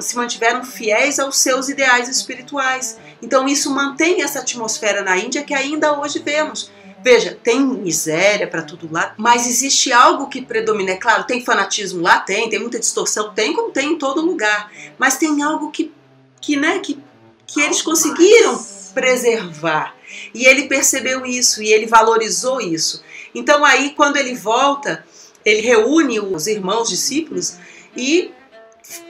se 0.00 0.16
mantiveram 0.16 0.64
fiéis 0.64 1.20
aos 1.20 1.38
seus 1.38 1.68
ideais 1.68 2.08
espirituais. 2.08 2.98
Então 3.22 3.46
isso 3.46 3.72
mantém 3.72 4.22
essa 4.22 4.40
atmosfera 4.40 5.02
na 5.02 5.16
Índia 5.16 5.44
que 5.44 5.54
ainda 5.54 5.98
hoje 6.00 6.18
vemos. 6.18 6.70
Veja, 7.02 7.38
tem 7.42 7.60
miséria 7.60 8.46
para 8.46 8.62
tudo 8.62 8.88
lá, 8.90 9.14
mas 9.16 9.46
existe 9.46 9.92
algo 9.92 10.28
que 10.28 10.42
predomina. 10.42 10.92
É 10.92 10.96
claro, 10.96 11.24
tem 11.24 11.44
fanatismo 11.44 12.02
lá, 12.02 12.18
tem, 12.18 12.48
tem 12.48 12.58
muita 12.58 12.78
distorção, 12.78 13.32
tem 13.32 13.52
como 13.52 13.70
tem 13.70 13.92
em 13.92 13.98
todo 13.98 14.20
lugar. 14.20 14.70
Mas 14.98 15.16
tem 15.16 15.42
algo 15.42 15.70
que, 15.70 15.92
que, 16.40 16.56
né, 16.56 16.80
que, 16.80 16.98
que 17.46 17.60
eles 17.60 17.82
conseguiram 17.82 18.60
preservar. 18.92 19.94
E 20.34 20.44
ele 20.46 20.66
percebeu 20.66 21.24
isso 21.24 21.62
e 21.62 21.72
ele 21.72 21.86
valorizou 21.86 22.60
isso. 22.60 23.02
Então 23.34 23.64
aí, 23.64 23.90
quando 23.90 24.16
ele 24.16 24.34
volta, 24.34 25.04
ele 25.44 25.60
reúne 25.60 26.18
os 26.18 26.46
irmãos 26.46 26.88
discípulos 26.88 27.56
e 27.96 28.32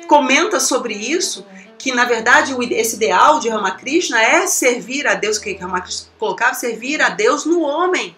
comenta 0.07 0.61
sobre 0.61 0.95
isso, 0.95 1.47
que 1.79 1.93
na 1.93 2.05
verdade 2.05 2.55
esse 2.75 2.97
ideal 2.97 3.39
de 3.39 3.49
Ramakrishna 3.49 4.21
é 4.21 4.47
servir 4.47 5.07
a 5.07 5.15
Deus, 5.15 5.39
que 5.39 5.55
Ramakrishna 5.55 6.09
colocava, 6.19 6.55
servir 6.55 7.01
a 7.01 7.09
Deus 7.09 7.45
no 7.45 7.61
homem. 7.61 8.17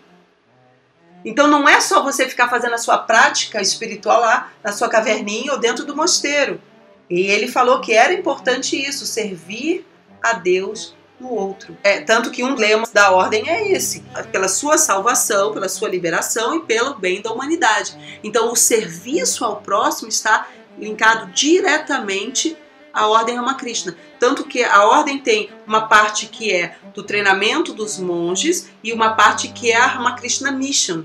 Então 1.24 1.46
não 1.46 1.68
é 1.68 1.80
só 1.80 2.02
você 2.02 2.28
ficar 2.28 2.48
fazendo 2.48 2.74
a 2.74 2.78
sua 2.78 2.96
prática 2.96 3.60
espiritual 3.60 4.20
lá 4.20 4.50
na 4.64 4.72
sua 4.72 4.88
caverninha 4.88 5.52
ou 5.52 5.58
dentro 5.58 5.84
do 5.84 5.94
mosteiro. 5.94 6.60
E 7.08 7.22
ele 7.22 7.46
falou 7.46 7.80
que 7.80 7.92
era 7.92 8.12
importante 8.12 8.76
isso, 8.76 9.04
servir 9.04 9.84
a 10.22 10.32
Deus 10.32 10.94
no 11.20 11.30
outro. 11.34 11.76
É, 11.82 12.00
tanto 12.00 12.30
que 12.30 12.42
um 12.42 12.54
lema 12.54 12.88
da 12.92 13.10
ordem 13.10 13.50
é 13.50 13.70
esse: 13.70 14.00
pela 14.32 14.48
sua 14.48 14.78
salvação, 14.78 15.52
pela 15.52 15.68
sua 15.68 15.88
liberação 15.88 16.56
e 16.56 16.60
pelo 16.60 16.94
bem 16.94 17.20
da 17.20 17.30
humanidade. 17.30 18.20
Então 18.24 18.50
o 18.50 18.56
serviço 18.56 19.44
ao 19.44 19.56
próximo 19.56 20.08
está 20.08 20.48
linkado 20.78 21.30
diretamente 21.32 22.56
à 22.92 23.06
ordem 23.06 23.36
Ramakrishna. 23.36 23.96
Tanto 24.18 24.44
que 24.44 24.62
a 24.62 24.84
ordem 24.84 25.18
tem 25.18 25.50
uma 25.66 25.82
parte 25.82 26.26
que 26.26 26.52
é 26.52 26.76
do 26.94 27.02
treinamento 27.02 27.72
dos 27.72 27.98
monges 27.98 28.68
e 28.82 28.92
uma 28.92 29.14
parte 29.14 29.48
que 29.48 29.70
é 29.70 29.76
a 29.76 29.86
Ramakrishna 29.86 30.50
Mission. 30.52 31.04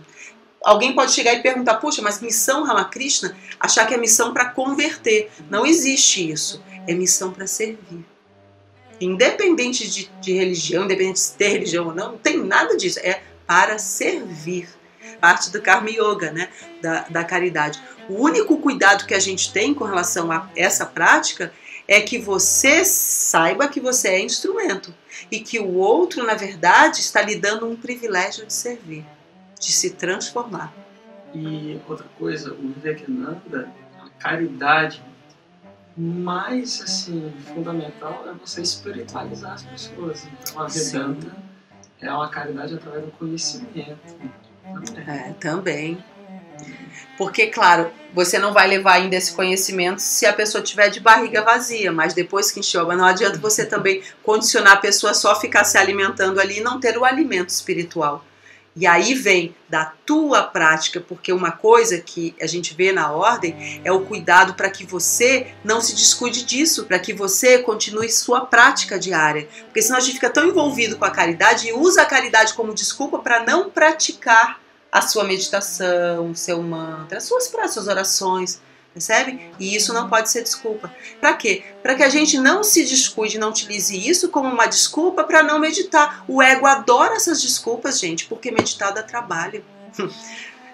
Alguém 0.64 0.96
pode 0.96 1.12
chegar 1.12 1.34
e 1.34 1.44
perguntar, 1.44 1.76
puxa, 1.76 2.02
mas 2.02 2.20
missão 2.20 2.64
Ramakrishna? 2.64 3.38
Achar 3.60 3.86
que 3.86 3.94
é 3.94 3.98
missão 3.98 4.34
para 4.34 4.50
converter. 4.50 5.32
Não 5.50 5.64
existe 5.66 6.32
isso. 6.32 6.64
É 6.88 6.94
missão 6.94 7.32
para 7.32 7.46
servir. 7.46 8.04
Independente 9.00 9.88
de, 9.88 10.10
de 10.20 10.34
religião, 10.34 10.86
independente 10.86 11.22
de 11.22 11.32
ter 11.34 11.50
religião 11.50 11.88
ou 11.88 11.94
não, 11.94 12.14
não 12.14 12.18
tem 12.18 12.38
nada 12.38 12.76
disso. 12.76 13.00
É 13.00 13.22
para 13.46 13.78
servir. 13.78 14.68
Parte 15.22 15.52
do 15.52 15.62
Karma 15.62 15.90
Yoga, 15.90 16.32
né? 16.32 16.50
Da, 16.82 17.02
da 17.10 17.24
caridade. 17.24 17.80
O 18.10 18.24
único 18.24 18.58
cuidado 18.58 19.06
que 19.06 19.14
a 19.14 19.20
gente 19.20 19.54
tem 19.54 19.74
com 19.74 19.84
relação 19.84 20.32
a 20.32 20.50
essa 20.56 20.86
prática 20.86 21.54
é 21.88 22.02
que 22.02 22.18
você 22.18 22.84
saiba 22.84 23.68
que 23.68 23.80
você 23.80 24.10
é 24.10 24.22
instrumento 24.22 24.94
e 25.32 25.40
que 25.40 25.60
o 25.60 25.76
outro, 25.76 26.26
na 26.26 26.34
verdade, 26.34 27.00
está 27.00 27.22
lhe 27.22 27.36
dando 27.36 27.68
um 27.68 27.76
privilégio 27.76 28.46
de 28.46 28.54
servir, 28.54 29.06
de 29.60 29.72
se 29.72 29.92
transformar. 29.92 30.74
E 31.34 31.80
outra 31.88 32.08
coisa, 32.18 32.54
o 32.54 32.74
Vivekananda, 32.74 33.70
a 34.00 34.10
caridade 34.20 35.04
mais 35.98 36.82
assim 36.82 37.34
fundamental 37.54 38.26
é 38.28 38.34
você 38.34 38.62
espiritualizar 38.62 39.54
as 39.54 39.64
pessoas. 39.64 40.28
Então 40.42 40.62
a 40.62 40.70
Sim. 40.70 40.92
Vedanta 40.92 41.36
é 42.02 42.12
uma 42.12 42.30
caridade 42.30 42.76
através 42.76 43.06
do 43.06 43.12
conhecimento. 43.12 43.98
também. 44.64 45.04
É, 45.08 45.34
também. 45.40 46.04
Porque, 47.18 47.48
claro, 47.48 47.92
você 48.14 48.38
não 48.40 48.54
vai 48.54 48.68
levar 48.68 48.94
ainda 48.94 49.16
esse 49.16 49.34
conhecimento 49.34 50.02
se 50.02 50.26
a 50.26 50.34
pessoa 50.34 50.64
tiver 50.64 50.90
de 50.90 51.00
barriga 51.00 51.42
vazia, 51.42 51.92
mas 51.92 52.14
depois 52.14 52.52
que 52.52 52.60
encheu, 52.60 52.88
não 52.88 53.06
adianta 53.06 53.38
você 53.38 53.66
também 53.66 54.02
condicionar 54.24 54.74
a 54.74 54.78
pessoa 54.78 55.14
só 55.14 55.32
a 55.32 55.40
ficar 55.40 55.64
se 55.64 55.78
alimentando 55.78 56.40
ali 56.40 56.60
e 56.60 56.64
não 56.64 56.80
ter 56.80 56.98
o 56.98 57.06
alimento 57.06 57.50
espiritual. 57.50 58.24
E 58.78 58.86
aí 58.86 59.14
vem 59.14 59.56
da 59.70 59.86
tua 60.06 60.44
prática, 60.44 61.00
porque 61.00 61.32
uma 61.32 61.52
coisa 61.52 61.98
que 61.98 62.36
a 62.42 62.46
gente 62.46 62.74
vê 62.74 62.92
na 62.92 63.10
ordem 63.10 63.82
é 63.86 63.92
o 63.92 64.02
cuidado 64.02 64.54
para 64.54 64.70
que 64.70 64.86
você 64.86 65.48
não 65.64 65.80
se 65.80 65.96
descuide 65.96 66.44
disso, 66.44 66.84
para 66.84 67.00
que 67.00 67.14
você 67.14 67.60
continue 67.60 68.10
sua 68.10 68.46
prática 68.46 69.00
diária. 69.00 69.48
Porque 69.64 69.82
senão 69.82 69.98
a 69.98 70.02
gente 70.02 70.16
fica 70.16 70.30
tão 70.30 70.46
envolvido 70.46 70.98
com 70.98 71.06
a 71.06 71.10
caridade 71.10 71.70
e 71.70 71.74
usa 71.74 72.02
a 72.02 72.06
caridade 72.06 72.54
como 72.54 72.74
desculpa 72.74 73.20
para 73.20 73.46
não 73.46 73.70
praticar 73.70 74.60
a 74.96 75.02
sua 75.02 75.26
meditação, 75.26 76.32
o 76.32 76.36
seu 76.36 76.64
mantra, 76.64 77.18
as 77.18 77.26
suas, 77.26 77.54
as 77.54 77.74
suas 77.74 77.88
orações, 77.90 78.62
percebe? 78.94 79.52
E 79.60 79.76
isso 79.76 79.94
não 79.94 80.08
pode 80.08 80.30
ser 80.30 80.42
desculpa. 80.42 80.90
Para 81.20 81.34
quê? 81.34 81.64
Para 81.84 81.96
que 81.96 82.04
a 82.04 82.08
gente 82.08 82.38
não 82.38 82.64
se 82.64 82.86
descuide, 82.86 83.38
não 83.38 83.50
utilize 83.50 83.94
isso 83.94 84.30
como 84.30 84.48
uma 84.48 84.68
desculpa 84.68 85.26
para 85.26 85.44
não 85.44 85.60
meditar. 85.60 86.24
O 86.30 86.42
ego 86.42 86.66
adora 86.66 87.16
essas 87.16 87.42
desculpas, 87.42 88.00
gente, 88.00 88.26
porque 88.28 88.52
meditar 88.52 88.94
dá 88.94 89.04
trabalho. 89.04 89.66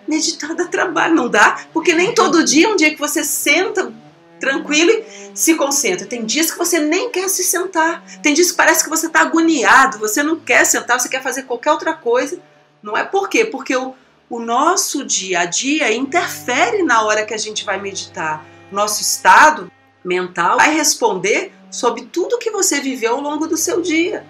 meditar 0.08 0.54
dá 0.54 0.66
trabalho, 0.66 1.16
não 1.16 1.28
dá? 1.28 1.66
Porque 1.74 1.96
nem 1.96 2.14
todo 2.14 2.44
dia 2.44 2.68
é 2.68 2.70
um 2.70 2.76
dia 2.76 2.92
que 2.92 3.00
você 3.00 3.24
senta 3.24 3.92
tranquilo 4.40 4.92
e 4.92 5.32
se 5.34 5.56
concentra. 5.56 6.06
Tem 6.06 6.24
dias 6.24 6.52
que 6.52 6.60
você 6.60 6.80
nem 6.80 7.10
quer 7.10 7.28
se 7.28 7.44
sentar. 7.44 8.06
Tem 8.22 8.36
dias 8.36 8.52
que 8.52 8.58
parece 8.58 8.84
que 8.84 8.90
você 8.90 9.08
está 9.08 9.22
agoniado, 9.22 9.98
você 9.98 10.22
não 10.22 10.40
quer 10.40 10.64
sentar, 10.64 11.00
você 11.00 11.10
quer 11.10 11.24
fazer 11.24 11.42
qualquer 11.44 11.72
outra 11.72 11.94
coisa. 11.94 12.40
Não 12.84 12.96
é 12.96 13.04
por 13.04 13.28
quê? 13.28 13.46
Porque 13.46 13.76
o, 13.76 13.96
o 14.32 14.40
nosso 14.40 15.04
dia 15.04 15.42
a 15.42 15.46
dia 15.46 15.94
interfere 15.94 16.84
na 16.84 17.04
hora 17.04 17.26
que 17.26 17.34
a 17.34 17.38
gente 17.38 17.66
vai 17.66 17.80
meditar. 17.82 18.46
Nosso 18.72 19.02
estado 19.02 19.70
mental 20.06 20.56
vai 20.56 20.74
responder 20.74 21.52
sobre 21.70 22.04
tudo 22.04 22.38
que 22.38 22.50
você 22.50 22.80
viveu 22.80 23.16
ao 23.16 23.22
longo 23.22 23.46
do 23.46 23.58
seu 23.58 23.82
dia. 23.82 24.26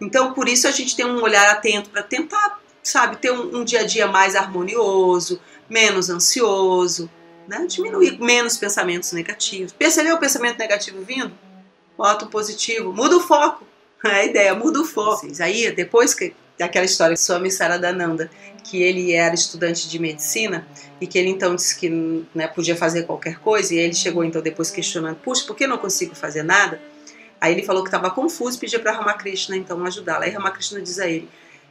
Então, 0.00 0.32
por 0.32 0.48
isso 0.48 0.68
a 0.68 0.70
gente 0.70 0.94
tem 0.94 1.04
um 1.04 1.20
olhar 1.20 1.50
atento 1.50 1.90
para 1.90 2.00
tentar, 2.00 2.60
sabe, 2.80 3.16
ter 3.16 3.32
um, 3.32 3.56
um 3.56 3.64
dia 3.64 3.80
a 3.80 3.84
dia 3.84 4.06
mais 4.06 4.36
harmonioso, 4.36 5.40
menos 5.68 6.08
ansioso, 6.08 7.10
né? 7.48 7.66
Diminuir 7.66 8.20
menos 8.20 8.56
pensamentos 8.56 9.10
negativos. 9.10 9.72
Percebeu 9.72 10.14
o 10.14 10.20
pensamento 10.20 10.58
negativo 10.58 11.02
vindo? 11.02 11.32
Bota 11.98 12.24
um 12.24 12.28
positivo, 12.28 12.92
muda 12.92 13.16
o 13.16 13.20
foco. 13.20 13.66
É 14.04 14.20
a 14.20 14.24
ideia, 14.24 14.54
muda 14.54 14.80
o 14.80 14.84
foco. 14.84 15.26
Aí, 15.40 15.72
depois 15.72 16.14
que 16.14 16.32
daquela 16.58 16.84
história 16.84 17.14
de 17.14 17.20
Swami 17.20 17.50
Saradananda, 17.50 18.30
que 18.64 18.82
ele 18.82 19.12
era 19.12 19.34
estudante 19.34 19.88
de 19.88 19.98
medicina 19.98 20.66
e 21.00 21.06
que 21.06 21.18
ele 21.18 21.28
então 21.28 21.54
disse 21.54 21.78
que 21.78 21.88
né, 22.34 22.48
podia 22.48 22.76
fazer 22.76 23.04
qualquer 23.04 23.38
coisa, 23.38 23.74
e 23.74 23.78
ele 23.78 23.94
chegou 23.94 24.24
então 24.24 24.42
depois 24.42 24.70
questionando: 24.70 25.16
puxa, 25.16 25.44
por 25.46 25.56
que 25.56 25.66
não 25.66 25.78
consigo 25.78 26.14
fazer 26.14 26.42
nada? 26.42 26.80
Aí 27.40 27.52
ele 27.52 27.62
falou 27.62 27.82
que 27.82 27.88
estava 27.88 28.10
confuso 28.10 28.56
e 28.56 28.60
pediu 28.60 28.80
para 28.80 28.92
Ramakrishna 28.92 29.56
então 29.56 29.84
ajudá-lo. 29.84 30.24
Aí 30.24 30.30
Ramakrishna 30.30 30.80
diz 30.80 30.98
a 30.98 31.06
ele: 31.06 31.28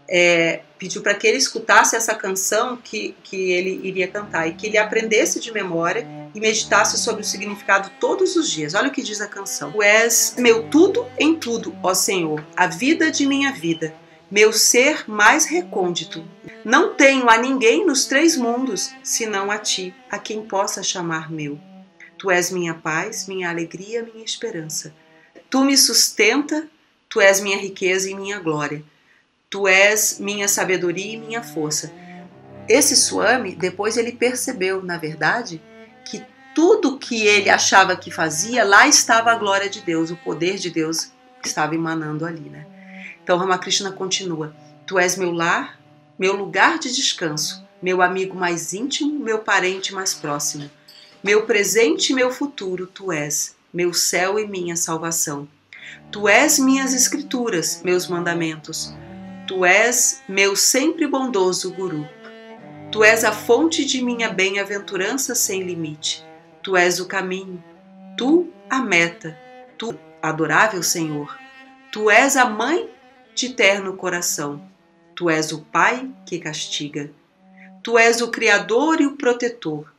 é, 0.08 0.62
pediu 0.78 1.02
para 1.02 1.16
que 1.16 1.28
ele 1.28 1.38
escutasse 1.38 1.96
essa 1.96 2.14
canção 2.14 2.78
que, 2.78 3.16
que 3.24 3.52
ele 3.52 3.82
iria 3.84 4.08
cantar 4.08 4.48
e 4.48 4.54
que 4.54 4.68
ele 4.68 4.78
aprendesse 4.78 5.40
de 5.40 5.52
memória 5.52 6.08
e 6.34 6.40
meditasse 6.40 6.98
sobre 7.00 7.22
o 7.22 7.26
significado 7.26 7.90
todos 8.00 8.36
os 8.36 8.50
dias. 8.50 8.76
Olha 8.76 8.90
o 8.90 8.92
que 8.92 9.02
diz 9.02 9.20
a 9.22 9.28
canção: 9.28 9.72
Tu 9.72 9.82
és 9.82 10.36
meu 10.38 10.64
tudo 10.70 11.06
em 11.18 11.36
tudo, 11.36 11.76
ó 11.82 11.94
Senhor, 11.94 12.46
a 12.56 12.68
vida 12.68 13.10
de 13.12 13.26
minha 13.26 13.52
vida 13.52 13.94
meu 14.30 14.52
ser 14.52 15.10
mais 15.10 15.46
recôndito. 15.46 16.26
Não 16.64 16.94
tenho 16.94 17.30
a 17.30 17.38
ninguém 17.38 17.86
nos 17.86 18.06
três 18.06 18.36
mundos, 18.36 18.92
senão 19.04 19.52
a 19.52 19.58
ti, 19.58 19.94
a 20.10 20.18
quem 20.18 20.46
possa 20.46 20.82
chamar 20.82 21.32
meu. 21.32 21.60
Tu 22.18 22.32
és 22.32 22.50
minha 22.52 22.74
paz, 22.74 23.28
minha 23.28 23.50
alegria, 23.50 24.04
minha 24.04 24.26
esperança. 24.26 24.94
Tu 25.50 25.64
me 25.64 25.78
sustenta, 25.78 26.68
tu 27.08 27.22
és 27.22 27.40
minha 27.40 27.58
riqueza 27.58 28.10
e 28.10 28.16
minha 28.16 28.40
glória. 28.40 28.84
Tu 29.50 29.68
és 29.68 30.20
minha 30.20 30.48
sabedoria 30.48 31.14
e 31.14 31.18
minha 31.18 31.44
força. 31.44 31.92
Esse 32.68 32.96
Swami, 32.96 33.56
depois 33.56 33.96
ele 33.96 34.12
percebeu, 34.12 34.82
na 34.82 34.98
verdade, 34.98 35.62
que 36.04 36.24
tudo 36.56 36.98
que 36.98 37.28
ele 37.28 37.50
achava 37.50 37.96
que 37.96 38.10
fazia, 38.10 38.64
lá 38.64 38.88
estava 38.88 39.32
a 39.32 39.36
glória 39.36 39.70
de 39.70 39.82
Deus, 39.82 40.10
o 40.10 40.16
poder 40.16 40.58
de 40.58 40.72
Deus 40.72 41.12
estava 41.44 41.76
emanando 41.76 42.26
ali, 42.26 42.50
né? 42.50 42.66
Então 43.26 43.40
Ramakrishna 43.40 43.92
continua: 43.92 44.56
Tu 44.86 45.00
és 45.00 45.18
meu 45.18 45.32
lar, 45.32 45.80
meu 46.18 46.36
lugar 46.36 46.78
de 46.78 46.94
descanso, 46.94 47.68
meu 47.82 48.04
amigo 48.04 48.38
mais 48.38 48.72
íntimo, 48.72 49.18
meu 49.18 49.40
parente 49.40 49.96
mais 49.96 50.14
próximo. 50.14 50.70
Meu 51.24 51.44
presente 51.48 52.12
e 52.12 52.16
meu 52.16 52.30
futuro, 52.30 52.86
tu 52.86 53.12
és, 53.12 53.56
meu 53.74 53.96
céu 53.96 54.38
e 54.38 54.48
minha 54.48 54.76
salvação. 54.76 55.48
Tu 56.12 56.30
és 56.30 56.60
minhas 56.60 56.94
escrituras, 56.94 57.82
meus 57.84 58.08
mandamentos. 58.08 58.94
Tu 59.48 59.66
és 59.66 60.22
meu 60.30 60.56
sempre 60.56 61.08
bondoso 61.08 61.74
Guru. 61.74 62.08
Tu 62.92 63.04
és 63.04 63.24
a 63.24 63.32
fonte 63.32 63.84
de 63.84 64.04
minha 64.04 64.30
bem-aventurança 64.30 65.34
sem 65.34 65.64
limite. 65.64 66.24
Tu 66.62 66.78
és 66.78 67.00
o 67.00 67.08
caminho, 67.08 67.64
tu 68.16 68.52
a 68.70 68.80
meta, 68.82 69.36
tu, 69.80 69.98
adorável 70.22 70.84
Senhor. 70.84 71.36
Tu 71.92 72.12
és 72.12 72.38
a 72.38 72.46
mãe 72.46 72.94
de 73.36 73.50
terno 73.50 73.96
coração. 73.96 74.66
Tu 75.14 75.30
és 75.30 75.52
o 75.52 75.62
Pai 75.62 76.10
que 76.26 76.40
castiga. 76.40 77.12
Tu 77.84 77.98
és 77.98 78.22
o 78.22 78.32
Criador 78.32 79.02
e 79.02 79.06
o 79.06 79.16
protetor. 79.16 79.94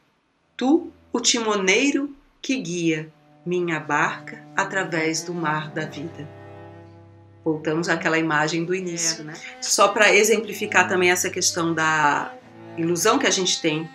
Tu, 0.56 0.90
o 1.12 1.20
timoneiro 1.20 2.14
que 2.42 2.56
guia 2.56 3.12
minha 3.44 3.78
barca 3.78 4.42
através 4.56 5.22
do 5.22 5.32
mar 5.32 5.70
da 5.70 5.84
vida. 5.84 6.28
Voltamos 7.44 7.88
àquela 7.88 8.18
imagem 8.18 8.64
do 8.64 8.74
início, 8.74 9.22
né? 9.22 9.34
Só 9.60 9.88
para 9.88 10.12
exemplificar 10.12 10.88
também 10.88 11.10
essa 11.10 11.30
questão 11.30 11.72
da 11.72 12.34
ilusão 12.76 13.18
que 13.18 13.26
a 13.26 13.30
gente 13.30 13.60
tem 13.60 13.88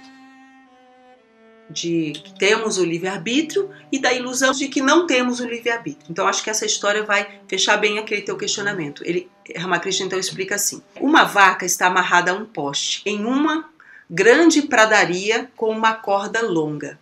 de 1.71 2.13
que 2.13 2.33
temos 2.37 2.77
o 2.77 2.85
livre-arbítrio 2.85 3.69
e 3.91 3.99
da 3.99 4.13
ilusão 4.13 4.51
de 4.51 4.67
que 4.67 4.81
não 4.81 5.07
temos 5.07 5.39
o 5.39 5.47
livre-arbítrio. 5.47 6.05
Então 6.09 6.27
acho 6.27 6.43
que 6.43 6.49
essa 6.49 6.65
história 6.65 7.03
vai 7.03 7.27
fechar 7.47 7.77
bem 7.77 7.99
aquele 7.99 8.21
teu 8.21 8.37
questionamento. 8.37 9.03
Ele, 9.05 9.29
Ramakrishna 9.55 10.05
então 10.05 10.19
explica 10.19 10.55
assim: 10.55 10.81
uma 10.99 11.23
vaca 11.23 11.65
está 11.65 11.87
amarrada 11.87 12.31
a 12.31 12.35
um 12.35 12.45
poste 12.45 13.01
em 13.05 13.25
uma 13.25 13.69
grande 14.09 14.63
pradaria 14.63 15.49
com 15.55 15.69
uma 15.69 15.93
corda 15.93 16.41
longa. 16.41 16.99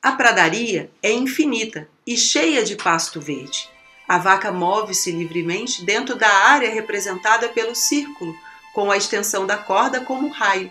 A 0.00 0.12
pradaria 0.12 0.90
é 1.02 1.12
infinita 1.12 1.88
e 2.06 2.16
cheia 2.16 2.64
de 2.64 2.76
pasto 2.76 3.20
verde. 3.20 3.68
A 4.08 4.18
vaca 4.18 4.52
move-se 4.52 5.10
livremente 5.10 5.84
dentro 5.84 6.16
da 6.16 6.28
área 6.28 6.72
representada 6.72 7.48
pelo 7.48 7.74
círculo, 7.74 8.34
com 8.74 8.90
a 8.90 8.96
extensão 8.96 9.46
da 9.46 9.56
corda 9.56 10.00
como 10.00 10.28
raio, 10.28 10.70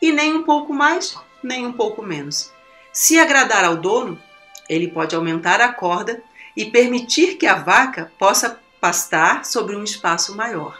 e 0.00 0.12
nem 0.12 0.34
um 0.34 0.42
pouco 0.42 0.72
mais, 0.72 1.16
nem 1.42 1.66
um 1.66 1.72
pouco 1.72 2.02
menos. 2.02 2.52
Se 3.00 3.16
agradar 3.16 3.64
ao 3.64 3.76
dono, 3.76 4.20
ele 4.68 4.88
pode 4.88 5.14
aumentar 5.14 5.60
a 5.60 5.72
corda 5.72 6.20
e 6.56 6.64
permitir 6.64 7.36
que 7.36 7.46
a 7.46 7.54
vaca 7.54 8.10
possa 8.18 8.58
pastar 8.80 9.44
sobre 9.44 9.76
um 9.76 9.84
espaço 9.84 10.34
maior. 10.34 10.76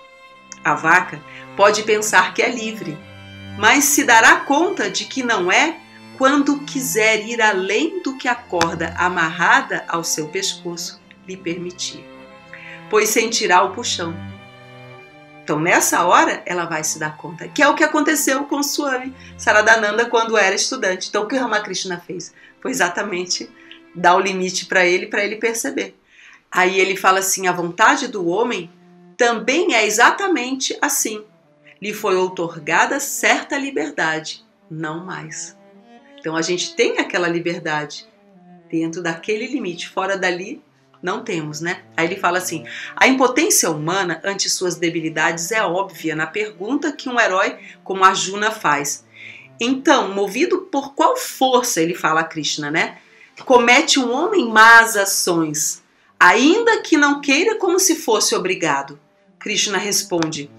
A 0.65 0.75
vaca 0.75 1.23
pode 1.57 1.85
pensar 1.85 2.35
que 2.35 2.43
é 2.43 2.51
livre, 2.51 2.99
mas 3.57 3.85
se 3.85 4.03
dará 4.03 4.41
conta 4.41 4.91
de 4.91 5.05
que 5.05 5.23
não 5.23 5.53
é 5.53 5.79
quando 6.17 6.59
quiser 6.65 7.25
ir 7.25 7.41
além 7.41 8.03
do 8.03 8.19
que 8.19 8.27
a 8.27 8.35
corda 8.35 8.97
amarrada 8.99 9.85
ao 9.87 10.03
seu 10.03 10.27
pescoço 10.27 11.01
lhe 11.25 11.37
permitir, 11.37 12.05
pois 12.91 13.11
sentirá 13.11 13.63
o 13.63 13.73
puxão. 13.73 14.13
Então, 15.49 15.59
nessa 15.59 16.05
hora, 16.05 16.43
ela 16.45 16.67
vai 16.67 16.85
se 16.85 16.99
dar 16.99 17.17
conta, 17.17 17.49
que 17.49 17.63
é 17.63 17.67
o 17.67 17.75
que 17.75 17.83
aconteceu 17.83 18.45
com 18.45 18.63
Swami 18.63 19.15
Saradananda 19.39 20.05
quando 20.05 20.37
era 20.37 20.55
estudante. 20.55 21.09
Então, 21.09 21.23
o 21.23 21.27
que 21.27 21.39
Ramakrishna 21.39 21.99
fez 21.99 22.35
foi 22.61 22.71
exatamente 22.71 23.49
dar 23.95 24.17
o 24.17 24.21
limite 24.21 24.67
para 24.67 24.85
ele, 24.85 25.07
para 25.07 25.25
ele 25.25 25.37
perceber. 25.37 25.99
Aí 26.53 26.79
ele 26.79 26.99
fala 26.99 27.21
assim: 27.21 27.47
a 27.47 27.53
vontade 27.53 28.09
do 28.09 28.29
homem 28.29 28.71
também 29.17 29.75
é 29.75 29.87
exatamente 29.87 30.77
assim. 30.83 31.25
Lhe 31.81 31.95
foi 31.95 32.15
outorgada 32.15 33.01
certa 33.01 33.57
liberdade, 33.57 34.45
não 34.71 35.03
mais. 35.03 35.57
Então 36.19 36.37
a 36.37 36.43
gente 36.43 36.77
tem 36.77 36.99
aquela 36.99 37.27
liberdade 37.27 38.07
dentro 38.71 39.03
daquele 39.03 39.47
limite, 39.47 39.89
fora 39.89 40.15
dali 40.15 40.63
não 41.03 41.23
temos, 41.23 41.61
né? 41.61 41.83
Aí 41.97 42.07
ele 42.07 42.17
fala 42.17 42.39
assim: 42.39 42.65
a 42.97 43.07
impotência 43.07 43.71
humana 43.71 44.21
ante 44.25 44.51
suas 44.51 44.77
debilidades 44.77 45.53
é 45.53 45.63
óbvia 45.63 46.17
na 46.17 46.27
pergunta 46.27 46.93
que 46.93 47.09
um 47.09 47.19
herói 47.19 47.57
como 47.85 48.05
Arjuna 48.05 48.51
faz. 48.51 49.07
Então, 49.61 50.15
movido 50.15 50.63
por 50.63 50.95
qual 50.95 51.17
força, 51.17 51.81
ele 51.81 51.95
fala 51.95 52.21
a 52.21 52.25
Krishna, 52.25 52.71
né? 52.71 52.99
Comete 53.45 53.99
um 54.01 54.13
homem 54.13 54.49
más 54.49 54.97
ações, 54.97 55.83
ainda 56.19 56.83
que 56.83 56.97
não 56.97 57.21
queira 57.21 57.57
como 57.57 57.79
se 57.79 57.97
fosse 57.97 58.35
obrigado. 58.35 58.99
Krishna 59.39 59.79
responde: 59.79 60.51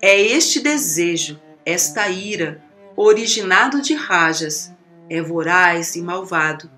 É 0.00 0.20
este 0.20 0.60
desejo, 0.60 1.40
esta 1.64 2.08
ira, 2.08 2.62
originado 2.94 3.80
de 3.80 3.94
rajas, 3.94 4.70
é 5.08 5.22
voraz 5.22 5.96
e 5.96 6.02
malvado 6.02 6.70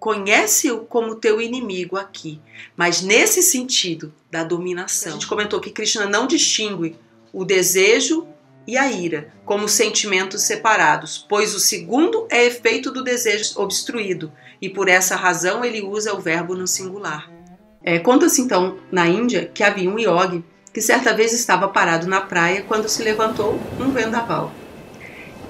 conhece-o 0.00 0.78
como 0.78 1.14
teu 1.14 1.42
inimigo 1.42 1.98
aqui, 1.98 2.40
mas 2.74 3.02
nesse 3.02 3.42
sentido 3.42 4.12
da 4.30 4.42
dominação. 4.42 5.10
A 5.10 5.12
gente 5.12 5.26
comentou 5.26 5.60
que 5.60 5.70
Krishna 5.70 6.06
não 6.06 6.26
distingue 6.26 6.96
o 7.30 7.44
desejo 7.44 8.26
e 8.66 8.78
a 8.78 8.90
ira 8.90 9.30
como 9.44 9.68
sentimentos 9.68 10.42
separados, 10.42 11.24
pois 11.28 11.54
o 11.54 11.60
segundo 11.60 12.26
é 12.30 12.46
efeito 12.46 12.90
do 12.90 13.04
desejo 13.04 13.60
obstruído 13.60 14.32
e 14.60 14.70
por 14.70 14.88
essa 14.88 15.16
razão 15.16 15.62
ele 15.62 15.82
usa 15.82 16.14
o 16.14 16.20
verbo 16.20 16.54
no 16.54 16.66
singular. 16.66 17.30
É, 17.82 17.98
Conta-se 17.98 18.40
então 18.40 18.78
na 18.90 19.06
Índia 19.06 19.50
que 19.52 19.62
havia 19.62 19.90
um 19.90 19.98
yogi 19.98 20.42
que 20.72 20.80
certa 20.80 21.12
vez 21.12 21.34
estava 21.34 21.68
parado 21.68 22.06
na 22.06 22.22
praia 22.22 22.62
quando 22.62 22.88
se 22.88 23.02
levantou 23.02 23.60
um 23.78 23.90
vendaval. 23.90 24.50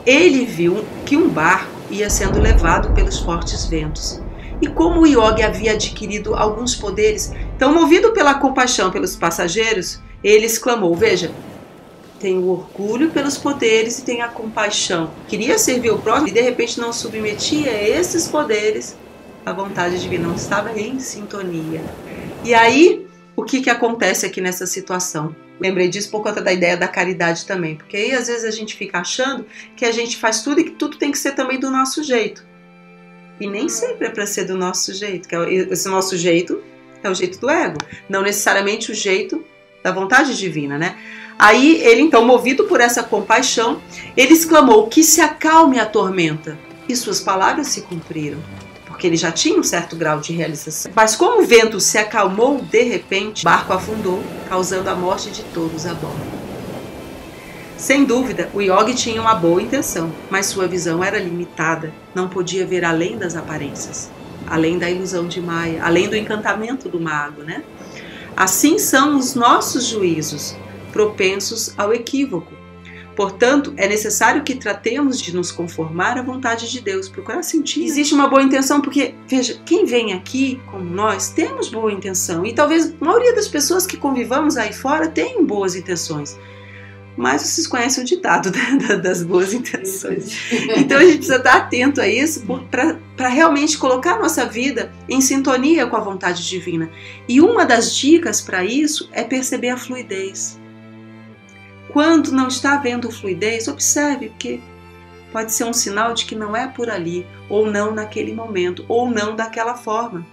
Ele 0.04 0.44
viu 0.44 0.84
que 1.06 1.16
um 1.16 1.28
barco 1.28 1.70
ia 1.88 2.10
sendo 2.10 2.40
levado 2.40 2.92
pelos 2.94 3.18
fortes 3.18 3.66
ventos 3.66 4.20
e 4.60 4.68
como 4.68 5.00
o 5.00 5.06
Yogi 5.06 5.42
havia 5.42 5.72
adquirido 5.72 6.34
alguns 6.34 6.74
poderes, 6.74 7.32
então 7.56 7.74
movido 7.74 8.12
pela 8.12 8.34
compaixão 8.34 8.90
pelos 8.90 9.16
passageiros, 9.16 10.00
ele 10.22 10.46
exclamou: 10.46 10.94
Veja, 10.94 11.30
tenho 12.20 12.46
orgulho 12.46 13.10
pelos 13.10 13.38
poderes 13.38 13.98
e 13.98 14.04
tenho 14.04 14.24
a 14.24 14.28
compaixão. 14.28 15.10
Queria 15.26 15.58
servir 15.58 15.90
o 15.90 15.98
próximo 15.98 16.28
e 16.28 16.32
de 16.32 16.40
repente 16.40 16.78
não 16.78 16.92
submetia 16.92 17.72
esses 17.72 18.28
poderes 18.28 18.96
à 19.44 19.52
vontade 19.52 19.98
divina, 19.98 20.28
não 20.28 20.34
estava 20.34 20.78
em 20.78 21.00
sintonia. 21.00 21.82
E 22.44 22.52
aí, 22.52 23.06
o 23.34 23.42
que, 23.42 23.62
que 23.62 23.70
acontece 23.70 24.26
aqui 24.26 24.40
nessa 24.40 24.66
situação? 24.66 25.34
Lembrei 25.58 25.88
disso 25.88 26.10
por 26.10 26.22
conta 26.22 26.40
da 26.40 26.52
ideia 26.52 26.76
da 26.76 26.88
caridade 26.88 27.46
também, 27.46 27.76
porque 27.76 27.96
aí 27.96 28.12
às 28.12 28.28
vezes 28.28 28.44
a 28.44 28.50
gente 28.50 28.74
fica 28.74 28.98
achando 28.98 29.46
que 29.76 29.84
a 29.84 29.92
gente 29.92 30.16
faz 30.16 30.42
tudo 30.42 30.60
e 30.60 30.64
que 30.64 30.70
tudo 30.70 30.98
tem 30.98 31.10
que 31.10 31.18
ser 31.18 31.32
também 31.32 31.58
do 31.58 31.70
nosso 31.70 32.02
jeito. 32.02 32.49
E 33.40 33.46
nem 33.46 33.68
sempre 33.68 34.06
é 34.06 34.10
para 34.10 34.26
ser 34.26 34.44
do 34.44 34.56
nosso 34.56 34.92
jeito, 34.92 35.26
que 35.26 35.34
é 35.34 35.52
esse 35.52 35.88
nosso 35.88 36.16
jeito 36.16 36.62
é 37.02 37.08
o 37.08 37.14
jeito 37.14 37.40
do 37.40 37.48
ego, 37.48 37.78
não 38.08 38.20
necessariamente 38.20 38.92
o 38.92 38.94
jeito 38.94 39.42
da 39.82 39.90
vontade 39.90 40.36
divina, 40.36 40.76
né? 40.76 40.98
Aí 41.38 41.80
ele 41.82 42.02
então, 42.02 42.22
movido 42.22 42.64
por 42.64 42.82
essa 42.82 43.02
compaixão, 43.02 43.80
ele 44.14 44.34
exclamou: 44.34 44.88
"Que 44.88 45.02
se 45.02 45.22
acalme 45.22 45.78
a 45.78 45.86
tormenta". 45.86 46.58
E 46.86 46.94
suas 46.94 47.20
palavras 47.20 47.68
se 47.68 47.82
cumpriram, 47.82 48.38
porque 48.84 49.06
ele 49.06 49.16
já 49.16 49.32
tinha 49.32 49.58
um 49.58 49.62
certo 49.62 49.96
grau 49.96 50.20
de 50.20 50.34
realização. 50.34 50.92
Mas 50.94 51.16
como 51.16 51.40
o 51.40 51.46
vento 51.46 51.80
se 51.80 51.96
acalmou 51.96 52.60
de 52.60 52.82
repente, 52.82 53.42
o 53.42 53.44
barco 53.44 53.72
afundou, 53.72 54.22
causando 54.48 54.90
a 54.90 54.94
morte 54.94 55.30
de 55.30 55.42
todos 55.54 55.86
a 55.86 55.94
bordo. 55.94 56.39
Sem 57.80 58.04
dúvida, 58.04 58.50
o 58.52 58.60
Yogi 58.60 58.94
tinha 58.94 59.22
uma 59.22 59.34
boa 59.34 59.62
intenção, 59.62 60.12
mas 60.28 60.44
sua 60.44 60.68
visão 60.68 61.02
era 61.02 61.18
limitada, 61.18 61.90
não 62.14 62.28
podia 62.28 62.66
ver 62.66 62.84
além 62.84 63.16
das 63.16 63.34
aparências, 63.34 64.10
além 64.46 64.78
da 64.78 64.90
ilusão 64.90 65.26
de 65.26 65.40
Maya, 65.40 65.82
além 65.82 66.06
do 66.06 66.14
encantamento 66.14 66.90
do 66.90 67.00
mago, 67.00 67.42
né? 67.42 67.64
Assim 68.36 68.78
são 68.78 69.16
os 69.16 69.34
nossos 69.34 69.86
juízos, 69.86 70.54
propensos 70.92 71.72
ao 71.78 71.90
equívoco. 71.94 72.52
Portanto, 73.16 73.72
é 73.78 73.88
necessário 73.88 74.44
que 74.44 74.56
tratemos 74.56 75.18
de 75.18 75.34
nos 75.34 75.50
conformar 75.50 76.18
à 76.18 76.22
vontade 76.22 76.70
de 76.70 76.82
Deus, 76.82 77.08
procurar 77.08 77.42
sentir. 77.42 77.82
Existe 77.86 78.12
uma 78.12 78.28
boa 78.28 78.42
intenção, 78.42 78.82
porque, 78.82 79.14
veja, 79.26 79.58
quem 79.64 79.86
vem 79.86 80.12
aqui, 80.12 80.60
como 80.70 80.84
nós, 80.84 81.30
temos 81.30 81.70
boa 81.70 81.90
intenção. 81.90 82.44
E 82.44 82.52
talvez 82.52 82.94
a 83.00 83.04
maioria 83.04 83.34
das 83.34 83.48
pessoas 83.48 83.86
que 83.86 83.96
convivamos 83.96 84.58
aí 84.58 84.74
fora 84.74 85.08
tenham 85.08 85.46
boas 85.46 85.74
intenções 85.74 86.38
mas 87.20 87.42
vocês 87.42 87.66
conhecem 87.66 88.02
o 88.02 88.06
ditado 88.06 88.50
né, 88.50 88.96
das 88.96 89.22
boas 89.22 89.52
intenções. 89.52 90.34
Então 90.74 90.96
a 90.96 91.02
gente 91.02 91.16
precisa 91.16 91.36
estar 91.36 91.54
atento 91.54 92.00
a 92.00 92.08
isso 92.08 92.46
para 92.70 93.28
realmente 93.28 93.76
colocar 93.76 94.14
a 94.14 94.18
nossa 94.18 94.46
vida 94.46 94.90
em 95.06 95.20
sintonia 95.20 95.86
com 95.86 95.96
a 95.96 96.00
vontade 96.00 96.48
divina. 96.48 96.90
E 97.28 97.38
uma 97.38 97.66
das 97.66 97.94
dicas 97.94 98.40
para 98.40 98.64
isso 98.64 99.06
é 99.12 99.22
perceber 99.22 99.68
a 99.68 99.76
fluidez. 99.76 100.58
Quando 101.92 102.32
não 102.32 102.48
está 102.48 102.76
havendo 102.76 103.12
fluidez, 103.12 103.68
observe, 103.68 104.30
porque 104.30 104.58
pode 105.30 105.52
ser 105.52 105.64
um 105.64 105.74
sinal 105.74 106.14
de 106.14 106.24
que 106.24 106.34
não 106.34 106.56
é 106.56 106.68
por 106.68 106.88
ali, 106.88 107.26
ou 107.50 107.70
não 107.70 107.92
naquele 107.92 108.32
momento, 108.32 108.82
ou 108.88 109.10
não 109.10 109.36
daquela 109.36 109.74
forma. 109.74 110.26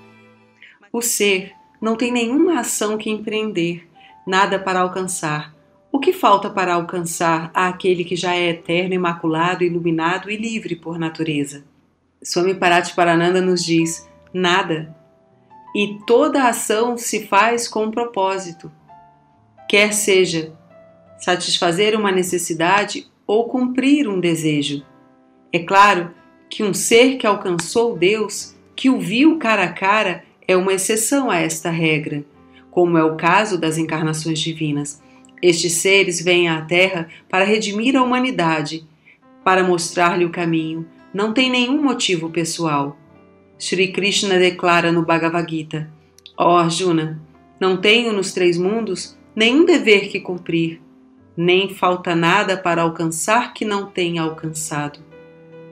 O 0.93 1.01
ser 1.01 1.51
não 1.81 1.97
tem 1.97 2.13
nenhuma 2.13 2.61
ação 2.61 2.97
que 2.97 3.09
empreender, 3.09 3.85
nada 4.25 4.57
para 4.57 4.79
alcançar 4.79 5.56
o 5.97 5.99
que 5.99 6.13
falta 6.13 6.47
para 6.47 6.75
alcançar 6.75 7.49
aquele 7.55 8.03
que 8.03 8.15
já 8.15 8.35
é 8.35 8.49
eterno, 8.49 8.93
imaculado, 8.93 9.63
iluminado 9.63 10.29
e 10.29 10.37
livre 10.37 10.75
por 10.75 10.99
natureza? 10.99 11.65
Swami 12.23 12.53
Parananda 12.95 13.41
nos 13.41 13.63
diz: 13.63 14.07
nada. 14.31 14.95
E 15.75 15.97
toda 16.05 16.47
ação 16.47 16.97
se 16.99 17.25
faz 17.25 17.67
com 17.67 17.85
um 17.85 17.91
propósito, 17.91 18.71
quer 19.67 19.91
seja 19.91 20.53
satisfazer 21.17 21.97
uma 21.97 22.11
necessidade 22.11 23.07
ou 23.25 23.49
cumprir 23.49 24.07
um 24.07 24.19
desejo. 24.19 24.85
É 25.51 25.57
claro 25.57 26.11
que 26.47 26.63
um 26.63 26.75
ser 26.75 27.17
que 27.17 27.25
alcançou 27.25 27.97
Deus, 27.97 28.55
que 28.75 28.87
o 28.87 28.99
viu 28.99 29.39
cara 29.39 29.63
a 29.63 29.73
cara, 29.73 30.23
é 30.47 30.55
uma 30.55 30.73
exceção 30.73 31.31
a 31.31 31.37
esta 31.37 31.71
regra, 31.71 32.23
como 32.69 32.99
é 32.99 33.03
o 33.03 33.15
caso 33.15 33.57
das 33.57 33.79
encarnações 33.79 34.37
divinas. 34.37 35.01
Estes 35.41 35.73
seres 35.73 36.21
vêm 36.21 36.49
à 36.49 36.61
Terra 36.61 37.07
para 37.29 37.45
redimir 37.45 37.95
a 37.95 38.03
humanidade, 38.03 38.83
para 39.43 39.63
mostrar-lhe 39.63 40.25
o 40.25 40.31
caminho. 40.31 40.87
Não 41.13 41.31
tem 41.31 41.49
nenhum 41.49 41.81
motivo 41.81 42.29
pessoal. 42.29 42.97
Sri 43.57 43.91
Krishna 43.91 44.37
declara 44.37 44.91
no 44.91 45.03
Bhagavad 45.03 45.49
Gita: 45.49 45.89
Ó 46.37 46.55
oh 46.55 46.57
Arjuna, 46.57 47.21
não 47.59 47.77
tenho 47.77 48.11
nos 48.13 48.33
três 48.33 48.57
mundos 48.57 49.17
nenhum 49.35 49.65
dever 49.65 50.09
que 50.09 50.19
cumprir, 50.19 50.81
nem 51.35 51.73
falta 51.73 52.15
nada 52.15 52.57
para 52.57 52.81
alcançar 52.81 53.53
que 53.53 53.63
não 53.63 53.85
tenha 53.85 54.23
alcançado. 54.23 54.99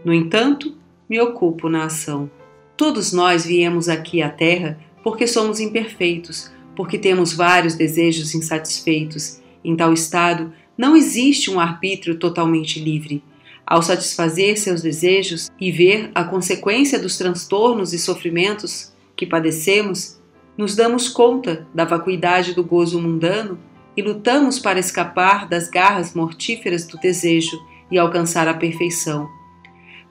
No 0.03 0.13
entanto, 0.13 0.77
me 1.09 1.19
ocupo 1.19 1.67
na 1.67 1.85
ação. 1.85 2.29
Todos 2.77 3.11
nós 3.11 3.45
viemos 3.45 3.89
aqui 3.89 4.21
à 4.21 4.29
Terra 4.29 4.77
porque 5.03 5.25
somos 5.25 5.59
imperfeitos, 5.59 6.51
porque 6.75 6.97
temos 6.97 7.33
vários 7.33 7.73
desejos 7.73 8.35
insatisfeitos 8.35 9.43
em 9.65 9.75
tal 9.75 9.91
estado, 9.91 10.53
não 10.77 10.95
existe 10.95 11.49
um 11.49 11.59
arbítrio 11.59 12.17
totalmente 12.17 12.79
livre. 12.79 13.23
Ao 13.65 13.81
satisfazer 13.81 14.57
seus 14.57 14.81
desejos 14.81 15.49
e 15.59 15.71
ver 15.71 16.11
a 16.13 16.23
consequência 16.23 16.99
dos 16.99 17.17
transtornos 17.17 17.93
e 17.93 17.99
sofrimentos 17.99 18.93
que 19.15 19.25
padecemos, 19.25 20.19
nos 20.57 20.75
damos 20.75 21.09
conta 21.09 21.67
da 21.73 21.83
vacuidade 21.83 22.53
do 22.53 22.63
gozo 22.63 23.01
mundano 23.01 23.57
e 23.97 24.01
lutamos 24.01 24.59
para 24.59 24.79
escapar 24.79 25.47
das 25.47 25.69
garras 25.69 26.13
mortíferas 26.13 26.85
do 26.85 26.97
desejo 26.97 27.57
e 27.89 27.97
alcançar 27.97 28.47
a 28.47 28.53
perfeição. 28.53 29.29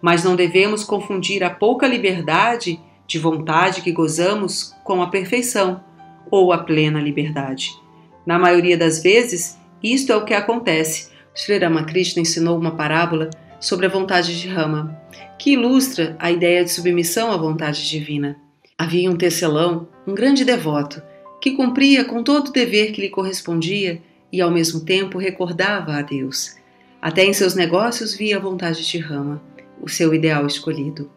Mas 0.03 0.25
não 0.25 0.35
devemos 0.35 0.83
confundir 0.83 1.45
a 1.45 1.51
pouca 1.51 1.87
liberdade 1.87 2.81
de 3.07 3.19
vontade 3.19 3.83
que 3.83 3.93
gozamos 3.93 4.75
com 4.83 5.03
a 5.03 5.09
perfeição 5.09 5.83
ou 6.31 6.53
a 6.53 6.59
plena 6.59 7.01
liberdade. 7.01 7.84
Na 8.27 8.39
maioria 8.39 8.77
das 8.77 9.03
vezes, 9.03 9.59
isto 9.83 10.13
é 10.13 10.17
o 10.17 10.25
que 10.25 10.33
acontece. 10.33 11.11
Sri 11.35 11.59
Ramakrishna 11.59 12.23
ensinou 12.23 12.59
uma 12.59 12.75
parábola 12.77 13.31
sobre 13.61 13.87
a 13.87 13.89
vontade 13.89 14.41
de 14.41 14.49
Rama, 14.49 14.99
que 15.39 15.53
ilustra 15.53 16.17
a 16.19 16.31
ideia 16.31 16.65
de 16.65 16.71
submissão 16.71 17.33
à 17.33 17.37
vontade 17.37 17.89
divina. 17.89 18.37
Havia 18.79 19.11
um 19.11 19.17
tecelão, 19.17 19.89
um 20.07 20.15
grande 20.15 20.45
devoto, 20.45 21.03
que 21.41 21.53
cumpria 21.53 22.05
com 22.05 22.23
todo 22.23 22.49
o 22.49 22.53
dever 22.53 22.93
que 22.93 23.01
lhe 23.01 23.09
correspondia 23.09 24.01
e 24.33 24.41
ao 24.41 24.51
mesmo 24.51 24.81
tempo 24.81 25.19
recordava 25.19 25.95
a 25.95 26.03
Deus. 26.03 26.57
Até 27.01 27.25
em 27.25 27.33
seus 27.35 27.55
negócios 27.55 28.15
via 28.15 28.39
a 28.39 28.41
vontade 28.41 28.87
de 28.87 28.99
Rama, 28.99 29.43
o 29.81 29.89
seu 29.89 30.15
ideal 30.15 30.47
escolhido. 30.47 31.11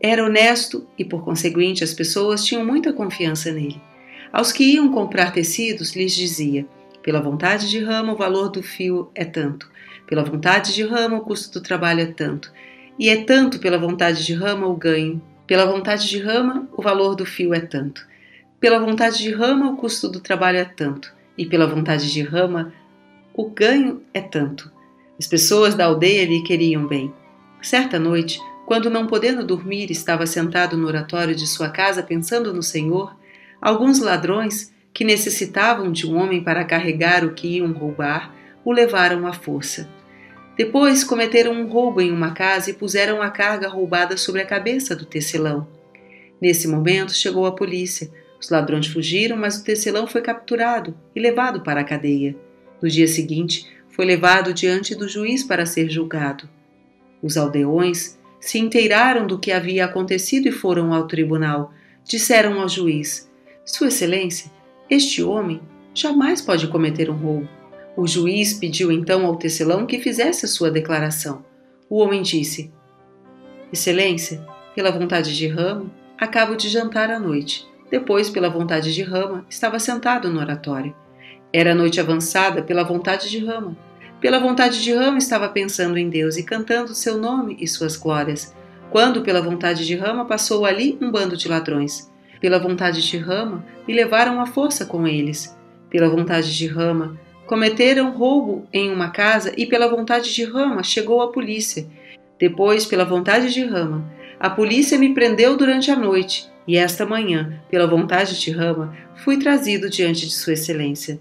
Era 0.00 0.24
honesto 0.24 0.86
e, 0.96 1.04
por 1.04 1.24
conseguinte, 1.24 1.82
as 1.82 1.92
pessoas 1.92 2.44
tinham 2.44 2.64
muita 2.64 2.92
confiança 2.92 3.50
nele. 3.50 3.80
Aos 4.32 4.52
que 4.52 4.64
iam 4.64 4.90
comprar 4.90 5.32
tecidos, 5.32 5.94
lhes 5.94 6.14
dizia: 6.14 6.66
pela 7.02 7.22
vontade 7.22 7.70
de 7.70 7.78
Rama, 7.82 8.12
o 8.12 8.16
valor 8.16 8.50
do 8.50 8.62
fio 8.62 9.10
é 9.14 9.24
tanto. 9.24 9.70
Pela 10.06 10.24
vontade 10.24 10.74
de 10.74 10.82
Rama, 10.82 11.16
o 11.16 11.20
custo 11.22 11.58
do 11.58 11.62
trabalho 11.62 12.00
é 12.00 12.06
tanto. 12.06 12.52
E 12.98 13.08
é 13.08 13.24
tanto 13.24 13.58
pela 13.58 13.78
vontade 13.78 14.26
de 14.26 14.34
Rama 14.34 14.66
o 14.66 14.74
ganho. 14.74 15.22
Pela 15.46 15.64
vontade 15.64 16.08
de 16.08 16.18
Rama, 16.18 16.68
o 16.76 16.82
valor 16.82 17.14
do 17.14 17.24
fio 17.24 17.54
é 17.54 17.60
tanto. 17.60 18.06
Pela 18.60 18.78
vontade 18.78 19.18
de 19.18 19.30
Rama, 19.30 19.70
o 19.70 19.76
custo 19.76 20.08
do 20.08 20.20
trabalho 20.20 20.58
é 20.58 20.64
tanto. 20.64 21.10
E 21.36 21.46
pela 21.46 21.66
vontade 21.66 22.12
de 22.12 22.22
Rama, 22.22 22.72
o 23.32 23.48
ganho 23.48 24.02
é 24.12 24.20
tanto. 24.20 24.70
As 25.18 25.26
pessoas 25.26 25.74
da 25.74 25.86
aldeia 25.86 26.26
lhe 26.26 26.42
queriam 26.42 26.86
bem. 26.86 27.12
Certa 27.62 27.98
noite, 27.98 28.40
quando 28.66 28.90
não 28.90 29.06
podendo 29.06 29.42
dormir, 29.42 29.90
estava 29.90 30.26
sentado 30.26 30.76
no 30.76 30.86
oratório 30.86 31.34
de 31.34 31.46
sua 31.46 31.70
casa 31.70 32.02
pensando 32.02 32.52
no 32.52 32.62
Senhor, 32.62 33.16
alguns 33.60 33.98
ladrões, 33.98 34.72
que 34.92 35.04
necessitavam 35.04 35.92
de 35.92 36.06
um 36.06 36.16
homem 36.16 36.42
para 36.42 36.64
carregar 36.64 37.24
o 37.24 37.32
que 37.32 37.58
iam 37.58 37.72
roubar, 37.72 38.34
o 38.64 38.72
levaram 38.72 39.26
à 39.26 39.32
força. 39.32 39.88
Depois 40.56 41.04
cometeram 41.04 41.52
um 41.52 41.68
roubo 41.68 42.00
em 42.00 42.10
uma 42.10 42.32
casa 42.32 42.70
e 42.70 42.74
puseram 42.74 43.22
a 43.22 43.30
carga 43.30 43.68
roubada 43.68 44.16
sobre 44.16 44.42
a 44.42 44.46
cabeça 44.46 44.96
do 44.96 45.06
tecelão. 45.06 45.68
Nesse 46.40 46.66
momento 46.66 47.14
chegou 47.14 47.46
a 47.46 47.52
polícia. 47.52 48.10
Os 48.40 48.50
ladrões 48.50 48.88
fugiram, 48.88 49.36
mas 49.36 49.58
o 49.58 49.64
tecelão 49.64 50.06
foi 50.06 50.20
capturado 50.20 50.96
e 51.14 51.20
levado 51.20 51.60
para 51.60 51.80
a 51.80 51.84
cadeia. 51.84 52.34
No 52.82 52.88
dia 52.88 53.06
seguinte, 53.06 53.68
foi 53.88 54.04
levado 54.04 54.52
diante 54.52 54.94
do 54.94 55.08
juiz 55.08 55.44
para 55.44 55.66
ser 55.66 55.88
julgado. 55.88 56.48
Os 57.22 57.36
aldeões 57.36 58.18
se 58.40 58.58
inteiraram 58.58 59.26
do 59.26 59.38
que 59.38 59.50
havia 59.50 59.84
acontecido 59.84 60.48
e 60.48 60.52
foram 60.52 60.92
ao 60.92 61.06
tribunal. 61.06 61.72
Disseram 62.04 62.60
ao 62.60 62.68
juiz: 62.68 63.27
Sua 63.68 63.88
Excelência, 63.88 64.50
este 64.88 65.22
homem 65.22 65.60
jamais 65.92 66.40
pode 66.40 66.66
cometer 66.68 67.10
um 67.10 67.16
roubo. 67.16 67.46
O 67.94 68.06
juiz 68.06 68.54
pediu 68.54 68.90
então 68.90 69.26
ao 69.26 69.36
tecelão 69.36 69.84
que 69.84 70.00
fizesse 70.00 70.46
a 70.46 70.48
sua 70.48 70.70
declaração. 70.70 71.44
O 71.88 71.98
homem 71.98 72.22
disse: 72.22 72.72
Excelência, 73.70 74.42
pela 74.74 74.90
vontade 74.90 75.36
de 75.36 75.46
Rama, 75.46 75.92
acabo 76.18 76.56
de 76.56 76.66
jantar 76.66 77.10
à 77.10 77.18
noite. 77.18 77.68
Depois, 77.90 78.30
pela 78.30 78.48
vontade 78.48 78.94
de 78.94 79.02
Rama, 79.02 79.44
estava 79.50 79.78
sentado 79.78 80.30
no 80.30 80.40
oratório. 80.40 80.96
Era 81.52 81.74
noite 81.74 82.00
avançada 82.00 82.62
pela 82.62 82.82
vontade 82.82 83.28
de 83.28 83.44
Rama. 83.44 83.76
Pela 84.18 84.38
vontade 84.38 84.82
de 84.82 84.94
Rama 84.94 85.18
estava 85.18 85.46
pensando 85.46 85.98
em 85.98 86.08
Deus 86.08 86.38
e 86.38 86.42
cantando 86.42 86.94
seu 86.94 87.18
nome 87.18 87.54
e 87.60 87.68
suas 87.68 87.98
glórias. 87.98 88.54
Quando, 88.90 89.20
pela 89.20 89.42
vontade 89.42 89.86
de 89.86 89.94
Rama, 89.94 90.24
passou 90.24 90.64
ali 90.64 90.96
um 91.02 91.10
bando 91.10 91.36
de 91.36 91.48
ladrões. 91.48 92.10
Pela 92.40 92.58
vontade 92.58 93.02
de 93.02 93.18
Rama, 93.18 93.64
me 93.86 93.94
levaram 93.94 94.40
à 94.40 94.46
força 94.46 94.84
com 94.84 95.06
eles. 95.06 95.56
Pela 95.90 96.08
vontade 96.08 96.56
de 96.56 96.66
Rama, 96.66 97.18
Cometeram 97.48 98.10
roubo 98.10 98.68
em 98.70 98.92
uma 98.92 99.08
casa 99.08 99.54
e, 99.56 99.64
pela 99.64 99.88
vontade 99.88 100.34
de 100.34 100.44
Rama, 100.44 100.82
chegou 100.82 101.22
a 101.22 101.32
polícia. 101.32 101.86
Depois, 102.38 102.84
pela 102.84 103.06
vontade 103.06 103.54
de 103.54 103.64
Rama, 103.64 104.04
a 104.38 104.50
polícia 104.50 104.98
me 104.98 105.14
prendeu 105.14 105.56
durante 105.56 105.90
a 105.90 105.96
noite 105.96 106.46
e 106.66 106.76
esta 106.76 107.06
manhã, 107.06 107.58
pela 107.70 107.86
vontade 107.86 108.38
de 108.38 108.50
Rama, 108.50 108.94
fui 109.16 109.38
trazido 109.38 109.88
diante 109.88 110.26
de 110.26 110.34
Sua 110.34 110.52
Excelência. 110.52 111.18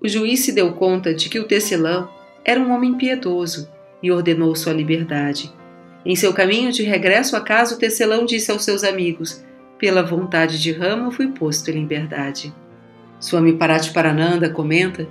O 0.00 0.06
juiz 0.06 0.44
se 0.44 0.52
deu 0.52 0.74
conta 0.74 1.12
de 1.12 1.28
que 1.28 1.40
o 1.40 1.48
tecelão 1.48 2.08
era 2.44 2.60
um 2.60 2.72
homem 2.72 2.94
piedoso 2.94 3.68
e 4.00 4.12
ordenou 4.12 4.54
sua 4.54 4.72
liberdade. 4.72 5.52
Em 6.06 6.14
seu 6.14 6.32
caminho 6.32 6.70
de 6.70 6.84
regresso 6.84 7.34
à 7.34 7.40
casa, 7.40 7.74
o 7.74 7.78
tecelão 7.78 8.24
disse 8.24 8.52
aos 8.52 8.62
seus 8.62 8.84
amigos: 8.84 9.44
Pela 9.78 10.02
vontade 10.02 10.60
de 10.60 10.72
Rama 10.72 11.10
fui 11.10 11.28
posto 11.28 11.70
em 11.70 11.74
liberdade. 11.74 12.54
Swami 13.20 13.58
Parananda 13.92 14.50
comenta 14.50 15.08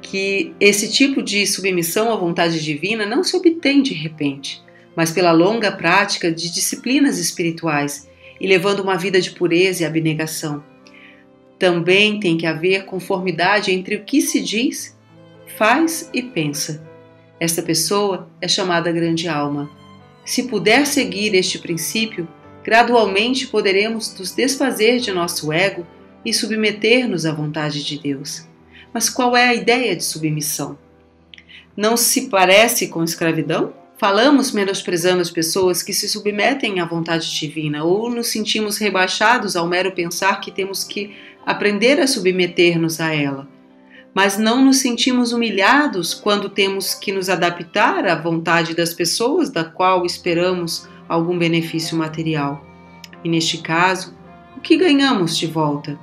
que 0.00 0.54
esse 0.60 0.90
tipo 0.90 1.22
de 1.22 1.46
submissão 1.46 2.12
à 2.12 2.16
vontade 2.16 2.62
divina 2.62 3.04
não 3.04 3.24
se 3.24 3.36
obtém 3.36 3.82
de 3.82 3.94
repente, 3.94 4.62
mas 4.94 5.10
pela 5.10 5.32
longa 5.32 5.72
prática 5.72 6.30
de 6.30 6.50
disciplinas 6.52 7.18
espirituais 7.18 8.08
e 8.40 8.46
levando 8.46 8.80
uma 8.80 8.96
vida 8.96 9.20
de 9.20 9.32
pureza 9.32 9.82
e 9.82 9.86
abnegação. 9.86 10.62
Também 11.58 12.20
tem 12.20 12.36
que 12.36 12.46
haver 12.46 12.84
conformidade 12.84 13.72
entre 13.72 13.96
o 13.96 14.04
que 14.04 14.20
se 14.20 14.40
diz, 14.40 14.96
faz 15.56 16.08
e 16.14 16.22
pensa. 16.22 16.86
Esta 17.40 17.62
pessoa 17.62 18.28
é 18.40 18.46
chamada 18.46 18.92
grande 18.92 19.28
alma. 19.28 19.68
Se 20.24 20.44
puder 20.44 20.86
seguir 20.86 21.34
este 21.34 21.58
princípio, 21.58 22.28
gradualmente 22.68 23.46
poderemos 23.46 24.14
nos 24.18 24.32
desfazer 24.32 25.00
de 25.00 25.10
nosso 25.10 25.50
ego 25.50 25.86
e 26.22 26.34
submeter-nos 26.34 27.24
à 27.24 27.32
vontade 27.32 27.82
de 27.82 27.98
Deus. 27.98 28.46
Mas 28.92 29.08
qual 29.08 29.34
é 29.34 29.48
a 29.48 29.54
ideia 29.54 29.96
de 29.96 30.04
submissão? 30.04 30.76
Não 31.74 31.96
se 31.96 32.28
parece 32.28 32.88
com 32.88 33.02
escravidão? 33.02 33.72
Falamos 33.96 34.52
menosprezando 34.52 35.22
as 35.22 35.30
pessoas 35.30 35.82
que 35.82 35.94
se 35.94 36.06
submetem 36.10 36.78
à 36.78 36.84
vontade 36.84 37.34
divina 37.40 37.84
ou 37.84 38.10
nos 38.10 38.26
sentimos 38.26 38.76
rebaixados 38.76 39.56
ao 39.56 39.66
mero 39.66 39.92
pensar 39.92 40.38
que 40.38 40.50
temos 40.50 40.84
que 40.84 41.16
aprender 41.46 41.98
a 41.98 42.06
submeter-nos 42.06 43.00
a 43.00 43.14
ela. 43.14 43.48
Mas 44.12 44.36
não 44.36 44.62
nos 44.62 44.76
sentimos 44.76 45.32
humilhados 45.32 46.12
quando 46.12 46.50
temos 46.50 46.92
que 46.92 47.12
nos 47.12 47.30
adaptar 47.30 48.06
à 48.06 48.14
vontade 48.14 48.74
das 48.74 48.92
pessoas 48.92 49.48
da 49.48 49.64
qual 49.64 50.04
esperamos 50.04 50.86
algum 51.08 51.38
benefício 51.38 51.96
material. 51.96 52.64
E 53.24 53.28
neste 53.28 53.58
caso, 53.58 54.14
o 54.56 54.60
que 54.60 54.76
ganhamos 54.76 55.36
de 55.36 55.46
volta? 55.46 55.98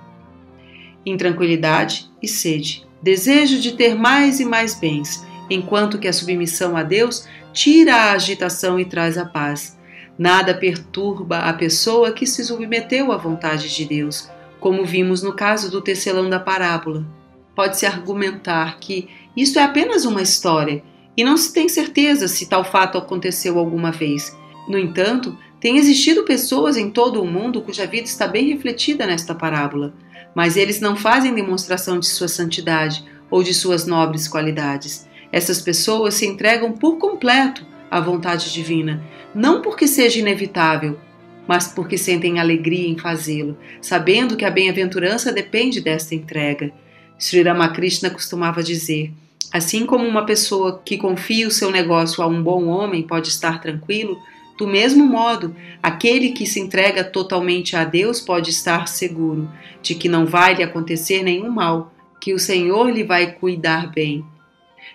intranquilidade 1.05 2.09
e 2.21 2.27
sede, 2.27 2.85
desejo 3.01 3.59
de 3.59 3.73
ter 3.73 3.95
mais 3.95 4.39
e 4.39 4.45
mais 4.45 4.73
bens, 4.73 5.25
enquanto 5.49 5.99
que 5.99 6.07
a 6.07 6.13
submissão 6.13 6.75
a 6.75 6.83
Deus 6.83 7.27
tira 7.53 7.95
a 7.95 8.11
agitação 8.13 8.79
e 8.79 8.85
traz 8.85 9.17
a 9.17 9.25
paz. 9.25 9.77
Nada 10.17 10.53
perturba 10.53 11.39
a 11.39 11.53
pessoa 11.53 12.11
que 12.11 12.25
se 12.25 12.43
submeteu 12.43 13.11
à 13.11 13.17
vontade 13.17 13.73
de 13.73 13.85
Deus, 13.85 14.29
como 14.59 14.85
vimos 14.85 15.21
no 15.21 15.33
caso 15.33 15.69
do 15.69 15.81
tecelão 15.81 16.29
da 16.29 16.39
parábola. 16.39 17.05
Pode-se 17.53 17.85
argumentar 17.85 18.79
que 18.79 19.07
isto 19.37 19.59
é 19.59 19.63
apenas 19.63 20.05
uma 20.05 20.21
história 20.21 20.83
e 21.15 21.23
não 21.23 21.37
se 21.37 21.53
tem 21.53 21.69
certeza 21.69 22.27
se 22.27 22.47
tal 22.47 22.63
fato 22.63 22.97
aconteceu 22.97 23.59
alguma 23.59 23.91
vez. 23.91 24.35
No 24.67 24.77
entanto, 24.77 25.37
tem 25.59 25.77
existido 25.77 26.23
pessoas 26.23 26.77
em 26.77 26.89
todo 26.89 27.21
o 27.21 27.27
mundo 27.27 27.61
cuja 27.61 27.85
vida 27.85 28.05
está 28.05 28.27
bem 28.27 28.49
refletida 28.49 29.05
nesta 29.05 29.33
parábola 29.33 29.93
mas 30.35 30.57
eles 30.57 30.81
não 30.81 30.97
fazem 30.97 31.33
demonstração 31.33 31.97
de 31.97 32.05
sua 32.05 32.27
santidade 32.27 33.03
ou 33.31 33.41
de 33.41 33.53
suas 33.53 33.87
nobres 33.87 34.27
qualidades. 34.27 35.07
Essas 35.31 35.61
pessoas 35.61 36.15
se 36.15 36.27
entregam 36.27 36.73
por 36.73 36.97
completo 36.97 37.65
à 37.89 38.01
vontade 38.01 38.53
divina, 38.53 39.01
não 39.33 39.61
porque 39.61 39.87
seja 39.87 40.19
inevitável, 40.19 40.99
mas 41.47 41.69
porque 41.69 41.97
sentem 41.97 42.37
alegria 42.37 42.87
em 42.87 42.97
fazê-lo, 42.97 43.57
sabendo 43.81 44.35
que 44.35 44.43
a 44.43 44.51
bem-aventurança 44.51 45.31
depende 45.31 45.79
desta 45.79 46.13
entrega. 46.13 46.71
Sri 47.17 47.41
Ramakrishna 47.41 48.09
costumava 48.09 48.61
dizer: 48.61 49.13
assim 49.53 49.85
como 49.85 50.05
uma 50.05 50.25
pessoa 50.25 50.81
que 50.83 50.97
confia 50.97 51.47
o 51.47 51.51
seu 51.51 51.71
negócio 51.71 52.21
a 52.21 52.27
um 52.27 52.43
bom 52.43 52.65
homem 52.65 53.03
pode 53.03 53.29
estar 53.29 53.61
tranquilo, 53.61 54.17
do 54.57 54.65
mesmo 54.65 55.05
modo, 55.05 55.55
aquele 55.83 56.31
que 56.31 56.45
se 56.45 56.59
entrega 56.59 57.03
totalmente 57.03 57.75
a 57.75 57.83
Deus 57.83 58.21
pode 58.21 58.51
estar 58.51 58.87
seguro 58.87 59.51
de 59.81 59.95
que 59.95 60.07
não 60.07 60.25
vai 60.25 60.53
lhe 60.53 60.63
acontecer 60.63 61.23
nenhum 61.23 61.49
mal, 61.49 61.93
que 62.21 62.33
o 62.33 62.39
Senhor 62.39 62.89
lhe 62.89 63.03
vai 63.03 63.33
cuidar 63.33 63.91
bem. 63.91 64.25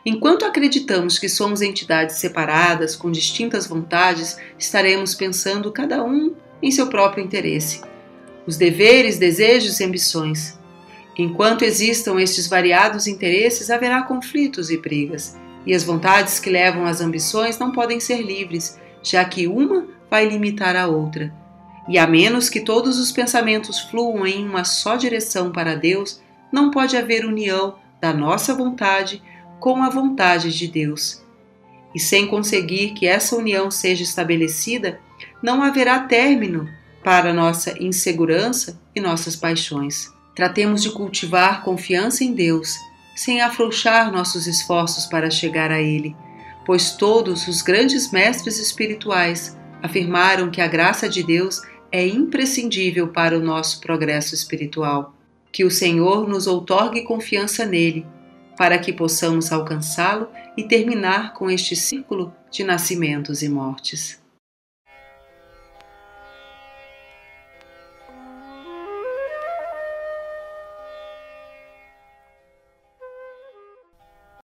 Enquanto 0.04 0.46
acreditamos 0.46 1.18
que 1.18 1.28
somos 1.28 1.60
entidades 1.60 2.16
separadas, 2.16 2.96
com 2.96 3.10
distintas 3.10 3.66
vontades, 3.66 4.38
estaremos 4.58 5.14
pensando 5.14 5.70
cada 5.70 6.02
um 6.02 6.34
em 6.62 6.70
seu 6.70 6.86
próprio 6.86 7.22
interesse, 7.22 7.82
os 8.46 8.56
deveres, 8.56 9.18
desejos 9.18 9.78
e 9.78 9.84
ambições. 9.84 10.58
Enquanto 11.18 11.64
existam 11.64 12.18
estes 12.18 12.46
variados 12.46 13.06
interesses, 13.06 13.68
haverá 13.68 14.02
conflitos 14.02 14.70
e 14.70 14.78
brigas, 14.78 15.36
e 15.66 15.74
as 15.74 15.84
vontades 15.84 16.38
que 16.38 16.48
levam 16.48 16.86
às 16.86 17.02
ambições 17.02 17.58
não 17.58 17.70
podem 17.70 18.00
ser 18.00 18.22
livres, 18.22 18.80
já 19.02 19.24
que 19.24 19.46
uma 19.46 19.86
vai 20.10 20.28
limitar 20.28 20.76
a 20.76 20.86
outra. 20.86 21.32
E 21.88 21.98
a 21.98 22.06
menos 22.06 22.48
que 22.48 22.60
todos 22.60 22.98
os 22.98 23.10
pensamentos 23.10 23.80
fluam 23.80 24.26
em 24.26 24.46
uma 24.46 24.64
só 24.64 24.96
direção 24.96 25.50
para 25.50 25.74
Deus, 25.74 26.20
não 26.52 26.70
pode 26.70 26.96
haver 26.96 27.24
união 27.24 27.76
da 28.00 28.12
nossa 28.12 28.54
vontade 28.54 29.22
com 29.58 29.82
a 29.82 29.90
vontade 29.90 30.56
de 30.56 30.66
Deus. 30.66 31.22
E 31.94 32.00
sem 32.00 32.26
conseguir 32.26 32.90
que 32.90 33.06
essa 33.06 33.36
união 33.36 33.70
seja 33.70 34.02
estabelecida, 34.02 35.00
não 35.42 35.62
haverá 35.62 36.00
término 36.00 36.68
para 37.02 37.32
nossa 37.32 37.74
insegurança 37.82 38.80
e 38.94 39.00
nossas 39.00 39.34
paixões. 39.34 40.12
Tratemos 40.34 40.82
de 40.82 40.90
cultivar 40.90 41.62
confiança 41.62 42.22
em 42.22 42.32
Deus, 42.32 42.76
sem 43.16 43.40
afrouxar 43.40 44.12
nossos 44.12 44.46
esforços 44.46 45.06
para 45.06 45.30
chegar 45.30 45.70
a 45.70 45.80
Ele, 45.80 46.16
pois 46.70 46.92
todos 46.92 47.48
os 47.48 47.62
grandes 47.62 48.12
mestres 48.12 48.60
espirituais 48.60 49.58
afirmaram 49.82 50.52
que 50.52 50.60
a 50.60 50.68
graça 50.68 51.08
de 51.08 51.20
Deus 51.20 51.60
é 51.90 52.06
imprescindível 52.06 53.08
para 53.08 53.36
o 53.36 53.42
nosso 53.42 53.80
progresso 53.80 54.36
espiritual. 54.36 55.12
Que 55.50 55.64
o 55.64 55.70
Senhor 55.70 56.28
nos 56.28 56.46
outorgue 56.46 57.02
confiança 57.02 57.66
nele 57.66 58.06
para 58.56 58.78
que 58.78 58.92
possamos 58.92 59.50
alcançá-lo 59.50 60.28
e 60.56 60.62
terminar 60.62 61.34
com 61.34 61.50
este 61.50 61.74
ciclo 61.74 62.32
de 62.52 62.62
nascimentos 62.62 63.42
e 63.42 63.48
mortes. 63.48 64.19